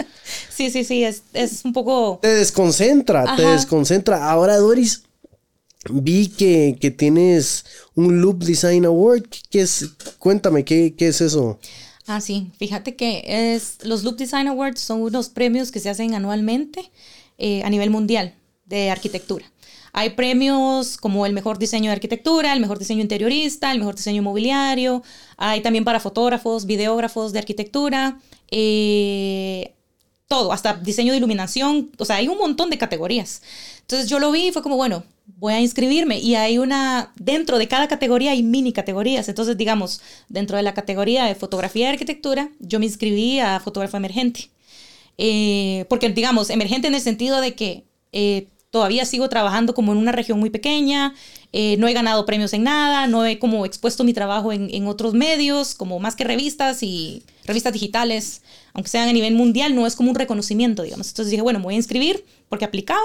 sí, 0.48 0.70
sí, 0.70 0.82
sí, 0.82 1.04
es, 1.04 1.22
un 1.62 1.74
poco... 1.74 2.20
Te 2.22 2.28
desconcentra, 2.28 3.36
te 3.36 3.42
desconcentra. 3.42 4.30
Ahora, 4.30 4.56
Doris, 4.56 5.02
vi 5.90 6.28
que, 6.28 6.94
tienes 6.96 7.66
un 7.94 8.22
Loop 8.22 8.44
Design 8.44 8.86
Award. 8.86 9.24
¿Qué 9.50 9.60
es? 9.60 9.90
Cuéntame, 10.18 10.64
¿qué, 10.64 10.94
qué 10.96 11.08
es 11.08 11.20
eso? 11.20 11.58
Ah, 12.06 12.22
sí, 12.22 12.50
fíjate 12.58 12.96
que 12.96 13.24
es, 13.26 13.76
los 13.82 14.04
Loop 14.04 14.16
Design 14.16 14.48
Awards 14.48 14.80
son 14.80 15.02
unos 15.02 15.28
premios 15.28 15.70
que 15.70 15.80
se 15.80 15.90
hacen 15.90 16.14
anualmente 16.14 16.90
eh, 17.38 17.62
a 17.64 17.70
nivel 17.70 17.90
mundial 17.90 18.34
de 18.64 18.90
arquitectura. 18.90 19.44
Hay 19.92 20.10
premios 20.10 20.98
como 20.98 21.24
el 21.24 21.32
mejor 21.32 21.58
diseño 21.58 21.90
de 21.90 21.94
arquitectura, 21.94 22.52
el 22.52 22.60
mejor 22.60 22.78
diseño 22.78 23.00
interiorista, 23.00 23.72
el 23.72 23.78
mejor 23.78 23.94
diseño 23.94 24.22
mobiliario. 24.22 25.02
Hay 25.38 25.62
también 25.62 25.84
para 25.84 26.00
fotógrafos, 26.00 26.66
videógrafos 26.66 27.32
de 27.32 27.38
arquitectura, 27.38 28.20
eh, 28.50 29.72
todo, 30.28 30.52
hasta 30.52 30.74
diseño 30.74 31.12
de 31.12 31.18
iluminación. 31.18 31.92
O 31.96 32.04
sea, 32.04 32.16
hay 32.16 32.28
un 32.28 32.36
montón 32.36 32.68
de 32.68 32.76
categorías. 32.76 33.40
Entonces 33.80 34.10
yo 34.10 34.18
lo 34.18 34.32
vi 34.32 34.48
y 34.48 34.52
fue 34.52 34.62
como, 34.62 34.76
bueno, 34.76 35.02
voy 35.38 35.54
a 35.54 35.60
inscribirme. 35.60 36.18
Y 36.18 36.34
hay 36.34 36.58
una, 36.58 37.12
dentro 37.16 37.56
de 37.56 37.68
cada 37.68 37.88
categoría 37.88 38.32
hay 38.32 38.42
mini 38.42 38.74
categorías. 38.74 39.28
Entonces, 39.30 39.56
digamos, 39.56 40.02
dentro 40.28 40.56
de 40.56 40.62
la 40.62 40.74
categoría 40.74 41.24
de 41.24 41.34
fotografía 41.34 41.88
y 41.88 41.92
arquitectura, 41.92 42.50
yo 42.58 42.78
me 42.78 42.84
inscribí 42.86 43.40
a 43.40 43.60
fotógrafo 43.60 43.96
emergente. 43.96 44.50
Eh, 45.18 45.86
porque 45.88 46.10
digamos, 46.10 46.50
emergente 46.50 46.88
en 46.88 46.94
el 46.94 47.00
sentido 47.00 47.40
de 47.40 47.54
que 47.54 47.84
eh, 48.12 48.48
todavía 48.70 49.04
sigo 49.04 49.28
trabajando 49.28 49.74
como 49.74 49.92
en 49.92 49.98
una 49.98 50.12
región 50.12 50.38
muy 50.38 50.50
pequeña, 50.50 51.14
eh, 51.52 51.76
no 51.78 51.88
he 51.88 51.94
ganado 51.94 52.26
premios 52.26 52.52
en 52.52 52.64
nada, 52.64 53.06
no 53.06 53.24
he 53.24 53.38
como 53.38 53.64
expuesto 53.64 54.04
mi 54.04 54.12
trabajo 54.12 54.52
en, 54.52 54.68
en, 54.74 54.86
otros 54.86 55.14
medios, 55.14 55.74
como 55.74 55.98
más 55.98 56.16
que 56.16 56.24
revistas 56.24 56.82
y 56.82 57.22
revistas 57.44 57.72
digitales, 57.72 58.42
aunque 58.74 58.90
sean 58.90 59.08
a 59.08 59.12
nivel 59.12 59.34
mundial, 59.34 59.74
no 59.74 59.86
es 59.86 59.96
como 59.96 60.10
un 60.10 60.16
reconocimiento, 60.16 60.82
digamos. 60.82 61.08
Entonces 61.08 61.30
dije, 61.30 61.42
bueno, 61.42 61.60
me 61.60 61.64
voy 61.64 61.74
a 61.74 61.78
inscribir 61.78 62.24
porque 62.48 62.66
aplicaba. 62.66 63.00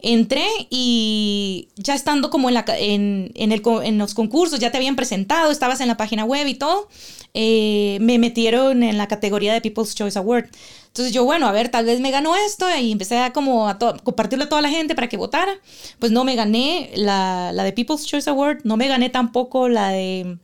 Entré 0.00 0.46
y 0.68 1.68
ya 1.76 1.94
estando 1.94 2.30
como 2.30 2.48
en, 2.48 2.54
la, 2.54 2.64
en, 2.68 3.32
en, 3.34 3.52
el, 3.52 3.62
en 3.82 3.98
los 3.98 4.14
concursos, 4.14 4.60
ya 4.60 4.70
te 4.70 4.76
habían 4.76 4.96
presentado, 4.96 5.50
estabas 5.50 5.80
en 5.80 5.88
la 5.88 5.96
página 5.96 6.24
web 6.24 6.46
y 6.46 6.54
todo, 6.54 6.88
me 7.34 8.18
metieron 8.18 8.82
en 8.82 8.98
la 8.98 9.08
categoría 9.08 9.52
de 9.52 9.60
People's 9.60 9.94
Choice 9.94 10.18
Award. 10.18 10.46
Entonces 10.88 11.12
yo, 11.12 11.24
bueno, 11.24 11.46
a 11.46 11.52
ver, 11.52 11.68
tal 11.68 11.84
vez 11.84 12.00
me 12.00 12.10
ganó 12.10 12.34
esto 12.36 12.66
y 12.74 12.90
empecé 12.90 13.18
a 13.18 13.32
como 13.32 13.68
a 13.68 13.78
compartirlo 13.78 14.46
a 14.46 14.48
toda 14.48 14.62
la 14.62 14.70
gente 14.70 14.94
para 14.94 15.08
que 15.08 15.18
votara. 15.18 15.52
Pues 15.98 16.10
no 16.10 16.24
me 16.24 16.36
gané 16.36 16.90
la, 16.94 17.50
la 17.52 17.64
de 17.64 17.72
People's 17.72 18.06
Choice 18.06 18.30
Award, 18.30 18.60
no 18.64 18.78
me 18.78 18.88
gané 18.88 19.10
tampoco 19.10 19.68
la 19.68 19.90
de 19.90 20.38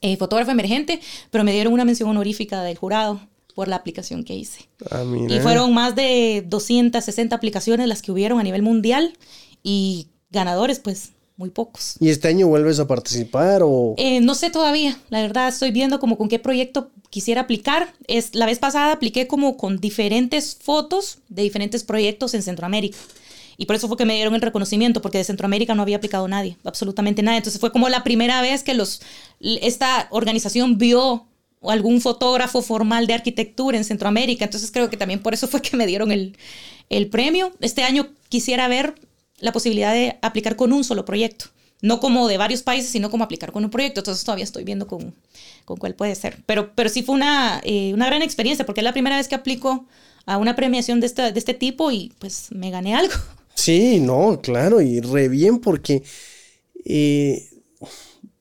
eh, 0.00 0.16
fotógrafo 0.16 0.52
emergente, 0.52 1.00
pero 1.30 1.42
me 1.42 1.52
dieron 1.52 1.72
una 1.72 1.84
mención 1.84 2.08
honorífica 2.08 2.62
del 2.62 2.78
jurado 2.78 3.20
por 3.60 3.68
la 3.68 3.76
aplicación 3.76 4.24
que 4.24 4.34
hice. 4.34 4.70
Ah, 4.90 5.04
y 5.28 5.38
fueron 5.40 5.74
más 5.74 5.94
de 5.94 6.42
260 6.48 7.36
aplicaciones 7.36 7.88
las 7.88 8.00
que 8.00 8.10
hubieron 8.10 8.40
a 8.40 8.42
nivel 8.42 8.62
mundial 8.62 9.12
y 9.62 10.06
ganadores, 10.30 10.78
pues 10.78 11.10
muy 11.36 11.50
pocos. 11.50 11.96
¿Y 12.00 12.08
este 12.08 12.28
año 12.28 12.46
vuelves 12.46 12.78
a 12.80 12.86
participar 12.86 13.60
o...? 13.62 13.96
Eh, 13.98 14.20
no 14.20 14.34
sé 14.34 14.48
todavía, 14.48 14.96
la 15.10 15.20
verdad 15.20 15.48
estoy 15.48 15.72
viendo 15.72 16.00
como 16.00 16.16
con 16.16 16.30
qué 16.30 16.38
proyecto 16.38 16.88
quisiera 17.10 17.42
aplicar. 17.42 17.92
Es, 18.06 18.34
la 18.34 18.46
vez 18.46 18.58
pasada 18.58 18.92
apliqué 18.92 19.26
como 19.26 19.58
con 19.58 19.76
diferentes 19.76 20.56
fotos 20.58 21.18
de 21.28 21.42
diferentes 21.42 21.84
proyectos 21.84 22.32
en 22.32 22.40
Centroamérica. 22.40 22.96
Y 23.58 23.66
por 23.66 23.76
eso 23.76 23.88
fue 23.88 23.98
que 23.98 24.06
me 24.06 24.14
dieron 24.14 24.34
el 24.34 24.40
reconocimiento, 24.40 25.02
porque 25.02 25.18
de 25.18 25.24
Centroamérica 25.24 25.74
no 25.74 25.82
había 25.82 25.98
aplicado 25.98 26.26
nadie, 26.28 26.56
absolutamente 26.64 27.22
nadie. 27.22 27.36
Entonces 27.36 27.60
fue 27.60 27.72
como 27.72 27.90
la 27.90 28.04
primera 28.04 28.40
vez 28.40 28.62
que 28.62 28.72
los, 28.72 29.02
esta 29.38 30.08
organización 30.10 30.78
vio 30.78 31.26
algún 31.62 32.00
fotógrafo 32.00 32.62
formal 32.62 33.06
de 33.06 33.14
arquitectura 33.14 33.76
en 33.76 33.84
Centroamérica. 33.84 34.44
Entonces 34.44 34.70
creo 34.70 34.88
que 34.88 34.96
también 34.96 35.20
por 35.20 35.34
eso 35.34 35.48
fue 35.48 35.60
que 35.62 35.76
me 35.76 35.86
dieron 35.86 36.12
el, 36.12 36.36
el 36.88 37.08
premio. 37.08 37.52
Este 37.60 37.82
año 37.82 38.10
quisiera 38.28 38.68
ver 38.68 38.94
la 39.38 39.52
posibilidad 39.52 39.92
de 39.92 40.18
aplicar 40.22 40.56
con 40.56 40.72
un 40.72 40.84
solo 40.84 41.04
proyecto. 41.04 41.46
No 41.82 41.98
como 41.98 42.28
de 42.28 42.36
varios 42.36 42.62
países, 42.62 42.90
sino 42.90 43.10
como 43.10 43.24
aplicar 43.24 43.52
con 43.52 43.64
un 43.64 43.70
proyecto. 43.70 44.00
Entonces 44.00 44.24
todavía 44.24 44.44
estoy 44.44 44.64
viendo 44.64 44.86
con, 44.86 45.14
con 45.64 45.76
cuál 45.76 45.94
puede 45.94 46.14
ser. 46.14 46.38
Pero, 46.46 46.72
pero 46.74 46.90
sí 46.90 47.02
fue 47.02 47.14
una, 47.14 47.60
eh, 47.64 47.92
una 47.94 48.06
gran 48.06 48.22
experiencia 48.22 48.66
porque 48.66 48.80
es 48.80 48.84
la 48.84 48.92
primera 48.92 49.16
vez 49.16 49.28
que 49.28 49.34
aplico 49.34 49.86
a 50.26 50.36
una 50.36 50.56
premiación 50.56 51.00
de, 51.00 51.06
esta, 51.06 51.32
de 51.32 51.38
este 51.38 51.54
tipo 51.54 51.90
y 51.90 52.12
pues 52.18 52.48
me 52.50 52.70
gané 52.70 52.94
algo. 52.94 53.14
Sí, 53.54 54.00
no, 54.00 54.40
claro, 54.42 54.80
y 54.80 55.00
re 55.00 55.28
bien 55.28 55.58
porque 55.58 56.02
eh, 56.84 57.49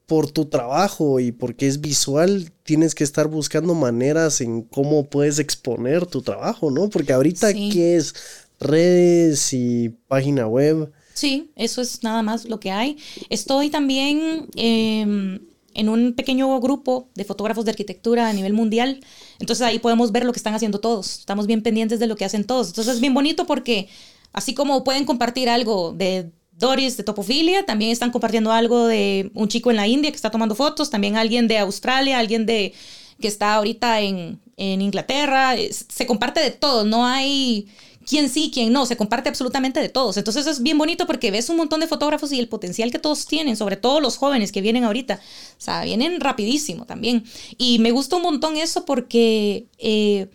por 0.10 0.30
tu 0.32 0.46
trabajo 0.46 1.20
y 1.20 1.32
porque 1.32 1.68
es 1.68 1.80
visual, 1.80 2.52
tienes 2.64 2.96
que 2.96 3.04
estar 3.06 3.28
buscando 3.28 3.76
maneras 3.76 4.42
en 4.42 4.64
cómo 4.64 5.06
puedes 5.06 5.40
exponer 5.40 6.08
tu 6.08 6.24
trabajo, 6.24 6.72
¿no? 6.72 6.90
Porque 6.90 7.14
ahorita, 7.14 7.54
¿qué 7.54 7.96
es? 7.96 8.16
redes 8.60 9.54
y 9.54 9.90
página 10.08 10.48
web. 10.48 10.92
Sí, 11.14 11.52
eso 11.56 11.82
es 11.82 12.04
nada 12.04 12.22
más 12.22 12.46
lo 12.46 12.60
que 12.60 12.72
hay. 12.72 12.98
Estoy 13.30 13.70
también 13.70 14.48
em, 14.56 15.40
en 15.74 15.90
un 15.90 16.14
pequeño 16.14 16.60
grupo 16.60 17.10
de 17.16 17.24
fotógrafos 17.24 17.66
de 17.66 17.72
arquitectura 17.72 18.30
a 18.30 18.34
nivel 18.34 18.54
mundial. 18.54 19.00
Entonces 19.40 19.66
ahí 19.66 19.80
podemos 19.80 20.12
ver 20.12 20.26
lo 20.26 20.34
que 20.34 20.40
están 20.40 20.56
haciendo 20.56 20.80
todos. 20.80 21.20
Estamos 21.20 21.48
bien 21.48 21.62
pendientes 21.62 22.00
de 22.00 22.08
lo 22.08 22.16
que 22.16 22.26
hacen 22.26 22.46
todos. 22.46 22.68
Entonces 22.68 22.96
es 22.96 23.02
bien 23.02 23.14
bonito 23.14 23.46
porque 23.46 23.88
así 24.34 24.54
como 24.54 24.84
pueden 24.84 25.06
compartir 25.06 25.50
algo 25.50 25.94
de 25.94 26.32
Doris 26.60 26.98
de 26.98 27.04
Topofilia, 27.04 27.66
también 27.66 27.92
están 27.92 28.12
compartiendo 28.12 28.52
algo 28.52 28.86
de 28.86 29.32
un 29.34 29.48
chico 29.48 29.72
en 29.72 29.78
la 29.78 29.88
India 29.88 30.12
que 30.12 30.16
está 30.16 30.30
tomando 30.30 30.56
fotos, 30.56 30.90
también 30.90 31.16
alguien 31.16 31.48
de 31.48 31.58
Australia, 31.58 32.20
alguien 32.20 32.46
de 32.46 32.74
que 33.20 33.28
está 33.28 33.56
ahorita 33.56 34.02
en, 34.02 34.40
en 34.58 34.82
Inglaterra, 34.82 35.56
se 35.72 36.06
comparte 36.06 36.42
de 36.42 36.52
todo, 36.52 36.84
no 36.84 37.06
hay 37.06 37.68
quién 38.06 38.28
sí, 38.28 38.50
quién 38.52 38.74
no, 38.74 38.86
se 38.86 38.98
comparte 38.98 39.30
absolutamente 39.30 39.80
de 39.80 39.90
todos. 39.90 40.18
Entonces 40.18 40.48
es 40.48 40.64
bien 40.64 40.78
bonito 40.78 41.06
porque 41.06 41.32
ves 41.32 41.50
un 41.50 41.58
montón 41.58 41.80
de 41.80 41.88
fotógrafos 41.88 42.32
y 42.32 42.40
el 42.40 42.50
potencial 42.50 42.92
que 42.92 42.98
todos 43.00 43.26
tienen, 43.28 43.56
sobre 43.56 43.78
todo 43.78 44.02
los 44.02 44.18
jóvenes 44.18 44.52
que 44.52 44.62
vienen 44.62 44.84
ahorita, 44.84 45.16
o 45.16 45.62
sea, 45.62 45.84
vienen 45.84 46.20
rapidísimo 46.20 46.86
también. 46.86 47.24
Y 47.58 47.80
me 47.80 47.92
gusta 47.92 48.16
un 48.16 48.24
montón 48.24 48.58
eso 48.58 48.84
porque 48.84 49.68
eh, 49.78 50.28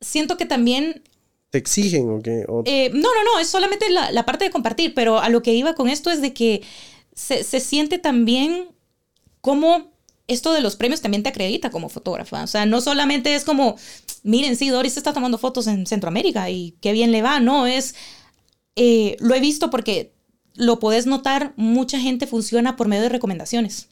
siento 0.00 0.36
que 0.36 0.44
también 0.46 1.02
¿Te 1.50 1.58
exigen 1.58 2.08
o 2.08 2.22
qué? 2.22 2.44
Eh, 2.64 2.90
no, 2.92 3.14
no, 3.14 3.24
no, 3.24 3.38
es 3.40 3.48
solamente 3.48 3.86
la, 3.90 4.24
parte 4.24 4.44
de 4.44 4.50
compartir, 4.50 4.94
pero 4.94 5.18
a 5.18 5.28
lo 5.28 5.42
que 5.42 5.52
iba 5.52 5.74
con 5.74 5.88
esto 5.88 6.10
es 6.10 6.22
de 6.22 6.32
que 6.32 6.62
se, 7.12 7.42
se 7.42 7.60
siente 7.60 7.98
también 7.98 8.68
como 9.40 9.90
esto 10.30 10.52
de 10.52 10.60
los 10.60 10.76
premios 10.76 11.00
también 11.00 11.22
te 11.22 11.28
acredita 11.28 11.70
como 11.70 11.88
fotógrafa. 11.88 12.44
O 12.44 12.46
sea, 12.46 12.66
no 12.66 12.80
solamente 12.80 13.34
es 13.34 13.44
como, 13.44 13.76
miren, 14.22 14.56
sí, 14.56 14.68
Doris 14.68 14.96
está 14.96 15.12
tomando 15.12 15.38
fotos 15.38 15.66
en 15.66 15.86
Centroamérica 15.86 16.48
y 16.50 16.76
qué 16.80 16.92
bien 16.92 17.10
le 17.10 17.22
va, 17.22 17.40
no, 17.40 17.66
es, 17.66 17.94
eh, 18.76 19.16
lo 19.18 19.34
he 19.34 19.40
visto 19.40 19.70
porque 19.70 20.14
lo 20.54 20.78
podés 20.78 21.06
notar, 21.06 21.52
mucha 21.56 21.98
gente 21.98 22.26
funciona 22.26 22.76
por 22.76 22.86
medio 22.86 23.02
de 23.02 23.08
recomendaciones. 23.08 23.88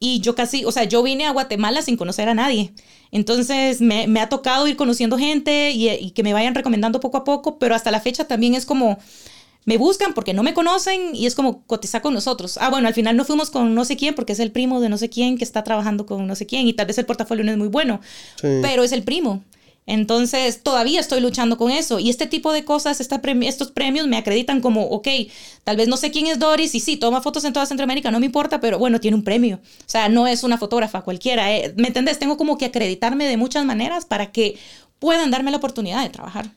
Y 0.00 0.20
yo 0.20 0.34
casi, 0.34 0.64
o 0.64 0.72
sea, 0.72 0.84
yo 0.84 1.02
vine 1.02 1.26
a 1.26 1.30
Guatemala 1.32 1.82
sin 1.82 1.96
conocer 1.96 2.28
a 2.28 2.34
nadie. 2.34 2.72
Entonces 3.10 3.80
me, 3.80 4.06
me 4.06 4.20
ha 4.20 4.28
tocado 4.28 4.66
ir 4.66 4.76
conociendo 4.76 5.18
gente 5.18 5.70
y, 5.70 5.88
y, 5.88 6.10
que 6.10 6.22
me 6.22 6.32
vayan 6.32 6.54
recomendando 6.54 7.00
poco 7.00 7.18
a 7.18 7.24
poco, 7.24 7.58
pero 7.58 7.74
hasta 7.74 7.90
la 7.90 8.00
fecha 8.00 8.24
también 8.24 8.54
es 8.54 8.66
como, 8.66 8.98
me 9.64 9.78
buscan 9.78 10.12
porque 10.12 10.34
no 10.34 10.42
me 10.42 10.52
conocen 10.52 11.14
y 11.14 11.26
es 11.26 11.34
como 11.34 11.62
cotizar 11.62 12.02
con 12.02 12.12
nosotros. 12.12 12.58
Ah, 12.60 12.70
bueno, 12.70 12.88
al 12.88 12.94
final 12.94 13.16
no 13.16 13.24
fuimos 13.24 13.50
con 13.50 13.74
no 13.74 13.84
sé 13.84 13.96
quién 13.96 14.14
porque 14.14 14.32
es 14.32 14.40
el 14.40 14.50
primo 14.50 14.80
de 14.80 14.88
no 14.88 14.98
sé 14.98 15.08
quién 15.08 15.38
que 15.38 15.44
está 15.44 15.64
trabajando 15.64 16.06
con 16.06 16.26
no 16.26 16.34
sé 16.34 16.46
quién 16.46 16.66
y 16.66 16.72
tal 16.72 16.86
vez 16.86 16.98
el 16.98 17.06
portafolio 17.06 17.44
no 17.44 17.52
es 17.52 17.58
muy 17.58 17.68
bueno, 17.68 18.00
pero 18.40 18.82
es 18.82 18.92
el 18.92 19.02
primo. 19.02 19.42
Entonces, 19.86 20.62
todavía 20.62 21.00
estoy 21.00 21.20
luchando 21.20 21.58
con 21.58 21.70
eso. 21.70 21.98
Y 21.98 22.10
este 22.10 22.26
tipo 22.26 22.52
de 22.52 22.64
cosas, 22.64 23.00
esta 23.00 23.20
estos 23.42 23.70
premios 23.70 24.06
me 24.06 24.16
acreditan 24.16 24.60
como, 24.60 24.84
ok, 24.84 25.08
tal 25.62 25.76
vez 25.76 25.88
no 25.88 25.96
sé 25.96 26.10
quién 26.10 26.26
es 26.26 26.38
Doris 26.38 26.74
y 26.74 26.80
sí, 26.80 26.96
toma 26.96 27.20
fotos 27.20 27.44
en 27.44 27.52
toda 27.52 27.66
Centroamérica, 27.66 28.10
no 28.10 28.20
me 28.20 28.26
importa, 28.26 28.60
pero 28.60 28.78
bueno, 28.78 29.00
tiene 29.00 29.16
un 29.16 29.24
premio. 29.24 29.56
O 29.62 29.88
sea, 29.88 30.08
no 30.08 30.26
es 30.26 30.42
una 30.42 30.58
fotógrafa 30.58 31.02
cualquiera. 31.02 31.54
Eh, 31.54 31.74
¿Me 31.76 31.88
entendés? 31.88 32.18
Tengo 32.18 32.36
como 32.36 32.56
que 32.56 32.66
acreditarme 32.66 33.26
de 33.26 33.36
muchas 33.36 33.64
maneras 33.64 34.04
para 34.04 34.32
que 34.32 34.56
puedan 34.98 35.30
darme 35.30 35.50
la 35.50 35.58
oportunidad 35.58 36.02
de 36.02 36.08
trabajar 36.08 36.50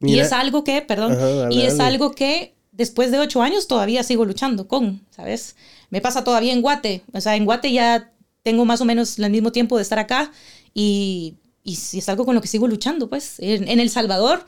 y 0.00 0.20
es 0.20 0.32
algo 0.32 0.64
que, 0.64 0.80
perdón, 0.82 1.52
y 1.52 1.62
es 1.62 1.80
algo 1.80 2.12
que 2.12 2.54
después 2.72 3.10
de 3.10 3.18
ocho 3.18 3.42
años 3.42 3.66
todavía 3.66 4.02
sigo 4.02 4.24
luchando 4.24 4.68
con, 4.68 5.04
¿sabes? 5.10 5.56
Me 5.90 6.00
pasa 6.00 6.22
todavía 6.22 6.52
en 6.52 6.62
Guate, 6.62 7.02
o 7.12 7.20
sea, 7.20 7.34
en 7.36 7.44
Guate 7.44 7.72
ya 7.72 8.12
tengo 8.42 8.64
más 8.64 8.80
o 8.80 8.84
menos 8.84 9.18
el 9.18 9.30
mismo 9.30 9.50
tiempo 9.50 9.76
de 9.76 9.82
estar 9.82 9.98
acá 9.98 10.30
y, 10.74 11.34
y 11.68 11.98
es 11.98 12.08
algo 12.08 12.24
con 12.24 12.34
lo 12.34 12.40
que 12.40 12.48
sigo 12.48 12.66
luchando, 12.66 13.08
pues. 13.08 13.34
En, 13.38 13.80
El 13.80 13.90
Salvador 13.90 14.44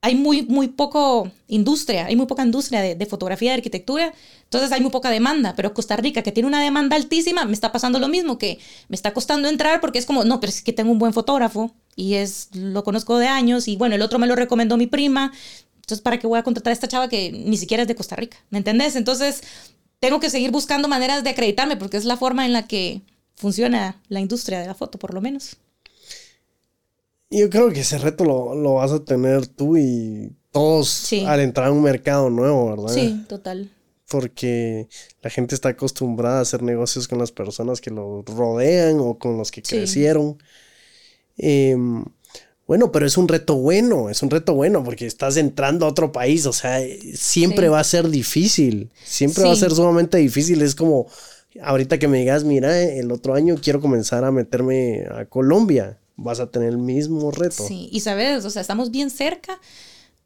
hay 0.00 0.14
muy, 0.14 0.42
muy 0.42 0.68
poco 0.68 1.30
industria, 1.48 2.06
hay 2.06 2.16
muy 2.16 2.26
poca 2.26 2.44
industria 2.44 2.82
de, 2.82 2.94
de, 2.94 3.06
fotografía, 3.06 3.50
de 3.52 3.56
arquitectura, 3.56 4.12
entonces 4.42 4.70
hay 4.70 4.80
muy 4.82 4.90
poca 4.90 5.10
demanda, 5.10 5.54
pero 5.56 5.72
Costa 5.72 5.96
Rica, 5.96 6.22
que 6.22 6.30
tiene 6.30 6.46
una 6.46 6.62
demanda 6.62 6.96
altísima, 6.96 7.46
me 7.46 7.54
está 7.54 7.72
pasando 7.72 7.98
lo 7.98 8.08
mismo, 8.08 8.36
que 8.36 8.58
me 8.88 8.96
está 8.96 9.14
costando 9.14 9.48
entrar 9.48 9.80
porque 9.80 9.98
es 9.98 10.04
como, 10.04 10.24
no, 10.24 10.40
pero 10.40 10.50
es 10.50 10.62
que 10.62 10.74
tengo 10.74 10.92
un 10.92 10.98
buen 10.98 11.14
fotógrafo, 11.14 11.74
y 11.96 12.14
es, 12.14 12.48
lo 12.52 12.84
conozco 12.84 13.18
de 13.18 13.28
años 13.28 13.68
y 13.68 13.76
bueno, 13.76 13.94
el 13.94 14.02
otro 14.02 14.18
me 14.18 14.26
lo 14.26 14.36
recomendó 14.36 14.76
mi 14.76 14.86
prima. 14.86 15.32
Entonces, 15.76 16.00
¿para 16.00 16.18
qué 16.18 16.26
voy 16.26 16.38
a 16.38 16.42
contratar 16.42 16.70
a 16.70 16.74
esta 16.74 16.88
chava 16.88 17.08
que 17.08 17.30
ni 17.30 17.56
siquiera 17.56 17.82
es 17.82 17.88
de 17.88 17.94
Costa 17.94 18.16
Rica? 18.16 18.38
¿Me 18.50 18.58
entendés? 18.58 18.96
Entonces, 18.96 19.42
tengo 20.00 20.18
que 20.18 20.30
seguir 20.30 20.50
buscando 20.50 20.88
maneras 20.88 21.24
de 21.24 21.30
acreditarme 21.30 21.76
porque 21.76 21.96
es 21.96 22.04
la 22.04 22.16
forma 22.16 22.46
en 22.46 22.52
la 22.52 22.66
que 22.66 23.02
funciona 23.36 24.00
la 24.08 24.20
industria 24.20 24.60
de 24.60 24.66
la 24.66 24.74
foto, 24.74 24.98
por 24.98 25.12
lo 25.14 25.20
menos. 25.20 25.56
Yo 27.36 27.50
creo 27.50 27.70
que 27.70 27.80
ese 27.80 27.98
reto 27.98 28.24
lo, 28.24 28.54
lo 28.54 28.74
vas 28.74 28.92
a 28.92 29.04
tener 29.04 29.46
tú 29.46 29.76
y 29.76 30.32
todos 30.52 31.12
al 31.26 31.40
entrar 31.40 31.66
a 31.66 31.72
un 31.72 31.82
mercado 31.82 32.30
nuevo, 32.30 32.70
¿verdad? 32.70 32.94
Sí, 32.94 33.24
total. 33.28 33.70
Porque 34.08 34.88
la 35.20 35.30
gente 35.30 35.56
está 35.56 35.70
acostumbrada 35.70 36.38
a 36.38 36.42
hacer 36.42 36.62
negocios 36.62 37.08
con 37.08 37.18
las 37.18 37.32
personas 37.32 37.80
que 37.80 37.90
lo 37.90 38.22
rodean 38.22 39.00
o 39.00 39.18
con 39.18 39.36
los 39.36 39.50
que 39.50 39.62
crecieron. 39.62 40.38
Em, 41.36 42.04
bueno, 42.68 42.92
pero 42.92 43.04
es 43.04 43.16
un 43.16 43.26
reto 43.26 43.56
bueno, 43.56 44.10
es 44.10 44.22
un 44.22 44.30
reto 44.30 44.54
bueno 44.54 44.84
porque 44.84 45.06
estás 45.06 45.36
entrando 45.36 45.86
a 45.86 45.88
otro 45.88 46.12
país, 46.12 46.46
o 46.46 46.52
sea, 46.52 46.80
siempre 47.14 47.68
va 47.68 47.80
a 47.80 47.84
ser 47.84 48.08
difícil, 48.08 48.90
siempre 49.02 49.42
va 49.42 49.52
a 49.52 49.56
ser 49.56 49.72
sumamente 49.72 50.18
difícil, 50.18 50.62
es 50.62 50.76
como 50.76 51.08
ahorita 51.60 51.98
que 51.98 52.08
me 52.08 52.18
digas, 52.18 52.44
mira, 52.44 52.80
el 52.80 53.10
otro 53.10 53.34
año 53.34 53.56
quiero 53.60 53.80
comenzar 53.80 54.24
a 54.24 54.30
meterme 54.30 55.04
a 55.10 55.24
Colombia, 55.26 55.98
vas 56.16 56.40
a 56.40 56.50
tener 56.50 56.70
el 56.70 56.78
mismo 56.78 57.30
reto. 57.30 57.66
Sí, 57.66 57.88
y 57.92 58.00
sabes, 58.00 58.44
o 58.44 58.50
sea, 58.50 58.62
estamos 58.62 58.90
bien 58.90 59.10
cerca, 59.10 59.60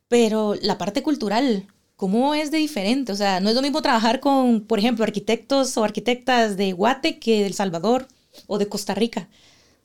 pero 0.08 0.54
la 0.60 0.78
parte 0.78 1.02
cultural, 1.02 1.66
¿cómo 1.96 2.34
es 2.34 2.50
de 2.50 2.58
diferente? 2.58 3.12
O 3.12 3.16
sea, 3.16 3.40
no 3.40 3.48
es 3.48 3.54
lo 3.54 3.62
mismo 3.62 3.82
trabajar 3.82 4.20
con, 4.20 4.62
por 4.62 4.78
ejemplo, 4.78 5.04
arquitectos 5.04 5.76
o 5.76 5.84
arquitectas 5.84 6.56
de 6.56 6.72
Guate 6.72 7.18
que 7.18 7.40
de 7.40 7.46
El 7.46 7.54
Salvador 7.54 8.06
o 8.46 8.58
de 8.58 8.68
Costa 8.68 8.94
Rica 8.94 9.28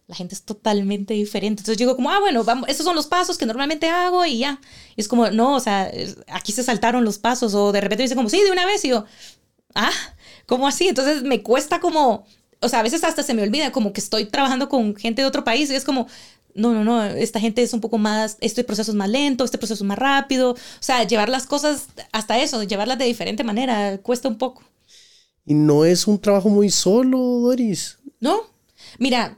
la 0.08 0.16
gente 0.16 0.36
es 0.36 0.44
totalmente 0.44 1.14
diferente. 1.14 1.62
Entonces 1.62 1.78
yo 1.78 1.86
digo 1.86 1.96
como, 1.96 2.10
ah, 2.10 2.20
bueno, 2.20 2.44
vamos, 2.44 2.68
estos 2.70 2.86
son 2.86 2.96
los 2.96 3.08
pasos 3.08 3.38
que 3.38 3.46
normalmente 3.46 3.88
hago 3.88 4.26
y 4.26 4.40
ya. 4.40 4.60
Y 4.96 5.02
es 5.02 5.08
como, 5.08 5.30
no, 5.30 5.56
o 5.56 5.60
sea, 5.60 5.90
aquí 6.28 6.52
se 6.52 6.64
saltaron 6.64 7.04
los 7.06 7.20
pasos 7.20 7.54
o 7.54 7.72
de 7.72 7.82
repente 7.82 8.04
dice 8.04 8.16
como, 8.16 8.30
sí, 8.30 8.42
de 8.42 8.52
una 8.52 8.66
vez 8.66 8.84
y 8.86 8.90
yo, 8.90 9.06
ah, 9.76 9.92
¿cómo 10.46 10.68
así? 10.68 10.88
Entonces 10.90 11.24
me 11.24 11.42
cuesta 11.42 11.80
como, 11.80 12.26
o 12.64 12.70
sea, 12.70 12.80
a 12.80 12.84
veces 12.84 13.04
hasta 13.04 13.24
se 13.24 13.34
me 13.34 13.44
olvida 13.44 13.72
como 13.72 13.94
que 13.94 14.00
estoy 14.00 14.26
trabajando 14.26 14.70
con 14.70 14.96
gente 14.96 15.22
de 15.22 15.28
otro 15.28 15.44
país 15.44 15.70
y 15.70 15.76
es 15.76 15.84
como, 15.84 16.08
no, 16.56 16.74
no, 16.74 16.84
no, 16.84 17.04
esta 17.04 17.40
gente 17.40 17.62
es 17.64 17.74
un 17.74 17.82
poco 17.82 17.98
más, 17.98 18.38
este 18.40 18.64
proceso 18.64 18.92
es 18.92 18.96
más 18.96 19.10
lento, 19.10 19.44
este 19.44 19.58
proceso 19.58 19.84
es 19.84 19.88
más 19.88 19.98
rápido. 19.98 20.52
O 20.52 20.58
sea, 20.80 21.04
llevar 21.04 21.30
las 21.30 21.46
cosas 21.46 21.88
hasta 22.12 22.40
eso, 22.40 22.64
llevarlas 22.64 22.98
de 22.98 23.06
diferente 23.06 23.44
manera, 23.44 23.98
cuesta 24.00 24.28
un 24.28 24.38
poco. 24.38 24.64
Y 25.46 25.54
no 25.54 25.86
es 25.86 26.08
un 26.08 26.20
trabajo 26.20 26.50
muy 26.50 26.70
solo, 26.70 27.18
Doris. 27.18 27.98
No. 28.20 28.42
Mira, 29.00 29.36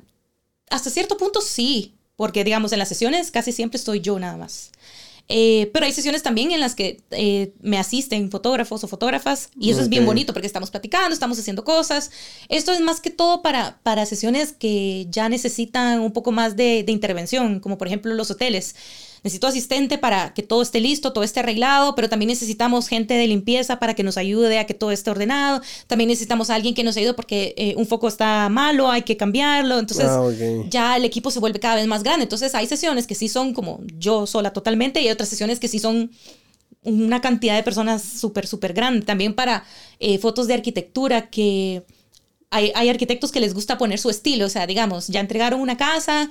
hasta 0.70 0.90
cierto 0.90 1.18
punto 1.18 1.42
sí, 1.42 1.96
porque 2.16 2.44
digamos 2.44 2.72
en 2.74 2.80
las 2.80 2.90
sesiones 2.90 3.32
casi 3.32 3.52
siempre 3.52 3.78
estoy 3.78 4.02
yo 4.02 4.20
nada 4.20 4.38
más. 4.38 4.72
Eh, 5.28 5.72
pero 5.74 5.86
hay 5.86 5.92
sesiones 5.92 6.22
también 6.22 6.52
en 6.52 6.60
las 6.60 6.76
que 6.76 7.02
eh, 7.10 7.54
me 7.62 7.80
asisten 7.80 8.30
fotógrafos 8.30 8.84
o 8.84 8.88
fotógrafas 8.88 9.50
y 9.60 9.72
eso 9.72 9.82
es 9.82 9.90
bien 9.90 10.06
bonito 10.06 10.34
porque 10.34 10.46
estamos 10.46 10.70
platicando, 10.70 11.14
estamos 11.14 11.40
haciendo 11.40 11.64
cosas. 11.64 12.12
Esto 12.48 12.72
es 12.74 12.82
más 12.82 13.02
que 13.02 13.10
todo 13.10 13.42
para, 13.42 13.80
para 13.82 14.06
sesiones 14.06 14.54
que 14.54 15.08
ya 15.10 15.28
necesitan 15.28 16.00
un 16.00 16.14
poco 16.14 16.32
más 16.32 16.56
de, 16.56 16.84
de 16.84 16.92
intervención, 16.92 17.60
como 17.60 17.78
por 17.78 17.88
ejemplo 17.88 18.14
los 18.14 18.30
hoteles 18.30 18.76
necesito 19.26 19.48
asistente 19.48 19.98
para 19.98 20.36
que 20.36 20.44
todo 20.44 20.62
esté 20.62 20.80
listo, 20.80 21.12
todo 21.12 21.24
esté 21.24 21.40
arreglado, 21.40 21.96
pero 21.96 22.08
también 22.08 22.30
necesitamos 22.30 22.88
gente 22.88 23.16
de 23.16 23.26
limpieza 23.26 23.80
para 23.80 23.96
que 23.96 24.04
nos 24.04 24.18
ayude 24.18 24.60
a 24.60 24.68
que 24.68 24.76
todo 24.76 24.92
esté 24.92 25.10
ordenado. 25.10 25.62
También 25.88 26.10
necesitamos 26.10 26.52
a 26.52 26.56
alguien 26.56 26.76
que 26.76 26.84
nos 26.84 26.96
ayude 26.96 27.16
porque 27.16 27.56
eh, 27.58 27.74
un 27.76 27.88
foco 27.88 28.08
está 28.08 28.48
malo, 28.50 28.92
hay 28.92 29.02
que 29.02 29.18
cambiarlo. 29.18 29.80
Entonces 29.80 30.06
ah, 30.08 30.30
ya 30.70 30.96
el 30.96 31.06
equipo 31.06 31.32
se 31.32 31.40
vuelve 31.40 31.60
cada 31.60 31.74
vez 31.74 31.88
más 31.88 32.04
grande. 32.04 32.22
Entonces 32.22 32.54
hay 32.54 32.68
sesiones 32.68 33.08
que 33.08 33.16
sí 33.16 33.28
son 33.28 33.56
como 33.56 33.82
yo 33.98 34.28
sola 34.28 34.54
totalmente 34.54 35.02
y 35.02 35.08
hay 35.08 35.12
otras 35.12 35.30
sesiones 35.30 35.60
que 35.60 35.70
sí 35.70 35.80
son 35.80 36.12
una 36.84 37.20
cantidad 37.20 37.56
de 37.56 37.64
personas 37.64 38.04
súper, 38.04 38.46
súper 38.46 38.74
grande. 38.74 39.08
También 39.08 39.34
para 39.34 39.64
eh, 40.00 40.20
fotos 40.20 40.46
de 40.46 40.54
arquitectura 40.54 41.32
que 41.32 41.84
hay, 42.52 42.90
arquitectos 42.90 43.32
que 43.32 43.40
les 43.40 43.54
gusta 43.54 43.78
poner 43.78 44.00
su 44.00 44.10
estilo, 44.10 44.46
o 44.46 44.50
sea, 44.50 44.66
digamos, 44.66 45.08
ya 45.08 45.20
entregaron 45.20 45.60
una 45.60 45.78
casa 45.78 46.30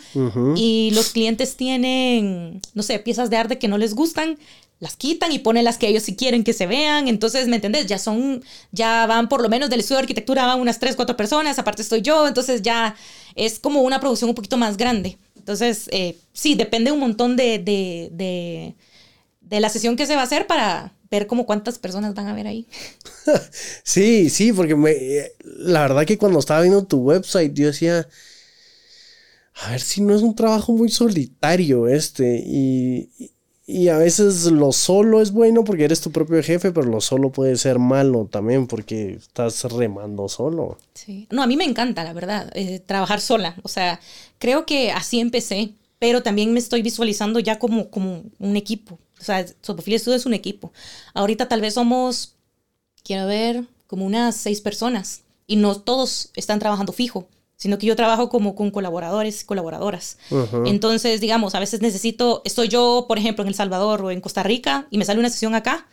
y 0.57 0.91
los 0.95 1.11
clientes 1.11 1.57
tienen, 1.57 2.63
no 2.73 2.83
sé, 2.83 2.99
piezas 2.99 3.31
de 3.31 3.37
arte 3.37 3.59
que 3.59 3.69
no 3.69 3.77
les 3.77 3.95
gustan, 3.95 4.39
las 4.81 4.97
quitan 4.97 5.33
y 5.33 5.39
ponen 5.39 5.65
las 5.65 5.79
que 5.79 5.89
ellos 5.89 6.03
sí 6.03 6.17
quieren 6.17 6.45
que 6.45 6.53
se 6.53 6.67
vean. 6.67 7.09
Entonces, 7.09 7.47
¿me 7.49 7.57
entendés? 7.57 7.87
Ya 7.87 7.99
son, 7.99 8.43
ya 8.73 9.07
van 9.07 9.29
por 9.29 9.43
lo 9.43 9.49
menos 9.49 9.71
del 9.71 9.81
estudio 9.81 9.99
de 9.99 10.03
arquitectura, 10.03 10.47
van 10.47 10.61
unas 10.61 10.79
tres, 10.79 10.97
cuatro 10.97 11.17
personas, 11.17 11.59
aparte 11.59 11.83
estoy 11.83 12.03
yo, 12.03 12.27
entonces 12.27 12.63
ya 12.63 12.97
es 13.35 13.59
como 13.59 13.83
una 13.83 14.01
producción 14.01 14.31
un 14.31 14.35
poquito 14.35 14.57
más 14.57 14.77
grande. 14.77 15.19
Entonces, 15.37 15.89
eh, 15.93 16.17
sí, 16.33 16.55
depende 16.55 16.91
un 16.91 17.01
montón 17.01 17.37
de, 17.37 17.59
de, 17.59 18.09
de, 18.13 18.75
de 19.43 19.61
la 19.61 19.69
sesión 19.69 19.97
que 19.97 20.07
se 20.07 20.15
va 20.15 20.23
a 20.23 20.25
hacer 20.25 20.47
para, 20.47 20.95
ver 21.19 21.27
como 21.27 21.47
cuántas 21.47 21.79
personas 21.79 22.15
van 22.15 22.29
a 22.29 22.35
ver 22.35 22.47
ahí. 22.47 22.67
sí, 23.83 24.31
sí, 24.31 24.53
porque 24.53 24.77
me, 24.77 24.95
la 25.45 25.83
verdad 25.83 26.05
que 26.05 26.19
cuando 26.19 26.39
estaba 26.39 26.61
viendo 26.61 26.85
tu 26.85 26.99
website 26.99 27.53
yo 27.55 27.67
decía, 27.67 28.09
a 29.63 29.71
ver 29.71 29.81
si 29.81 30.01
no 30.01 30.15
es 30.15 30.23
un 30.23 30.35
trabajo 30.35 30.73
muy 30.73 30.89
solitario 30.89 31.89
este 31.89 32.43
y, 32.45 33.11
y 33.67 33.89
a 33.89 33.99
veces 33.99 34.45
lo 34.47 34.73
solo 34.73 35.23
es 35.23 35.33
bueno 35.33 35.65
porque 35.65 35.85
eres 35.85 36.01
tu 36.01 36.11
propio 36.11 36.43
jefe, 36.43 36.73
pero 36.73 36.87
lo 36.87 37.01
solo 37.01 37.31
puede 37.31 37.57
ser 37.57 37.79
malo 37.79 38.29
también 38.31 38.67
porque 38.67 39.15
estás 39.15 39.65
remando 39.65 40.29
solo. 40.29 40.79
Sí. 40.95 41.29
No, 41.31 41.43
a 41.43 41.47
mí 41.47 41.57
me 41.57 41.65
encanta, 41.65 42.05
la 42.05 42.13
verdad, 42.13 42.51
eh, 42.55 42.81
trabajar 42.81 43.21
sola. 43.21 43.57
O 43.63 43.69
sea, 43.69 44.01
creo 44.39 44.67
que 44.67 44.91
así 44.93 45.21
empecé 45.21 45.75
pero 46.05 46.23
también 46.23 46.53
me 46.53 46.59
estoy 46.59 46.83
visualizando 46.83 47.41
ya 47.41 47.59
como, 47.59 47.89
como 47.89 48.25
un 48.39 48.57
equipo. 48.57 48.99
O 49.25 49.27
sea, 49.27 49.47
Sopofilia 49.63 49.99
Studio 49.99 50.17
es 50.17 50.27
un 50.27 50.35
equipo. 50.35 50.73
Ahorita 51.15 51.49
tal 51.49 51.61
vez 51.61 51.75
somos, 51.75 52.35
quiero 53.03 53.27
ver, 53.27 53.65
como 53.87 54.05
unas 54.05 54.37
seis 54.37 54.61
personas 54.61 55.23
y 55.47 55.57
no 55.57 55.77
todos 55.77 56.31
están 56.35 56.59
trabajando 56.59 56.93
fijo 56.93 57.29
sino 57.57 57.79
que 57.79 57.87
yo 57.87 57.97
trabajo 57.97 58.29
como 58.29 58.55
con 58.55 58.71
colaboradores 58.71 59.41
y 59.41 59.47
colaboradoras. 59.47 60.19
Entonces, 60.67 61.21
digamos, 61.21 61.55
a 61.55 61.61
veces 61.61 61.81
necesito, 61.81 62.43
estoy 62.45 62.69
yo, 62.69 63.07
por 63.09 63.17
ejemplo, 63.17 63.43
en 63.43 63.49
El 63.49 63.55
Salvador 63.55 64.03
o 64.03 64.11
en 64.11 64.21
Costa 64.21 64.43
Rica 64.43 64.87
y 64.91 64.99
me 64.99 65.05
sale 65.05 65.21
una 65.21 65.31
sesión 65.31 65.55
acá, 65.55 65.87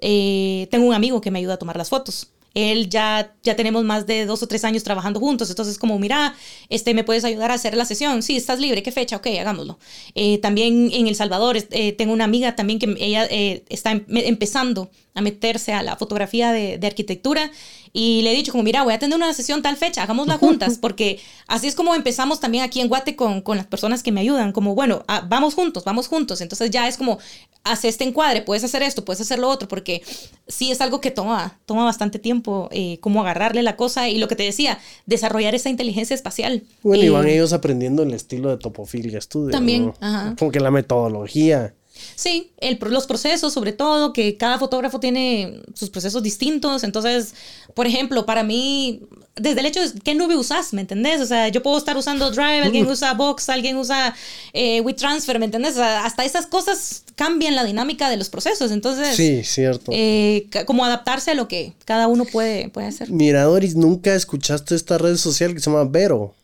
eh, 0.00 0.68
tengo 0.70 0.86
un 0.86 0.94
amigo 0.94 1.20
que 1.20 1.30
me 1.30 1.38
ayuda 1.38 1.54
a 1.54 1.56
tomar 1.56 1.76
las 1.76 1.88
fotos 1.88 2.28
él 2.56 2.88
ya, 2.88 3.34
ya 3.42 3.54
tenemos 3.54 3.84
más 3.84 4.06
de 4.06 4.24
dos 4.24 4.42
o 4.42 4.48
tres 4.48 4.64
años 4.64 4.82
trabajando 4.82 5.20
juntos, 5.20 5.50
entonces 5.50 5.76
como, 5.78 5.98
mira, 5.98 6.34
este, 6.70 6.94
¿me 6.94 7.04
puedes 7.04 7.22
ayudar 7.24 7.50
a 7.50 7.54
hacer 7.54 7.76
la 7.76 7.84
sesión? 7.84 8.22
Sí, 8.22 8.34
estás 8.34 8.58
libre, 8.60 8.82
¿qué 8.82 8.92
fecha? 8.92 9.16
Ok, 9.16 9.26
hagámoslo. 9.38 9.78
Eh, 10.14 10.38
también 10.38 10.88
en 10.90 11.06
El 11.06 11.14
Salvador 11.14 11.58
eh, 11.58 11.92
tengo 11.92 12.14
una 12.14 12.24
amiga 12.24 12.56
también 12.56 12.78
que 12.78 12.96
ella 12.98 13.26
eh, 13.26 13.62
está 13.68 13.92
em, 13.92 14.06
empezando 14.08 14.90
a 15.12 15.20
meterse 15.20 15.74
a 15.74 15.82
la 15.82 15.96
fotografía 15.96 16.50
de, 16.50 16.78
de, 16.78 16.86
arquitectura 16.86 17.50
y 17.98 18.20
le 18.20 18.32
he 18.32 18.34
dicho 18.34 18.52
como, 18.52 18.62
mira, 18.62 18.82
voy 18.82 18.92
a 18.92 18.98
tener 18.98 19.16
una 19.16 19.32
sesión 19.32 19.62
tal 19.62 19.78
fecha, 19.78 20.02
hagámosla 20.02 20.36
juntas, 20.36 20.76
porque 20.82 21.18
así 21.46 21.66
es 21.66 21.74
como 21.74 21.94
empezamos 21.94 22.40
también 22.40 22.62
aquí 22.62 22.82
en 22.82 22.88
Guate 22.88 23.16
con, 23.16 23.40
con 23.40 23.56
las 23.56 23.66
personas 23.66 24.02
que 24.02 24.12
me 24.12 24.20
ayudan, 24.20 24.52
como, 24.52 24.74
bueno, 24.74 25.02
ah, 25.08 25.24
vamos 25.26 25.54
juntos, 25.54 25.84
vamos 25.84 26.06
juntos, 26.06 26.42
entonces 26.42 26.70
ya 26.70 26.88
es 26.88 26.98
como, 26.98 27.18
haz 27.64 27.86
este 27.86 28.04
encuadre, 28.04 28.42
puedes 28.42 28.64
hacer 28.64 28.82
esto, 28.82 29.02
puedes 29.02 29.22
hacer 29.22 29.38
lo 29.38 29.48
otro, 29.48 29.66
porque 29.66 30.02
sí 30.46 30.70
es 30.70 30.82
algo 30.82 31.00
que 31.00 31.10
toma, 31.10 31.58
toma 31.64 31.84
bastante 31.84 32.18
tiempo, 32.18 32.68
eh, 32.70 32.98
como 33.00 33.22
agarrarle 33.22 33.62
la 33.62 33.76
cosa 33.76 34.10
y 34.10 34.18
lo 34.18 34.28
que 34.28 34.36
te 34.36 34.42
decía, 34.42 34.78
desarrollar 35.06 35.54
esa 35.54 35.70
inteligencia 35.70 36.12
espacial. 36.12 36.64
Bueno, 36.82 37.02
y 37.02 37.08
van 37.08 37.26
eh, 37.26 37.32
ellos 37.32 37.54
aprendiendo 37.54 38.02
el 38.02 38.12
estilo 38.12 38.50
de 38.50 38.58
Topofilia 38.58 39.22
Studio. 39.22 39.52
También, 39.52 39.94
ajá. 40.00 40.36
Como 40.38 40.50
que 40.50 40.60
la 40.60 40.70
metodología. 40.70 41.72
Sí, 42.14 42.50
el, 42.58 42.78
los 42.80 43.06
procesos, 43.06 43.52
sobre 43.52 43.72
todo, 43.72 44.12
que 44.12 44.36
cada 44.36 44.58
fotógrafo 44.58 45.00
tiene 45.00 45.62
sus 45.74 45.90
procesos 45.90 46.22
distintos. 46.22 46.84
Entonces, 46.84 47.34
por 47.74 47.86
ejemplo, 47.86 48.24
para 48.24 48.42
mí, 48.42 49.02
desde 49.34 49.60
el 49.60 49.66
hecho 49.66 49.80
de 49.80 50.00
qué 50.00 50.14
nube 50.14 50.36
usas, 50.36 50.72
¿me 50.72 50.80
entendés? 50.80 51.20
O 51.20 51.26
sea, 51.26 51.48
yo 51.48 51.62
puedo 51.62 51.78
estar 51.78 51.96
usando 51.96 52.30
Drive, 52.30 52.62
alguien 52.62 52.86
usa 52.86 53.14
Box, 53.14 53.48
alguien 53.48 53.76
usa 53.76 54.14
eh, 54.52 54.80
WeTransfer, 54.80 55.38
¿me 55.38 55.46
entendés? 55.46 55.76
hasta 55.76 56.24
esas 56.24 56.46
cosas 56.46 57.04
cambian 57.16 57.54
la 57.54 57.64
dinámica 57.64 58.08
de 58.08 58.16
los 58.16 58.28
procesos. 58.28 58.70
Entonces, 58.70 59.16
sí, 59.16 59.42
cierto. 59.44 59.90
Eh, 59.92 60.48
como 60.66 60.84
adaptarse 60.84 61.32
a 61.32 61.34
lo 61.34 61.48
que 61.48 61.74
cada 61.84 62.08
uno 62.08 62.24
puede, 62.24 62.68
puede 62.68 62.86
hacer. 62.86 63.10
Mira, 63.10 63.42
Doris, 63.44 63.76
¿nunca 63.76 64.14
escuchaste 64.14 64.74
esta 64.74 64.98
red 64.98 65.16
social 65.16 65.54
que 65.54 65.60
se 65.60 65.70
llama 65.70 65.84
Vero? 65.84 66.34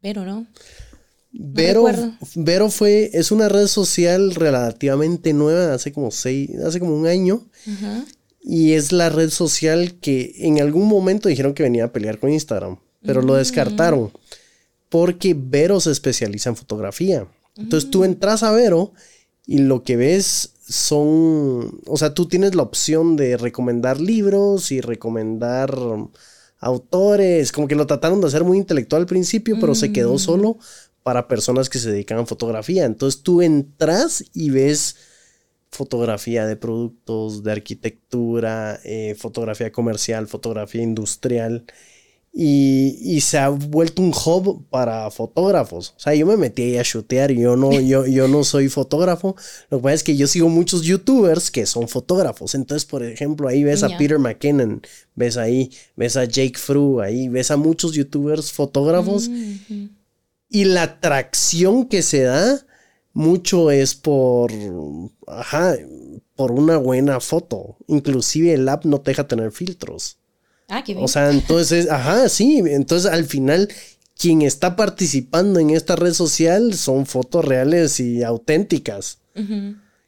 Vero, 0.00 0.24
¿no? 0.24 0.46
Vero, 1.30 1.84
Vero 2.34 2.70
fue, 2.70 3.10
es 3.12 3.30
una 3.30 3.48
red 3.48 3.66
social 3.66 4.34
relativamente 4.34 5.32
nueva, 5.32 5.74
hace 5.74 5.92
como 5.92 6.10
seis, 6.10 6.50
hace 6.64 6.80
como 6.80 6.96
un 6.96 7.06
año. 7.06 7.46
Y 8.40 8.72
es 8.72 8.92
la 8.92 9.10
red 9.10 9.30
social 9.30 9.94
que 10.00 10.32
en 10.38 10.60
algún 10.60 10.86
momento 10.86 11.28
dijeron 11.28 11.52
que 11.52 11.62
venía 11.62 11.84
a 11.84 11.92
pelear 11.92 12.18
con 12.18 12.32
Instagram, 12.32 12.78
pero 13.02 13.20
lo 13.20 13.34
mm. 13.34 13.36
descartaron. 13.36 14.10
Porque 14.88 15.36
Vero 15.38 15.80
se 15.80 15.90
especializa 15.90 16.48
en 16.48 16.56
fotografía. 16.56 17.28
Entonces 17.56 17.90
tú 17.90 18.00
mm. 18.00 18.04
entras 18.04 18.42
a 18.42 18.52
Vero 18.52 18.92
y 19.46 19.58
lo 19.58 19.82
que 19.82 19.96
ves 19.96 20.54
son, 20.66 21.80
o 21.86 21.96
sea, 21.96 22.14
tú 22.14 22.26
tienes 22.26 22.54
la 22.54 22.62
opción 22.62 23.16
de 23.16 23.36
recomendar 23.36 24.00
libros 24.00 24.72
y 24.72 24.80
recomendar 24.80 25.76
autores, 26.60 27.52
como 27.52 27.68
que 27.68 27.74
lo 27.74 27.86
trataron 27.86 28.20
de 28.20 28.26
hacer 28.26 28.44
muy 28.44 28.58
intelectual 28.58 29.02
al 29.02 29.06
principio, 29.06 29.58
pero 29.60 29.74
se 29.74 29.92
quedó 29.92 30.14
mm. 30.14 30.18
solo 30.18 30.58
para 31.02 31.28
personas 31.28 31.68
que 31.68 31.78
se 31.78 31.90
dedican 31.90 32.18
a 32.18 32.26
fotografía. 32.26 32.84
Entonces 32.84 33.22
tú 33.22 33.42
entras 33.42 34.24
y 34.34 34.50
ves 34.50 34.96
fotografía 35.70 36.46
de 36.46 36.56
productos, 36.56 37.42
de 37.42 37.52
arquitectura, 37.52 38.80
eh, 38.84 39.14
fotografía 39.18 39.72
comercial, 39.72 40.26
fotografía 40.26 40.82
industrial. 40.82 41.64
Y, 42.40 43.20
se 43.20 43.38
ha 43.38 43.48
vuelto 43.48 44.00
un 44.00 44.12
hub 44.12 44.64
para 44.70 45.10
fotógrafos. 45.10 45.94
O 45.96 46.00
sea, 46.00 46.14
yo 46.14 46.24
me 46.24 46.36
metí 46.36 46.62
ahí 46.62 46.76
a 46.76 46.82
shootear 46.82 47.32
y 47.32 47.40
yo 47.40 47.56
no, 47.56 47.72
yo, 47.80 48.06
yo 48.06 48.28
no 48.28 48.44
soy 48.44 48.68
fotógrafo. 48.68 49.34
Lo 49.70 49.78
que 49.78 49.82
pasa 49.82 49.94
es 49.94 50.04
que 50.04 50.16
yo 50.16 50.26
sigo 50.28 50.48
muchos 50.48 50.82
youtubers 50.82 51.50
que 51.50 51.66
son 51.66 51.88
fotógrafos. 51.88 52.54
Entonces, 52.54 52.84
por 52.84 53.02
ejemplo, 53.02 53.48
ahí 53.48 53.64
ves 53.64 53.82
a 53.82 53.88
Peter 53.96 54.18
McKinnon, 54.18 54.82
ves 55.16 55.36
ahí, 55.36 55.70
ves 55.96 56.16
a 56.16 56.26
Jake 56.26 56.58
Fru, 56.58 57.00
ahí 57.00 57.28
ves 57.28 57.50
a 57.50 57.56
muchos 57.56 57.92
youtubers 57.92 58.52
fotógrafos. 58.52 59.28
Mm, 59.28 59.88
y 60.48 60.64
la 60.64 60.82
atracción 60.84 61.86
que 61.86 62.02
se 62.02 62.22
da 62.22 62.64
mucho 63.12 63.70
es 63.70 63.94
por, 63.94 64.52
ajá, 65.26 65.76
por 66.36 66.52
una 66.52 66.76
buena 66.76 67.20
foto. 67.20 67.76
Inclusive 67.86 68.54
el 68.54 68.68
app 68.68 68.84
no 68.84 69.00
te 69.00 69.10
deja 69.10 69.26
tener 69.26 69.52
filtros. 69.52 70.18
Ah, 70.68 70.82
qué 70.84 70.92
bien. 70.92 71.04
O 71.04 71.08
sea, 71.08 71.30
entonces, 71.30 71.90
ajá, 71.90 72.28
sí. 72.28 72.62
Entonces 72.64 73.10
al 73.10 73.24
final, 73.24 73.68
quien 74.16 74.42
está 74.42 74.76
participando 74.76 75.60
en 75.60 75.70
esta 75.70 75.96
red 75.96 76.12
social 76.12 76.74
son 76.74 77.06
fotos 77.06 77.44
reales 77.44 78.00
y 78.00 78.22
auténticas. 78.22 79.18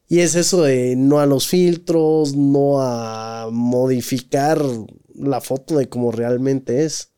Y 0.09 0.19
es 0.19 0.35
eso 0.35 0.63
de 0.63 0.97
no 0.97 1.21
a 1.21 1.27
los 1.27 1.47
filtros, 1.47 2.35
no 2.35 2.83
a 2.83 3.49
modificar 3.53 4.61
la 5.15 5.41
foto 5.41 5.79
de 5.79 5.89
como 5.89 6.11
realmente 6.11 6.85
es 6.85 7.11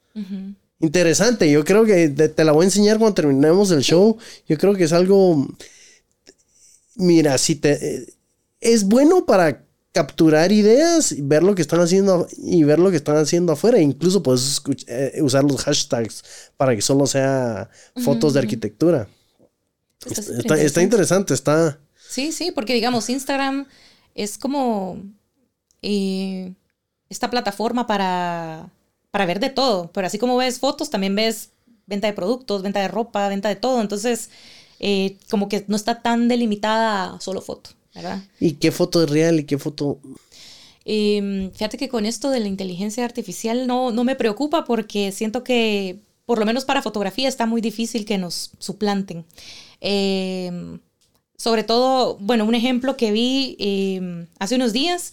interesante. 0.82 1.50
Yo 1.50 1.64
creo 1.64 1.84
que 1.86 2.10
te, 2.10 2.44
la 2.44 2.52
voy 2.52 2.64
a 2.64 2.66
enseñar 2.66 2.98
cuando 2.98 3.14
terminemos 3.14 3.70
el 3.70 3.82
show. 3.82 4.18
Yo 4.46 4.58
creo 4.58 4.74
que 4.74 4.84
es 4.84 4.92
algo. 4.92 5.48
Mira, 6.96 7.38
si 7.38 7.56
te. 7.56 8.06
Es 8.60 8.84
bueno 8.84 9.24
para 9.24 9.64
capturar 9.92 10.52
ideas 10.52 11.12
y 11.12 11.20
ver 11.20 11.42
lo 11.42 11.54
que 11.54 11.62
están 11.62 11.80
haciendo 11.80 12.26
y 12.36 12.64
ver 12.64 12.78
lo 12.78 12.90
que 12.90 12.96
están 12.96 13.16
haciendo 13.16 13.52
afuera. 13.52 13.80
Incluso 13.80 14.22
puedes 14.22 14.60
eh, 14.86 15.18
usar 15.22 15.44
los 15.44 15.62
hashtags 15.62 16.22
para 16.56 16.74
que 16.74 16.82
solo 16.82 17.06
sea 17.06 17.70
fotos 18.02 18.34
de 18.34 18.40
arquitectura. 18.40 19.08
Está, 20.06 20.82
interesante, 20.82 21.34
está. 21.34 21.78
Sí, 22.08 22.32
sí, 22.32 22.50
porque 22.52 22.74
digamos, 22.74 23.08
Instagram 23.08 23.66
es 24.14 24.36
como 24.36 25.00
eh, 25.80 26.52
esta 27.08 27.30
plataforma 27.30 27.86
para 27.86 28.70
para 29.12 29.26
ver 29.26 29.38
de 29.38 29.50
todo. 29.50 29.92
Pero 29.92 30.08
así 30.08 30.18
como 30.18 30.36
ves 30.36 30.58
fotos, 30.58 30.90
también 30.90 31.14
ves 31.14 31.50
venta 31.86 32.08
de 32.08 32.14
productos, 32.14 32.62
venta 32.62 32.80
de 32.80 32.88
ropa, 32.88 33.28
venta 33.28 33.48
de 33.48 33.56
todo. 33.56 33.80
Entonces, 33.80 34.30
eh, 34.80 35.16
como 35.30 35.48
que 35.48 35.64
no 35.68 35.76
está 35.76 36.02
tan 36.02 36.26
delimitada 36.26 37.14
a 37.14 37.20
solo 37.20 37.40
foto, 37.40 37.70
¿verdad? 37.94 38.20
¿Y 38.40 38.54
qué 38.54 38.72
foto 38.72 39.04
es 39.04 39.08
real 39.08 39.38
y 39.38 39.44
qué 39.44 39.58
foto...? 39.58 40.00
Em, 40.84 41.52
fíjate 41.52 41.76
que 41.76 41.88
con 41.88 42.06
esto 42.06 42.30
de 42.30 42.40
la 42.40 42.48
inteligencia 42.48 43.04
artificial 43.04 43.68
no, 43.68 43.92
no 43.92 44.02
me 44.02 44.16
preocupa 44.16 44.64
porque 44.64 45.12
siento 45.12 45.44
que, 45.44 46.00
por 46.26 46.40
lo 46.40 46.44
menos 46.46 46.64
para 46.64 46.82
fotografía, 46.82 47.28
está 47.28 47.46
muy 47.46 47.60
difícil 47.60 48.04
que 48.04 48.18
nos 48.18 48.50
suplanten. 48.58 49.24
Em, 49.80 50.80
sobre 51.36 51.62
todo, 51.62 52.16
bueno, 52.18 52.44
un 52.44 52.54
ejemplo 52.56 52.96
que 52.96 53.12
vi 53.12 53.56
em, 53.60 54.26
hace 54.40 54.56
unos 54.56 54.72
días 54.72 55.12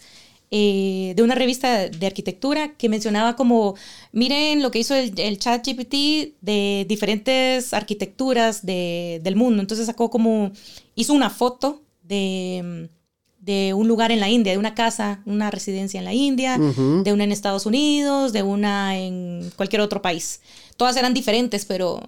eh, 0.51 1.13
de 1.15 1.21
una 1.21 1.35
revista 1.35 1.89
de 1.89 2.07
arquitectura 2.07 2.73
que 2.75 2.89
mencionaba 2.89 3.35
como, 3.35 3.75
miren 4.11 4.63
lo 4.63 4.71
que 4.71 4.79
hizo 4.79 4.95
el, 4.95 5.13
el 5.19 5.37
chat 5.37 5.65
GPT 5.65 6.33
de 6.41 6.85
diferentes 6.87 7.73
arquitecturas 7.73 8.65
del 8.65 9.35
mundo. 9.35 9.61
Entonces 9.61 9.85
sacó 9.85 10.09
como, 10.09 10.51
hizo 10.95 11.13
una 11.13 11.29
foto 11.29 11.83
de, 12.01 12.89
de 13.39 13.73
un 13.73 13.87
lugar 13.87 14.11
en 14.11 14.19
la 14.19 14.29
India, 14.29 14.51
de 14.51 14.57
una 14.57 14.73
casa, 14.73 15.21
una 15.25 15.51
residencia 15.51 15.99
en 15.99 16.05
la 16.05 16.13
India, 16.13 16.57
de 16.57 17.13
una 17.13 17.23
en 17.23 17.31
Estados 17.31 17.65
Unidos, 17.65 18.33
de 18.33 18.43
una 18.43 18.97
en 18.97 19.51
cualquier 19.55 19.81
otro 19.81 20.01
país 20.01 20.41
todas 20.79 20.95
eran 20.95 21.13
diferentes, 21.13 21.65
pero 21.65 22.01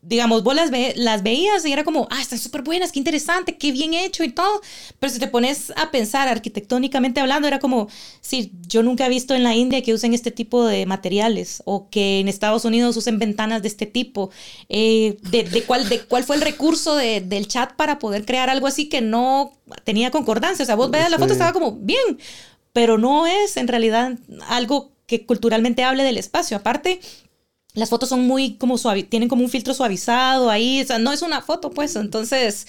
digamos, 0.00 0.42
vos 0.42 0.54
las, 0.54 0.70
las 0.96 1.22
veías 1.22 1.62
y 1.66 1.72
era 1.74 1.84
como, 1.84 2.08
ah, 2.10 2.22
están 2.22 2.38
súper 2.38 2.62
buenas, 2.62 2.90
qué 2.90 2.98
interesante, 2.98 3.58
qué 3.58 3.70
bien 3.70 3.92
hecho 3.92 4.24
y 4.24 4.30
todo. 4.30 4.62
Pero 4.98 5.12
si 5.12 5.18
te 5.18 5.28
pones 5.28 5.74
a 5.76 5.90
pensar 5.90 6.26
arquitectónicamente 6.26 7.20
hablando, 7.20 7.46
era 7.46 7.58
como, 7.58 7.86
sí, 8.22 8.50
yo 8.66 8.82
nunca 8.82 9.04
he 9.04 9.08
visto 9.10 9.34
en 9.34 9.42
la 9.42 9.54
India 9.54 9.82
que 9.82 9.92
usen 9.92 10.14
este 10.14 10.30
tipo 10.30 10.64
de 10.64 10.86
materiales 10.86 11.62
o 11.66 11.90
que 11.90 12.20
en 12.20 12.28
Estados 12.28 12.64
Unidos 12.64 12.96
usen 12.96 13.18
ventanas 13.18 13.60
de 13.60 13.68
este 13.68 13.84
tipo. 13.84 14.30
Eh, 14.70 15.18
de, 15.30 15.62
cuál, 15.66 15.86
de 15.90 16.00
cuál 16.00 16.24
fue 16.24 16.36
el 16.36 16.42
recurso 16.42 16.96
del 16.96 17.46
chat 17.46 17.74
para 17.74 17.98
poder 17.98 18.24
crear 18.24 18.48
algo 18.48 18.66
así 18.66 18.88
que 18.88 19.02
no 19.02 19.52
tenía 19.84 20.10
concordancia. 20.10 20.62
O 20.62 20.66
sea, 20.66 20.76
vos 20.76 20.90
veas 20.90 21.10
la 21.10 21.18
foto, 21.18 21.34
estaba 21.34 21.52
como, 21.52 21.72
bien, 21.72 22.18
pero 22.72 22.96
no 22.96 23.26
es 23.26 23.58
en 23.58 23.68
realidad 23.68 24.18
algo 24.48 24.92
que 25.06 25.26
culturalmente 25.26 25.84
hable 25.84 26.04
del 26.04 26.16
espacio. 26.16 26.56
Aparte, 26.56 27.00
las 27.74 27.90
fotos 27.90 28.08
son 28.08 28.26
muy 28.26 28.56
como 28.56 28.78
suave, 28.78 29.02
tienen 29.02 29.28
como 29.28 29.42
un 29.42 29.50
filtro 29.50 29.74
suavizado 29.74 30.50
ahí, 30.50 30.80
o 30.80 30.86
sea, 30.86 30.98
no 30.98 31.12
es 31.12 31.22
una 31.22 31.42
foto, 31.42 31.70
pues, 31.70 31.96
entonces, 31.96 32.66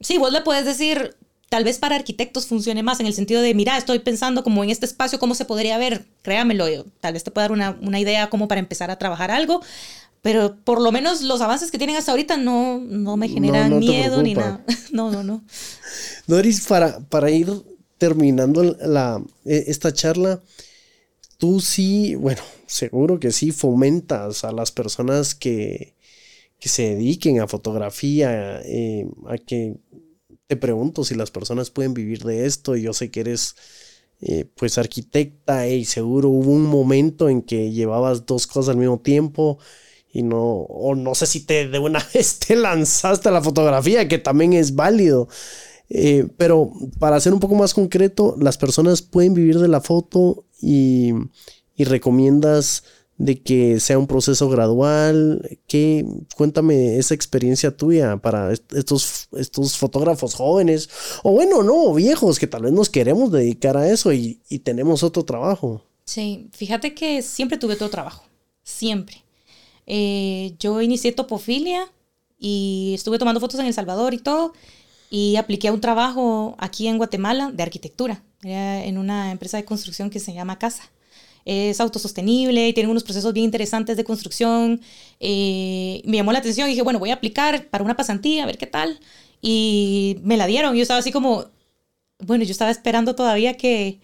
sí, 0.00 0.18
vos 0.18 0.32
le 0.32 0.42
puedes 0.42 0.64
decir, 0.64 1.16
tal 1.48 1.64
vez 1.64 1.78
para 1.78 1.96
arquitectos 1.96 2.46
funcione 2.46 2.82
más 2.82 3.00
en 3.00 3.06
el 3.06 3.14
sentido 3.14 3.40
de, 3.42 3.54
mira, 3.54 3.76
estoy 3.78 3.98
pensando 4.00 4.44
como 4.44 4.62
en 4.62 4.70
este 4.70 4.86
espacio, 4.86 5.18
cómo 5.18 5.34
se 5.34 5.44
podría 5.44 5.78
ver, 5.78 6.04
créamelo, 6.22 6.66
tal 7.00 7.14
vez 7.14 7.24
te 7.24 7.30
pueda 7.30 7.44
dar 7.44 7.52
una, 7.52 7.78
una 7.80 7.98
idea 7.98 8.30
como 8.30 8.46
para 8.48 8.60
empezar 8.60 8.90
a 8.90 8.98
trabajar 8.98 9.30
algo, 9.30 9.60
pero 10.24 10.56
por 10.64 10.80
lo 10.80 10.90
menos 10.90 11.20
los 11.20 11.42
avances 11.42 11.70
que 11.70 11.76
tienen 11.76 11.96
hasta 11.96 12.12
ahorita 12.12 12.38
no, 12.38 12.78
no 12.78 13.18
me 13.18 13.28
generan 13.28 13.78
miedo 13.78 14.22
ni 14.22 14.32
nada. 14.32 14.64
no, 14.90 15.10
no, 15.10 15.22
no. 15.22 15.44
Doris, 16.26 16.66
para, 16.66 16.98
para 17.00 17.30
ir 17.30 17.52
terminando 17.98 18.62
la, 18.80 19.22
e, 19.44 19.64
esta 19.66 19.92
charla, 19.92 20.40
tú 21.44 21.60
sí, 21.60 22.14
bueno, 22.14 22.40
seguro 22.66 23.20
que 23.20 23.30
sí 23.30 23.52
fomentas 23.52 24.44
a 24.44 24.52
las 24.52 24.72
personas 24.72 25.34
que, 25.34 25.94
que 26.58 26.70
se 26.70 26.94
dediquen 26.94 27.38
a 27.38 27.46
fotografía, 27.46 28.62
eh, 28.64 29.06
a 29.28 29.36
que 29.36 29.76
te 30.46 30.56
pregunto 30.56 31.04
si 31.04 31.14
las 31.14 31.30
personas 31.30 31.68
pueden 31.68 31.92
vivir 31.92 32.24
de 32.24 32.46
esto. 32.46 32.76
Yo 32.76 32.94
sé 32.94 33.10
que 33.10 33.20
eres 33.20 33.56
eh, 34.22 34.46
pues 34.56 34.78
arquitecta 34.78 35.68
y 35.68 35.84
seguro 35.84 36.30
hubo 36.30 36.50
un 36.50 36.64
momento 36.64 37.28
en 37.28 37.42
que 37.42 37.72
llevabas 37.72 38.24
dos 38.24 38.46
cosas 38.46 38.70
al 38.70 38.78
mismo 38.78 39.00
tiempo 39.00 39.58
y 40.10 40.22
no, 40.22 40.40
o 40.40 40.94
no 40.94 41.14
sé 41.14 41.26
si 41.26 41.40
te 41.40 41.68
de 41.68 41.78
una 41.78 42.02
vez 42.14 42.38
te 42.38 42.56
lanzaste 42.56 43.28
a 43.28 43.32
la 43.32 43.42
fotografía, 43.42 44.08
que 44.08 44.16
también 44.16 44.54
es 44.54 44.74
válido. 44.74 45.28
Eh, 45.90 46.28
pero 46.36 46.72
para 46.98 47.20
ser 47.20 47.32
un 47.32 47.40
poco 47.40 47.54
más 47.54 47.74
concreto, 47.74 48.36
las 48.38 48.58
personas 48.58 49.02
pueden 49.02 49.34
vivir 49.34 49.58
de 49.58 49.68
la 49.68 49.80
foto 49.80 50.44
y, 50.60 51.12
y 51.76 51.84
recomiendas 51.84 52.84
de 53.16 53.42
que 53.42 53.78
sea 53.80 53.98
un 53.98 54.06
proceso 54.06 54.48
gradual. 54.48 55.58
¿Qué, 55.66 56.04
cuéntame 56.36 56.96
esa 56.96 57.14
experiencia 57.14 57.76
tuya 57.76 58.16
para 58.16 58.52
estos, 58.52 59.28
estos 59.36 59.76
fotógrafos 59.76 60.34
jóvenes, 60.34 60.88
o 61.22 61.32
bueno, 61.32 61.62
no, 61.62 61.94
viejos, 61.94 62.38
que 62.38 62.46
tal 62.46 62.62
vez 62.62 62.72
nos 62.72 62.90
queremos 62.90 63.30
dedicar 63.30 63.76
a 63.76 63.88
eso 63.88 64.12
y, 64.12 64.40
y 64.48 64.60
tenemos 64.60 65.02
otro 65.02 65.24
trabajo. 65.24 65.82
Sí, 66.04 66.48
fíjate 66.52 66.94
que 66.94 67.22
siempre 67.22 67.56
tuve 67.56 67.74
otro 67.74 67.88
trabajo, 67.88 68.24
siempre. 68.62 69.24
Eh, 69.86 70.54
yo 70.58 70.80
inicié 70.82 71.12
topofilia 71.12 71.90
y 72.38 72.92
estuve 72.94 73.18
tomando 73.18 73.40
fotos 73.40 73.60
en 73.60 73.66
El 73.66 73.74
Salvador 73.74 74.12
y 74.14 74.18
todo, 74.18 74.52
y 75.10 75.36
apliqué 75.36 75.68
a 75.68 75.72
un 75.72 75.80
trabajo 75.80 76.56
aquí 76.58 76.88
en 76.88 76.98
Guatemala 76.98 77.50
de 77.52 77.62
arquitectura, 77.62 78.22
en 78.42 78.98
una 78.98 79.30
empresa 79.30 79.56
de 79.56 79.64
construcción 79.64 80.10
que 80.10 80.20
se 80.20 80.34
llama 80.34 80.58
Casa 80.58 80.90
es 81.44 81.80
autosostenible 81.80 82.68
y 82.68 82.72
tienen 82.72 82.90
unos 82.90 83.04
procesos 83.04 83.32
bien 83.32 83.44
interesantes 83.44 83.96
de 83.96 84.04
construcción. 84.04 84.80
Eh, 85.20 86.02
me 86.04 86.16
llamó 86.16 86.32
la 86.32 86.38
atención 86.38 86.68
y 86.68 86.70
dije, 86.70 86.82
bueno, 86.82 86.98
voy 86.98 87.10
a 87.10 87.14
aplicar 87.14 87.66
para 87.66 87.84
una 87.84 87.96
pasantía, 87.96 88.44
a 88.44 88.46
ver 88.46 88.58
qué 88.58 88.66
tal. 88.66 88.98
Y 89.42 90.18
me 90.22 90.36
la 90.36 90.46
dieron. 90.46 90.74
Yo 90.74 90.82
estaba 90.82 91.00
así 91.00 91.12
como, 91.12 91.46
bueno, 92.18 92.44
yo 92.44 92.52
estaba 92.52 92.70
esperando 92.70 93.14
todavía 93.14 93.56
que 93.56 94.00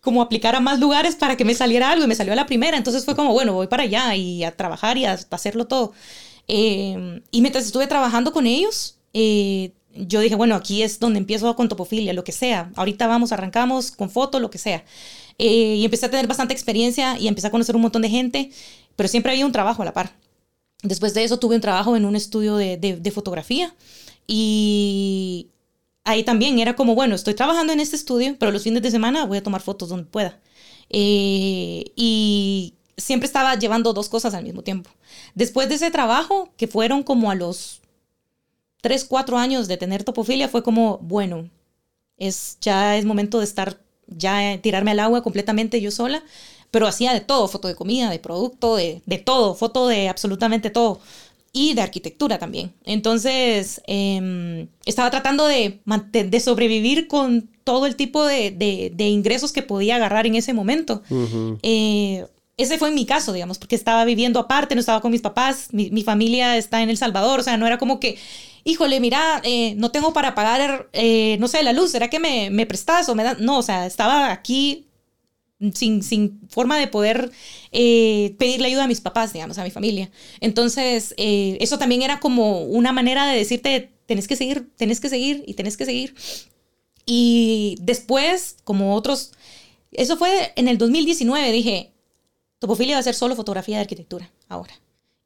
como 0.00 0.22
aplicar 0.22 0.54
a 0.54 0.60
más 0.60 0.80
lugares 0.80 1.16
para 1.16 1.36
que 1.36 1.44
me 1.44 1.54
saliera 1.54 1.90
algo 1.90 2.04
y 2.04 2.08
me 2.08 2.14
salió 2.14 2.32
a 2.32 2.36
la 2.36 2.46
primera. 2.46 2.76
Entonces 2.76 3.04
fue 3.04 3.16
como, 3.16 3.32
bueno, 3.32 3.52
voy 3.52 3.66
para 3.66 3.82
allá 3.82 4.14
y 4.14 4.44
a 4.44 4.56
trabajar 4.56 4.96
y 4.96 5.06
a, 5.06 5.18
hacerlo 5.30 5.66
todo. 5.66 5.92
Eh, 6.46 7.20
y 7.30 7.40
mientras 7.40 7.66
estuve 7.66 7.86
trabajando 7.86 8.32
con 8.32 8.46
ellos, 8.46 8.96
eh, 9.12 9.72
yo 9.94 10.20
dije, 10.20 10.34
bueno, 10.34 10.54
aquí 10.54 10.82
es 10.82 11.00
donde 11.00 11.18
empiezo 11.18 11.54
con 11.56 11.68
topofilia, 11.68 12.12
lo 12.12 12.24
que 12.24 12.32
sea. 12.32 12.70
Ahorita 12.76 13.06
vamos, 13.06 13.32
arrancamos 13.32 13.90
con 13.90 14.10
foto, 14.10 14.40
lo 14.40 14.50
que 14.50 14.58
sea. 14.58 14.84
Eh, 15.38 15.76
y 15.76 15.84
empecé 15.84 16.06
a 16.06 16.10
tener 16.10 16.26
bastante 16.26 16.54
experiencia 16.54 17.18
y 17.18 17.28
empecé 17.28 17.46
a 17.46 17.50
conocer 17.50 17.74
un 17.74 17.82
montón 17.82 18.02
de 18.02 18.10
gente, 18.10 18.50
pero 18.96 19.08
siempre 19.08 19.32
había 19.32 19.46
un 19.46 19.52
trabajo 19.52 19.82
a 19.82 19.84
la 19.84 19.92
par. 19.92 20.14
Después 20.82 21.14
de 21.14 21.24
eso 21.24 21.38
tuve 21.38 21.56
un 21.56 21.60
trabajo 21.60 21.96
en 21.96 22.04
un 22.04 22.16
estudio 22.16 22.56
de, 22.56 22.76
de, 22.76 23.10
fotografía 23.10 23.74
y 24.26 25.48
ahí 26.04 26.24
también 26.24 26.58
era 26.58 26.74
como, 26.74 26.94
bueno, 26.94 27.14
estoy 27.14 27.34
trabajando 27.34 27.72
en 27.72 27.80
este 27.80 27.96
estudio, 27.96 28.36
pero 28.38 28.52
los 28.52 28.62
fines 28.62 28.82
de 28.82 28.90
semana 28.90 29.26
voy 29.26 29.38
a 29.38 29.42
tomar 29.42 29.60
fotos 29.60 29.90
donde 29.90 30.06
pueda. 30.06 30.38
Eh, 30.88 31.84
y 31.96 32.74
siempre 32.96 33.26
estaba 33.26 33.54
llevando 33.56 33.92
dos 33.92 34.08
cosas 34.08 34.34
al 34.34 34.44
mismo 34.44 34.62
tiempo. 34.62 34.90
Después 35.34 35.68
de 35.68 35.74
ese 35.74 35.90
trabajo, 35.90 36.50
que 36.56 36.66
fueron 36.66 37.02
como 37.02 37.30
a 37.30 37.34
los 37.34 37.79
3, 38.80 39.04
4 39.04 39.38
años 39.38 39.68
de 39.68 39.76
tener 39.76 40.04
topofilia, 40.04 40.48
fue 40.48 40.62
como, 40.62 40.98
bueno, 40.98 41.48
es, 42.16 42.58
ya 42.60 42.96
es 42.96 43.04
momento 43.04 43.38
de 43.38 43.44
estar 43.44 43.78
ya 44.06 44.58
tirarme 44.60 44.90
al 44.90 45.00
agua 45.00 45.22
completamente 45.22 45.80
yo 45.80 45.90
sola, 45.90 46.22
pero 46.70 46.86
hacía 46.86 47.12
de 47.12 47.20
todo, 47.20 47.48
foto 47.48 47.68
de 47.68 47.74
comida, 47.74 48.10
de 48.10 48.18
producto, 48.18 48.76
de, 48.76 49.02
de 49.06 49.18
todo, 49.18 49.54
foto 49.54 49.88
de 49.88 50.08
absolutamente 50.08 50.70
todo 50.70 51.00
y 51.52 51.74
de 51.74 51.82
arquitectura 51.82 52.38
también. 52.38 52.72
Entonces, 52.84 53.80
em, 53.86 54.68
estaba 54.84 55.10
tratando 55.10 55.46
de, 55.46 55.80
de 56.12 56.40
sobrevivir 56.40 57.08
con 57.08 57.48
todo 57.64 57.86
el 57.86 57.96
tipo 57.96 58.24
de, 58.24 58.50
de, 58.50 59.08
ingresos 59.08 59.52
que 59.52 59.62
podía 59.62 59.96
agarrar 59.96 60.26
en 60.26 60.36
ese 60.36 60.52
momento. 60.52 61.02
Eh, 61.62 62.24
ese 62.62 62.78
fue 62.78 62.90
mi 62.90 63.06
caso, 63.06 63.32
digamos, 63.32 63.58
porque 63.58 63.76
estaba 63.76 64.04
viviendo 64.04 64.40
aparte, 64.40 64.74
no 64.74 64.80
estaba 64.80 65.00
con 65.00 65.10
mis 65.10 65.22
papás, 65.22 65.68
mi, 65.72 65.90
mi, 65.90 66.02
familia 66.02 66.56
está 66.56 66.82
en 66.82 66.90
El 66.90 66.96
Salvador, 66.96 67.40
o 67.40 67.42
sea, 67.42 67.56
no 67.56 67.66
era 67.66 67.78
como 67.78 68.00
que 68.00 68.18
híjole, 68.64 69.00
mira, 69.00 69.40
eh, 69.44 69.74
no 69.76 69.90
tengo 69.90 70.12
para 70.12 70.34
pagar, 70.34 70.88
eh, 70.92 71.36
no 71.40 71.48
sé, 71.48 71.62
la 71.62 71.72
luz, 71.72 71.90
¿será 71.90 72.08
que 72.08 72.18
me, 72.18 72.66
prestas 72.66 73.08
o 73.08 73.14
me 73.14 73.24
das? 73.24 73.38
No, 73.40 73.58
o 73.58 73.62
sea, 73.62 73.86
estaba 73.86 74.30
aquí 74.30 74.86
sin, 75.74 76.02
sin 76.02 76.40
forma 76.48 76.78
de 76.78 76.86
poder 76.86 77.30
eh, 77.72 78.34
pedirle 78.38 78.68
ayuda 78.68 78.84
a 78.84 78.88
mis 78.88 79.00
papás, 79.00 79.32
digamos, 79.32 79.58
a 79.58 79.64
mi 79.64 79.70
familia. 79.70 80.10
Entonces, 80.40 81.14
eso 81.16 81.78
también 81.78 82.02
era 82.02 82.20
como 82.20 82.62
una 82.64 82.92
manera 82.92 83.26
de 83.26 83.36
decirte, 83.36 83.90
tenés 84.06 84.26
que 84.26 84.36
seguir, 84.36 84.70
tenés 84.76 85.00
que 85.00 85.08
seguir 85.08 85.44
y 85.46 85.54
tenés 85.54 85.76
que 85.76 85.84
seguir. 85.84 86.14
Y 87.06 87.76
después, 87.80 88.56
como 88.64 88.94
otros, 88.94 89.32
eso 89.92 90.16
fue 90.16 90.52
en 90.56 90.68
el 90.68 90.78
2019, 90.78 91.52
dije, 91.52 91.92
Topofilia 92.60 92.94
va 92.94 93.00
a 93.00 93.02
ser 93.02 93.14
solo 93.14 93.34
fotografía 93.34 93.76
de 93.76 93.82
arquitectura 93.82 94.30
ahora. 94.48 94.74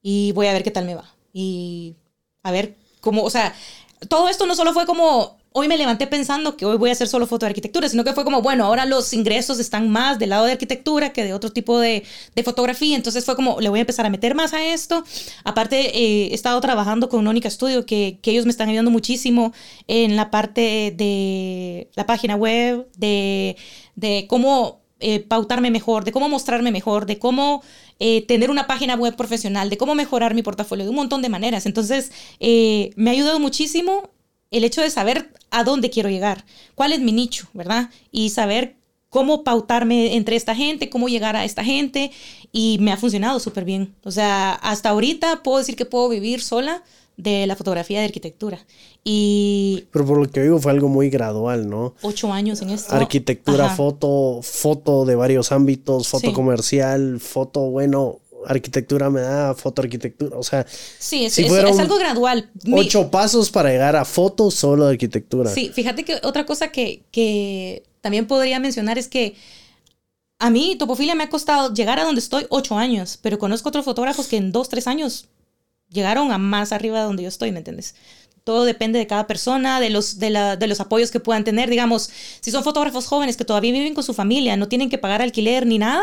Y 0.01 0.33
voy 0.33 0.47
a 0.47 0.53
ver 0.53 0.63
qué 0.63 0.71
tal 0.71 0.87
me 0.87 0.95
va. 0.95 1.15
Y 1.33 1.97
a 2.43 2.53
ver 2.53 2.77
como, 3.01 3.23
o 3.23 3.31
sea, 3.31 3.55
todo 4.09 4.29
esto 4.29 4.47
no 4.47 4.55
solo 4.55 4.73
fue 4.73 4.87
como, 4.87 5.37
hoy 5.53 5.67
me 5.67 5.77
levanté 5.77 6.07
pensando 6.07 6.57
que 6.57 6.65
hoy 6.65 6.77
voy 6.77 6.91
a 6.91 6.93
hacer 6.93 7.09
solo 7.09 7.27
foto 7.27 7.45
de 7.45 7.51
arquitectura, 7.51 7.89
sino 7.89 8.05
que 8.05 8.13
fue 8.13 8.23
como, 8.25 8.41
bueno, 8.41 8.65
ahora 8.65 8.87
los 8.87 9.13
ingresos 9.13 9.59
están 9.59 9.89
más 9.89 10.19
del 10.19 10.31
lado 10.31 10.47
de 10.47 10.53
arquitectura 10.53 11.13
que 11.13 11.25
de 11.25 11.35
otro 11.35 11.51
tipo 11.51 11.81
de, 11.81 12.05
de 12.37 12.43
fotografía, 12.45 12.95
entonces 12.95 13.25
fue 13.25 13.35
como, 13.35 13.61
le 13.61 13.69
voy 13.69 13.81
a 13.81 13.83
empezar 13.83 14.07
a 14.07 14.11
meter 14.11 14.35
más 14.35 14.53
a 14.53 14.65
esto. 14.65 15.05
Aparte, 15.43 15.97
eh, 15.99 16.29
he 16.31 16.35
estado 16.35 16.61
trabajando 16.61 17.09
con 17.09 17.25
Nónica 17.25 17.51
Studio, 17.51 17.85
que, 17.85 18.19
que 18.23 18.31
ellos 18.31 18.45
me 18.45 18.51
están 18.53 18.69
ayudando 18.69 18.91
muchísimo 18.91 19.53
en 19.89 20.17
la 20.17 20.31
parte 20.31 20.95
de 20.97 21.89
la 21.95 22.07
página 22.07 22.37
web, 22.37 22.87
de, 22.97 23.57
de 23.97 24.27
cómo 24.29 24.84
eh, 25.07 25.21
pautarme 25.21 25.71
mejor, 25.71 26.03
de 26.05 26.13
cómo 26.13 26.31
mostrarme 26.31 26.73
mejor, 26.73 27.05
de 27.05 27.19
cómo 27.19 27.63
eh, 28.01 28.23
tener 28.23 28.51
una 28.51 28.67
página 28.67 28.95
web 28.95 29.15
profesional, 29.17 29.69
de 29.69 29.77
cómo 29.77 29.95
mejorar 29.95 30.33
mi 30.35 30.43
portafolio, 30.43 30.87
de 30.87 30.89
un 30.89 30.97
montón 30.97 31.21
de 31.21 31.29
maneras. 31.29 31.67
Entonces, 31.67 32.11
eh, 32.41 32.91
me 32.97 33.11
ha 33.11 33.13
ayudado 33.13 33.39
muchísimo 33.39 34.09
el 34.51 34.65
hecho 34.65 34.81
de 34.81 34.89
saber 34.89 35.31
a 35.51 35.63
dónde 35.63 35.91
quiero 35.91 36.09
llegar, 36.09 36.47
cuál 36.75 36.95
es 36.95 37.01
mi 37.01 37.13
nicho, 37.13 37.49
¿verdad? 37.53 37.91
Y 38.13 38.31
saber 38.31 38.77
cómo 39.11 39.45
pautarme 39.45 40.17
entre 40.17 40.37
esta 40.37 40.55
gente, 40.55 40.89
cómo 40.89 41.09
llegar 41.11 41.37
a 41.37 41.45
esta 41.45 41.63
gente, 41.63 42.11
y 42.51 42.79
me 42.81 42.91
ha 42.91 42.97
funcionado 42.97 43.41
súper 43.41 43.67
bien. 43.67 43.95
O 44.05 44.11
sea, 44.11 44.55
hasta 44.55 44.89
ahorita 44.89 45.43
puedo 45.43 45.59
decir 45.59 45.77
que 45.77 45.85
puedo 45.85 46.09
vivir 46.09 46.41
sola 46.41 46.83
de 47.17 47.47
la 47.47 47.57
fotografía 47.57 48.01
de 48.01 48.07
arquitectura. 48.07 48.59
Y... 49.05 49.87
Pero 49.93 50.07
por 50.07 50.19
lo 50.19 50.31
que 50.31 50.43
digo 50.43 50.59
fue 50.59 50.73
algo 50.73 50.89
muy 50.89 51.11
gradual, 51.11 51.69
¿no? 51.69 51.95
Ocho 52.03 52.33
años 52.33 52.61
en 52.63 52.71
esto. 52.71 52.95
Arquitectura, 52.95 53.69
foto, 53.71 54.41
foto 54.43 55.05
de 55.05 55.15
varios 55.15 55.53
ámbitos, 55.53 56.09
foto 56.09 56.33
comercial, 56.33 57.21
foto, 57.21 57.61
bueno, 57.71 58.21
arquitectura 58.47 59.11
me 59.11 59.21
da 59.21 59.55
foto 59.55 59.83
arquitectura, 59.83 60.37
o 60.37 60.43
sea... 60.43 60.67
Sí, 60.99 61.25
es, 61.25 61.39
es, 61.39 61.79
algo 61.79 61.97
gradual. 61.97 62.51
Ocho 62.73 63.11
pasos 63.11 63.51
para 63.51 63.71
llegar 63.71 63.97
a 63.97 64.05
foto 64.05 64.51
solo 64.51 64.87
de 64.87 64.93
arquitectura. 64.93 65.51
Sí, 65.51 65.71
fíjate 65.73 66.05
que 66.05 66.21
otra 66.23 66.45
cosa 66.47 66.69
que, 66.69 67.03
que 67.11 67.85
también 68.01 68.27
podría 68.27 68.59
mencionar 68.59 68.99
es 68.99 69.09
que 69.09 69.35
a 70.39 70.51
mí 70.51 70.77
Topofilia 70.79 71.15
me 71.15 71.25
ha 71.25 71.31
costado 71.31 71.73
llegar 71.73 71.99
a 71.99 72.05
donde 72.05 72.21
estoy 72.21 72.47
ocho 72.51 72.77
años, 72.77 73.19
pero 73.23 73.39
conozco 73.39 73.69
otros 73.69 73.85
fotógrafos 73.85 74.27
que 74.27 74.37
en 74.37 74.53
dos, 74.53 74.69
tres 74.69 74.87
años 74.87 75.29
llegaron 75.95 76.33
a 76.33 76.39
más 76.39 76.73
arriba 76.73 76.99
de 76.99 77.05
donde 77.05 77.23
yo 77.23 77.29
estoy, 77.31 77.53
¿me 77.53 77.59
entiendes? 77.59 77.95
Todo 78.45 78.67
depende 78.67 78.99
de 78.99 79.07
cada 79.07 79.27
persona, 79.27 79.81
de 79.81 79.89
los, 79.89 80.19
de, 80.19 80.29
la, 80.29 80.57
de 80.57 80.67
los 80.67 80.81
apoyos 80.81 81.11
que 81.11 81.21
puedan 81.21 81.45
tener. 81.45 81.71
Digamos, 81.71 82.11
si 82.41 82.51
son 82.51 82.63
fotógrafos 82.63 83.07
jóvenes 83.07 83.39
que 83.39 83.45
todavía 83.47 83.73
viven 83.73 83.95
con 83.95 84.05
su 84.05 84.13
familia, 84.13 84.59
no 84.59 84.69
tienen 84.69 84.91
que 84.91 84.99
pagar 84.99 85.23
alquiler 85.23 85.65
ni 85.65 85.79
nada, 85.79 86.03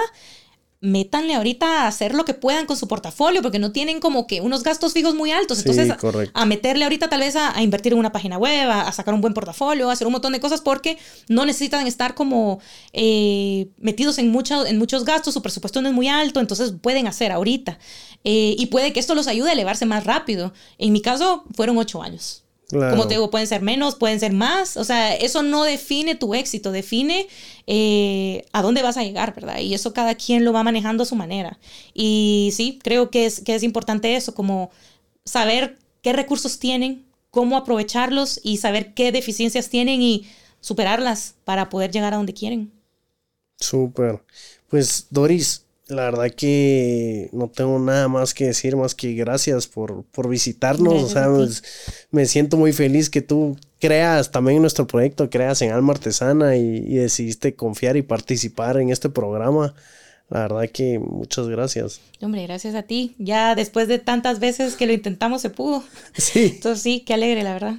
métanle 0.82 1.36
ahorita 1.36 1.84
a 1.84 1.88
hacer 1.88 2.16
lo 2.16 2.26
que 2.26 2.34
puedan 2.34 2.66
con 2.66 2.76
su 2.76 2.88
portafolio, 2.88 3.44
porque 3.44 3.60
no 3.60 3.72
tienen 3.72 4.00
como 4.00 4.26
que 4.26 4.42
unos 4.42 4.64
gastos 4.64 4.94
fijos 4.94 5.14
muy 5.14 5.32
altos. 5.32 5.60
Entonces, 5.60 5.94
a, 6.34 6.46
meterle 6.46 6.84
ahorita 6.86 7.08
tal 7.08 7.20
vez 7.20 7.36
a, 7.36 7.62
invertir 7.62 7.94
en 7.94 8.00
una 8.00 8.12
página 8.12 8.40
web, 8.40 8.68
a, 8.70 8.92
sacar 8.92 9.14
un 9.14 9.22
buen 9.22 9.36
portafolio, 9.36 9.90
a 9.90 9.94
hacer 9.94 10.08
un 10.08 10.14
montón 10.14 10.34
de 10.34 10.40
cosas, 10.40 10.60
porque 10.62 10.98
no 11.30 11.46
necesitan 11.46 11.86
estar 11.86 12.16
como 12.16 12.60
eh, 12.94 13.68
metidos 13.78 14.18
en, 14.18 14.30
mucho, 14.30 14.66
en 14.66 14.80
muchos 14.80 15.06
gastos, 15.06 15.36
su 15.36 15.44
presupuesto 15.44 15.82
no 15.84 15.90
es 15.90 15.94
muy 15.94 16.08
alto, 16.08 16.40
entonces 16.40 16.74
pueden 16.82 17.08
hacer 17.08 17.32
ahorita. 17.32 17.78
Eh, 18.24 18.56
y 18.58 18.66
puede 18.66 18.92
que 18.92 19.00
esto 19.00 19.14
los 19.14 19.28
ayude 19.28 19.52
a 19.52 19.54
elevarse 19.54 19.86
más 19.86 20.04
rápido. 20.04 20.52
En 20.80 20.94
mi 20.94 21.02
caso, 21.02 21.46
fueron 21.56 21.78
ocho 21.78 22.02
años. 22.02 22.44
Como 22.72 23.08
te 23.08 23.16
digo, 23.16 23.30
pueden 23.30 23.48
ser 23.48 23.62
menos, 23.62 23.96
pueden 23.96 24.20
ser 24.20 24.34
más. 24.34 24.78
O 24.78 24.84
sea, 24.84 25.14
eso 25.16 25.44
no 25.44 25.64
define 25.64 26.16
tu 26.16 26.34
éxito, 26.34 26.72
define 26.72 27.28
eh, 27.68 28.46
a 28.54 28.62
dónde 28.62 28.82
vas 28.82 28.98
a 28.98 29.04
llegar, 29.04 29.36
¿verdad? 29.36 29.60
Y 29.60 29.74
eso 29.74 29.94
cada 29.94 30.16
quien 30.16 30.46
lo 30.46 30.54
va 30.54 30.64
manejando 30.64 31.04
a 31.04 31.06
su 31.06 31.16
manera. 31.16 31.60
Y 31.94 32.52
sí, 32.54 32.80
creo 32.82 33.10
que 33.10 33.26
es, 33.26 33.42
que 33.42 33.56
es 33.56 33.64
importante 33.64 34.16
eso, 34.16 34.34
como 34.34 34.72
saber 35.26 35.78
qué 36.02 36.14
recursos 36.14 36.60
tienen, 36.60 37.06
cómo 37.30 37.58
aprovecharlos 37.58 38.40
y 38.44 38.58
saber 38.58 38.94
qué 38.94 39.12
deficiencias 39.12 39.70
tienen 39.70 40.02
y 40.02 40.28
superarlas 40.62 41.36
para 41.44 41.70
poder 41.70 41.92
llegar 41.92 42.14
a 42.14 42.18
donde 42.18 42.34
quieren. 42.34 42.72
Súper. 43.60 44.24
Pues 44.70 45.08
Doris, 45.10 45.66
la 45.92 46.04
verdad 46.04 46.32
que 46.32 47.30
no 47.34 47.50
tengo 47.50 47.78
nada 47.80 48.08
más 48.08 48.34
que 48.34 48.46
decir 48.46 48.76
más 48.76 48.96
que 48.96 49.14
gracias 49.14 49.68
por, 49.68 50.04
por 50.06 50.30
visitarnos. 50.30 51.04
o 51.04 51.10
sea, 51.10 51.28
pues, 51.30 51.64
me 52.12 52.26
siento 52.26 52.58
muy 52.58 52.74
feliz 52.74 53.10
que 53.10 53.22
tú 53.22 53.58
creas 53.80 54.32
también 54.32 54.58
en 54.58 54.62
nuestro 54.62 54.88
proyecto, 54.88 55.30
creas 55.30 55.62
en 55.62 55.72
Alma 55.72 55.94
Artesana 55.94 56.56
y, 56.56 56.96
decidiste 56.96 57.56
confiar 57.56 57.98
y 57.98 58.02
participar 58.02 58.78
en 58.78 58.90
este 58.90 59.10
programa. 59.10 59.74
La 60.30 60.42
verdad 60.44 60.70
que 60.72 60.98
muchas 60.98 61.48
gracias. 61.50 62.00
Hombre, 62.22 62.44
gracias 62.44 62.74
a 62.74 62.84
ti. 62.84 63.16
Ya 63.18 63.54
después 63.54 63.90
de 63.90 64.00
tantas 64.00 64.40
veces 64.40 64.76
que 64.76 64.88
lo 64.88 64.94
intentamos 64.94 65.42
se 65.42 65.50
pudo. 65.50 65.84
Sí. 66.14 66.54
Entonces 66.56 66.82
sí, 66.82 67.04
qué 67.06 67.14
alegre, 67.14 67.44
la 67.44 67.54
verdad. 67.54 67.76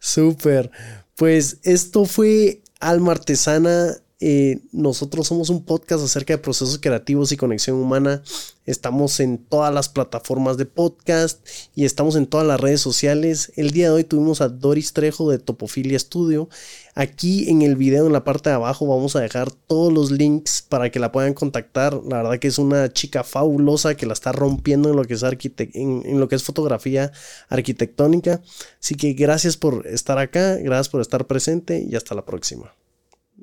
Súper. 0.00 0.70
Pues 1.16 1.58
esto 1.64 2.06
fue 2.06 2.60
Alma 2.80 3.12
Artesana 3.12 3.96
eh, 4.18 4.60
nosotros 4.72 5.26
somos 5.26 5.50
un 5.50 5.62
podcast 5.62 6.02
acerca 6.02 6.32
de 6.32 6.38
procesos 6.38 6.78
creativos 6.78 7.32
y 7.32 7.36
conexión 7.36 7.76
humana. 7.76 8.22
Estamos 8.64 9.20
en 9.20 9.36
todas 9.36 9.72
las 9.74 9.90
plataformas 9.90 10.56
de 10.56 10.64
podcast 10.64 11.46
y 11.74 11.84
estamos 11.84 12.16
en 12.16 12.26
todas 12.26 12.46
las 12.46 12.58
redes 12.58 12.80
sociales. 12.80 13.52
El 13.56 13.72
día 13.72 13.88
de 13.88 13.94
hoy 13.94 14.04
tuvimos 14.04 14.40
a 14.40 14.48
Doris 14.48 14.94
Trejo 14.94 15.30
de 15.30 15.38
Topofilia 15.38 15.98
Studio. 15.98 16.48
Aquí 16.94 17.50
en 17.50 17.60
el 17.60 17.76
video 17.76 18.06
en 18.06 18.12
la 18.14 18.24
parte 18.24 18.48
de 18.48 18.56
abajo 18.56 18.86
vamos 18.86 19.16
a 19.16 19.20
dejar 19.20 19.52
todos 19.52 19.92
los 19.92 20.10
links 20.10 20.62
para 20.62 20.90
que 20.90 20.98
la 20.98 21.12
puedan 21.12 21.34
contactar. 21.34 22.00
La 22.08 22.22
verdad 22.22 22.38
que 22.38 22.48
es 22.48 22.58
una 22.58 22.90
chica 22.90 23.22
fabulosa 23.22 23.96
que 23.96 24.06
la 24.06 24.14
está 24.14 24.32
rompiendo 24.32 24.88
en 24.88 24.96
lo 24.96 25.04
que 25.04 25.14
es, 25.14 25.22
en 25.22 26.20
lo 26.20 26.28
que 26.28 26.36
es 26.36 26.42
fotografía 26.42 27.12
arquitectónica. 27.50 28.40
Así 28.80 28.94
que 28.94 29.12
gracias 29.12 29.58
por 29.58 29.86
estar 29.86 30.18
acá, 30.18 30.56
gracias 30.56 30.88
por 30.88 31.02
estar 31.02 31.26
presente 31.26 31.86
y 31.86 31.96
hasta 31.96 32.14
la 32.14 32.24
próxima. 32.24 32.72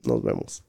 Nos 0.06 0.22
vemos. 0.22 0.64